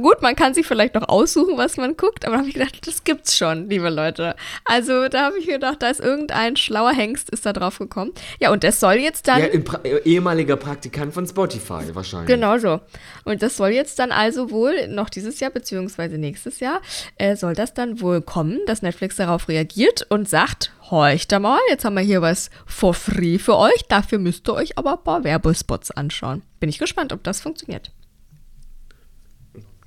gut, 0.01 0.21
man 0.21 0.35
kann 0.35 0.53
sich 0.53 0.65
vielleicht 0.65 0.95
noch 0.95 1.07
aussuchen, 1.07 1.57
was 1.57 1.77
man 1.77 1.95
guckt, 1.95 2.25
aber 2.25 2.33
da 2.33 2.39
habe 2.39 2.49
ich 2.49 2.55
gedacht, 2.55 2.87
das 2.87 3.03
gibt's 3.03 3.37
schon, 3.37 3.69
liebe 3.69 3.89
Leute. 3.89 4.35
Also, 4.65 5.07
da 5.09 5.25
habe 5.25 5.37
ich 5.37 5.47
gedacht, 5.47 5.77
da 5.81 5.89
ist 5.89 5.99
irgendein 5.99 6.55
schlauer 6.55 6.91
Hengst 6.91 7.29
ist 7.29 7.45
da 7.45 7.53
drauf 7.53 7.77
gekommen. 7.77 8.13
Ja, 8.39 8.51
und 8.51 8.63
das 8.63 8.79
soll 8.79 8.95
jetzt 8.95 9.27
dann. 9.27 9.41
Ja, 9.41 9.59
pra 9.59 9.81
ehemaliger 9.83 10.55
Praktikant 10.55 11.13
von 11.13 11.27
Spotify 11.27 11.93
wahrscheinlich. 11.93 12.27
Genau 12.27 12.57
so. 12.57 12.79
Und 13.25 13.43
das 13.43 13.57
soll 13.57 13.69
jetzt 13.69 13.99
dann 13.99 14.11
also 14.11 14.49
wohl 14.49 14.87
noch 14.87 15.09
dieses 15.09 15.39
Jahr, 15.39 15.51
beziehungsweise 15.51 16.17
nächstes 16.17 16.59
Jahr, 16.59 16.81
äh, 17.17 17.35
soll 17.35 17.53
das 17.53 17.73
dann 17.73 18.01
wohl 18.01 18.21
kommen, 18.21 18.59
dass 18.65 18.81
Netflix 18.81 19.17
darauf 19.17 19.49
reagiert 19.49 20.05
und 20.09 20.27
sagt, 20.27 20.71
horcht 20.89 21.31
da 21.31 21.39
mal, 21.39 21.59
jetzt 21.69 21.85
haben 21.85 21.95
wir 21.95 22.01
hier 22.01 22.21
was 22.21 22.49
for 22.65 22.93
free 22.93 23.37
für 23.37 23.57
euch, 23.57 23.85
dafür 23.89 24.17
müsst 24.17 24.47
ihr 24.49 24.53
euch 24.53 24.77
aber 24.77 24.93
ein 24.93 25.03
paar 25.03 25.23
Werbespots 25.23 25.91
anschauen. 25.91 26.41
Bin 26.59 26.69
ich 26.69 26.79
gespannt, 26.79 27.13
ob 27.13 27.23
das 27.23 27.41
funktioniert. 27.41 27.91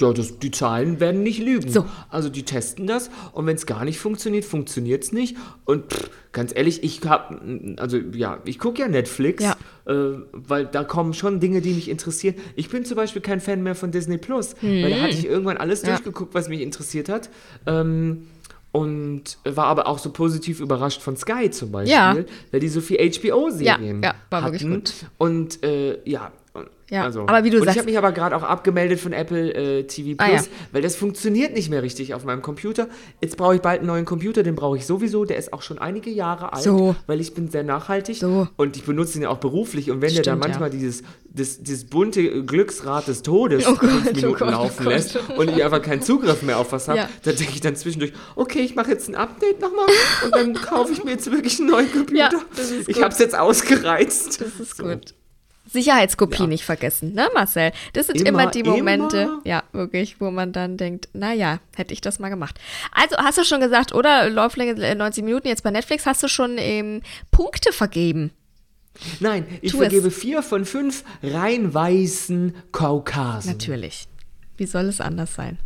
Ja, 0.01 0.13
das, 0.13 0.39
die 0.39 0.51
Zahlen 0.51 1.01
werden 1.01 1.23
nicht 1.23 1.41
lügen. 1.41 1.71
So. 1.71 1.85
Also 2.09 2.29
die 2.29 2.45
testen 2.45 2.87
das 2.87 3.11
und 3.33 3.47
wenn 3.47 3.57
es 3.57 3.67
gar 3.67 3.85
nicht 3.85 3.99
funktioniert, 3.99 4.45
funktioniert 4.45 5.05
es 5.05 5.13
nicht. 5.13 5.37
Und 5.65 5.93
pff, 5.93 6.11
ganz 6.33 6.53
ehrlich, 6.55 6.83
ich 6.83 7.01
habe, 7.07 7.77
also 7.79 7.99
ja, 7.99 8.39
ich 8.45 8.59
gucke 8.59 8.81
ja 8.81 8.89
Netflix, 8.89 9.45
ja. 9.45 9.57
Äh, 9.87 10.19
weil 10.33 10.67
da 10.67 10.85
kommen 10.85 11.15
schon 11.15 11.41
Dinge, 11.41 11.61
die 11.61 11.73
mich 11.73 11.89
interessieren. 11.89 12.35
Ich 12.57 12.69
bin 12.69 12.85
zum 12.85 12.97
Beispiel 12.97 13.23
kein 13.23 13.41
Fan 13.41 13.63
mehr 13.63 13.75
von 13.75 13.91
Disney 13.91 14.19
Plus, 14.19 14.55
hm. 14.61 14.83
weil 14.83 14.91
da 14.91 14.97
hatte 15.01 15.15
ich 15.15 15.27
irgendwann 15.27 15.57
alles 15.57 15.83
ja. 15.83 15.89
durchgeguckt, 15.89 16.35
was 16.35 16.49
mich 16.49 16.61
interessiert 16.61 17.09
hat. 17.09 17.31
Ähm, 17.67 18.27
und 18.73 19.39
war 19.45 19.67
aber 19.67 19.89
auch 19.89 19.99
so 19.99 20.13
positiv 20.13 20.61
überrascht 20.61 21.03
von 21.03 21.17
Sky 21.17 21.51
zum 21.51 21.73
Beispiel, 21.73 21.93
ja. 21.93 22.25
weil 22.53 22.61
die 22.61 22.69
so 22.69 22.81
viel 22.81 22.99
HBO-Serien 22.99 24.03
ja, 24.03 24.11
ja, 24.11 24.15
war 24.31 24.43
hatten. 24.43 24.53
Wirklich 24.53 24.71
gut. 24.71 24.93
Und 25.19 25.63
äh, 25.65 25.99
ja, 26.09 26.31
ja, 26.91 27.05
also, 27.05 27.23
aber 27.23 27.45
wie 27.45 27.51
du 27.51 27.59
und 27.59 27.65
sagst. 27.65 27.77
Ich 27.77 27.79
habe 27.79 27.91
mich 27.91 27.99
aber 27.99 28.11
gerade 28.11 28.37
auch 28.37 28.43
abgemeldet 28.43 28.99
von 28.99 29.13
Apple 29.13 29.55
äh, 29.55 29.83
TV 29.85 30.17
Plus, 30.17 30.29
ah, 30.29 30.33
ja. 30.33 30.43
weil 30.73 30.83
das 30.83 30.97
funktioniert 30.97 31.55
nicht 31.55 31.71
mehr 31.71 31.85
richtig 31.85 32.15
auf 32.15 32.25
meinem 32.25 32.43
Computer. 32.43 32.89
Jetzt 33.21 33.37
brauche 33.37 33.55
ich 33.55 33.61
bald 33.61 33.79
einen 33.79 33.87
neuen 33.87 34.05
Computer, 34.05 34.43
den 34.43 34.57
brauche 34.57 34.77
ich 34.77 34.87
sowieso. 34.87 35.25
Der 35.25 35.37
ist 35.37 35.53
auch 35.53 35.63
schon 35.63 35.79
einige 35.79 36.11
Jahre 36.11 36.53
alt, 36.53 36.65
so. 36.65 36.97
weil 37.07 37.21
ich 37.21 37.33
bin 37.33 37.49
sehr 37.49 37.63
nachhaltig 37.63 38.17
so. 38.17 38.49
und 38.57 38.77
ich 38.77 38.83
benutze 38.83 39.19
ihn 39.19 39.23
ja 39.23 39.29
auch 39.29 39.39
beruflich. 39.39 39.91
Und 39.91 40.03
wenn 40.03 40.11
Stimmt, 40.11 40.27
der 40.27 40.35
da 40.35 40.39
manchmal 40.39 40.71
ja. 40.71 40.79
dieses, 40.79 41.03
das, 41.33 41.63
dieses 41.63 41.85
bunte 41.85 42.45
Glücksrad 42.45 43.07
des 43.07 43.23
Todes 43.23 43.69
oh 43.69 43.77
Gott, 43.77 43.91
fünf 43.91 44.07
oh 44.09 44.15
Minuten 44.15 44.27
oh 44.27 44.39
Gott, 44.39 44.51
laufen 44.51 44.87
oh 44.87 44.91
lässt 44.91 45.17
und 45.37 45.49
ich 45.49 45.63
einfach 45.65 45.83
keinen 45.83 46.03
Zugriff 46.03 46.43
mehr 46.43 46.59
auf 46.59 46.73
was 46.73 46.89
habe, 46.89 46.99
ja. 46.99 47.09
dann 47.23 47.37
denke 47.37 47.53
ich 47.55 47.61
dann 47.61 47.77
zwischendurch, 47.77 48.13
okay, 48.35 48.63
ich 48.63 48.75
mache 48.75 48.91
jetzt 48.91 49.09
ein 49.09 49.15
Update 49.15 49.61
nochmal 49.61 49.87
und 50.25 50.35
dann 50.35 50.55
kaufe 50.55 50.93
ich 50.93 51.05
mir 51.05 51.13
jetzt 51.13 51.31
wirklich 51.31 51.61
einen 51.61 51.71
neuen 51.71 51.93
Computer. 51.93 52.41
Ich 52.89 53.01
habe 53.01 53.13
es 53.13 53.19
jetzt 53.21 53.39
ausgereizt. 53.39 54.41
Das 54.41 54.59
ist 54.59 54.77
so. 54.77 54.83
gut. 54.85 55.15
Sicherheitskopie 55.73 56.43
ja. 56.43 56.47
nicht 56.47 56.65
vergessen, 56.65 57.15
ne, 57.15 57.29
Marcel? 57.35 57.73
Das 57.93 58.07
sind 58.07 58.21
immer, 58.21 58.43
immer 58.43 58.51
die 58.51 58.63
Momente, 58.63 59.21
immer. 59.23 59.41
ja, 59.45 59.63
wirklich, 59.73 60.21
wo 60.21 60.31
man 60.31 60.53
dann 60.53 60.77
denkt, 60.77 61.09
naja, 61.13 61.61
hätte 61.77 61.95
ich 61.95 62.01
das 62.01 62.19
mal 62.19 62.29
gemacht. 62.29 62.59
Also, 62.93 63.17
hast 63.17 63.39
du 63.39 63.45
schon 63.45 63.61
gesagt, 63.61 63.95
oder? 63.95 64.29
Lauflänge 64.29 64.95
90 64.95 65.25
Minuten 65.25 65.49
jetzt 65.49 65.63
bei 65.63 65.71
Netflix, 65.71 66.07
hast 66.07 66.23
du 66.23 66.29
schon 66.29 66.57
ähm, 66.59 67.03
Punkte 67.31 67.73
vergeben? 67.73 68.33
Nein, 69.21 69.47
ich 69.63 69.73
tu 69.73 69.79
vergebe 69.79 70.09
es. 70.09 70.17
vier 70.17 70.43
von 70.43 70.65
fünf 70.65 71.05
rein 71.23 71.73
weißen 71.73 72.55
Kaukasen. 72.73 73.53
Natürlich. 73.53 74.09
Wie 74.57 74.67
soll 74.67 74.87
es 74.87 75.01
anders 75.01 75.35
sein? 75.35 75.59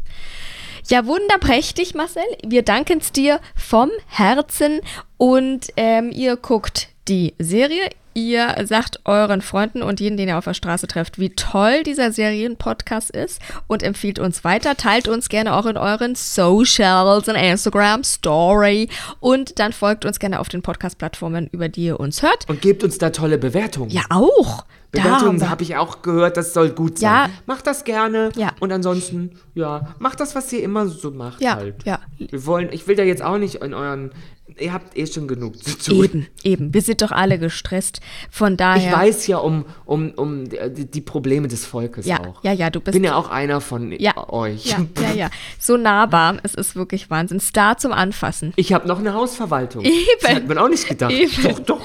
Ja, 0.89 1.07
wunderprächtig, 1.07 1.95
Marcel. 1.95 2.23
Wir 2.47 2.63
danken 2.63 2.99
es 2.99 3.11
dir 3.11 3.41
vom 3.57 3.91
Herzen 4.07 4.81
und 5.17 5.69
ähm, 5.77 6.11
ihr 6.13 6.37
guckt 6.37 6.89
die 7.09 7.35
Serie. 7.39 7.89
Ihr 8.15 8.55
sagt 8.65 9.01
euren 9.05 9.43
Freunden 9.43 9.83
und 9.83 9.99
jeden, 9.99 10.17
den 10.17 10.29
ihr 10.29 10.39
auf 10.39 10.45
der 10.45 10.55
Straße 10.55 10.87
trefft, 10.87 11.19
wie 11.19 11.31
toll 11.31 11.83
dieser 11.83 12.13
Serienpodcast 12.13 13.11
ist 13.11 13.43
und 13.67 13.83
empfiehlt 13.83 14.21
uns 14.21 14.45
weiter. 14.45 14.77
Teilt 14.77 15.09
uns 15.09 15.29
gerne 15.29 15.55
auch 15.55 15.67
in 15.67 15.77
euren 15.77 16.15
Socials, 16.15 17.27
in 17.27 17.35
Instagram, 17.35 18.05
Story 18.05 18.89
und 19.19 19.59
dann 19.59 19.73
folgt 19.73 20.05
uns 20.05 20.21
gerne 20.21 20.39
auf 20.39 20.49
den 20.49 20.63
Podcast-Plattformen, 20.63 21.49
über 21.51 21.69
die 21.69 21.87
ihr 21.87 21.99
uns 21.99 22.23
hört. 22.23 22.49
Und 22.49 22.63
gebt 22.63 22.85
uns 22.85 22.99
da 22.99 23.11
tolle 23.11 23.37
Bewertungen. 23.37 23.91
Ja, 23.91 24.03
auch. 24.11 24.65
Bewertungen 24.93 25.51
habe 25.51 25.65
ich 25.65 25.75
auch 25.75 26.03
gehört, 26.03 26.37
das 26.37 26.55
soll 26.55 26.71
gut 26.71 26.99
sein. 26.99 27.11
Ja. 27.11 27.31
Macht 27.47 27.67
das 27.67 27.83
gerne. 27.83 28.31
Ja. 28.37 28.53
Und 28.61 28.71
ansonsten, 28.71 29.33
ja, 29.57 29.95
macht 29.99 30.21
das, 30.21 30.37
was 30.37 30.53
ihr 30.53 30.63
immer 30.63 30.87
so 30.87 31.11
macht 31.11 31.41
ja. 31.41 31.57
halt. 31.57 31.85
Ja. 31.85 31.99
Wir 32.17 32.47
wollen, 32.47 32.69
ich 32.73 32.87
will 32.87 32.95
da 32.95 33.03
jetzt 33.03 33.23
auch 33.23 33.39
nicht 33.39 33.57
in 33.57 33.75
euren 33.75 34.13
ihr 34.59 34.73
habt 34.73 34.97
eh 34.97 35.07
schon 35.07 35.29
genug 35.29 35.59
zu 35.63 35.79
tun. 35.79 36.05
Eben, 36.05 36.27
eben. 36.43 36.75
Wir 36.75 36.83
sind 36.83 37.03
doch 37.03 37.11
alle 37.11 37.39
gestresst. 37.39 38.01
Von 38.31 38.57
daher. 38.57 38.91
Ich 38.91 38.97
weiß 38.97 39.27
ja 39.27 39.39
um, 39.39 39.65
um, 39.85 40.11
um 40.13 40.49
die, 40.49 40.91
die 40.91 41.01
Probleme 41.01 41.49
des 41.49 41.67
Volkes 41.67 42.07
ja, 42.07 42.21
auch. 42.21 42.43
Ja, 42.43 42.53
ja, 42.53 42.71
du 42.71 42.81
bist. 42.81 42.93
Bin 42.95 43.05
ja 43.05 43.17
auch 43.17 43.31
einer 43.31 43.61
von 43.61 43.93
ja, 43.93 44.29
euch. 44.29 44.67
Ja, 44.67 44.79
ja, 45.01 45.13
ja. 45.13 45.31
So 45.59 45.77
nahbar. 45.77 46.37
Es 46.43 46.55
ist 46.55 46.77
wirklich 46.77 47.11
Wahnsinn. 47.11 47.41
Star 47.41 47.79
zum 47.79 47.93
Anfassen. 47.93 48.53
Ich 48.57 48.73
habe 48.73 48.89
noch 48.89 48.99
eine 48.99 49.15
Hausverwaltung. 49.15 49.85
Eben. 49.85 49.95
Das 50.21 50.35
hat 50.35 50.49
man 50.49 50.59
auch 50.59 50.69
nicht 50.69 50.89
gedacht. 50.89 51.13
Eben. 51.13 51.43
Doch, 51.43 51.59
doch. 51.61 51.81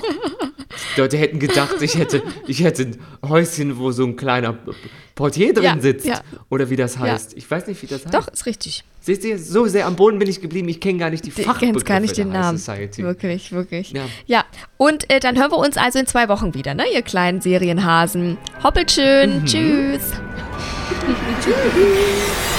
Die 0.95 1.01
Leute 1.01 1.17
hätten 1.17 1.39
gedacht, 1.39 1.82
ich 1.82 1.97
hätte, 1.97 2.21
ich 2.47 2.63
hätte 2.63 2.84
ein 2.84 2.97
Häuschen, 3.27 3.77
wo 3.77 3.91
so 3.91 4.05
ein 4.05 4.15
kleiner 4.15 4.58
Portier 5.15 5.53
drin 5.53 5.63
ja, 5.63 5.79
sitzt. 5.79 6.05
Ja. 6.05 6.21
Oder 6.49 6.69
wie 6.69 6.75
das 6.75 6.99
heißt. 6.99 7.36
Ich 7.36 7.49
weiß 7.49 7.67
nicht, 7.67 7.82
wie 7.82 7.88
das 7.88 8.05
heißt. 8.05 8.13
Doch, 8.13 8.27
ist 8.27 8.45
richtig. 8.45 8.84
Seht 9.01 9.23
ihr, 9.23 9.39
so 9.39 9.65
sehr 9.65 9.88
am 9.88 9.95
Boden 9.95 10.19
bin 10.19 10.29
ich 10.29 10.41
geblieben, 10.41 10.69
ich 10.69 10.79
kenne 10.79 10.99
gar 10.99 11.10
nicht 11.10 11.25
die 11.25 11.32
Fachbegriffe 11.32 11.79
Ich 11.79 11.86
kenne 11.86 11.93
gar 11.95 11.99
nicht 12.01 12.17
den 12.17 12.29
Namen. 12.29 12.58
Society. 12.58 13.03
Wirklich, 13.03 13.51
wirklich. 13.51 13.91
Ja, 13.91 14.03
ja. 14.27 14.45
und 14.77 15.10
äh, 15.10 15.19
dann 15.19 15.38
hören 15.38 15.51
wir 15.51 15.58
uns 15.58 15.77
also 15.77 15.99
in 15.99 16.05
zwei 16.05 16.29
Wochen 16.29 16.53
wieder, 16.53 16.75
ne, 16.75 16.84
ihr 16.93 17.01
kleinen 17.01 17.41
Serienhasen. 17.41 18.38
Hoppelt 18.63 18.91
schön, 18.91 19.39
mhm. 19.39 19.45
tschüss. 19.45 20.01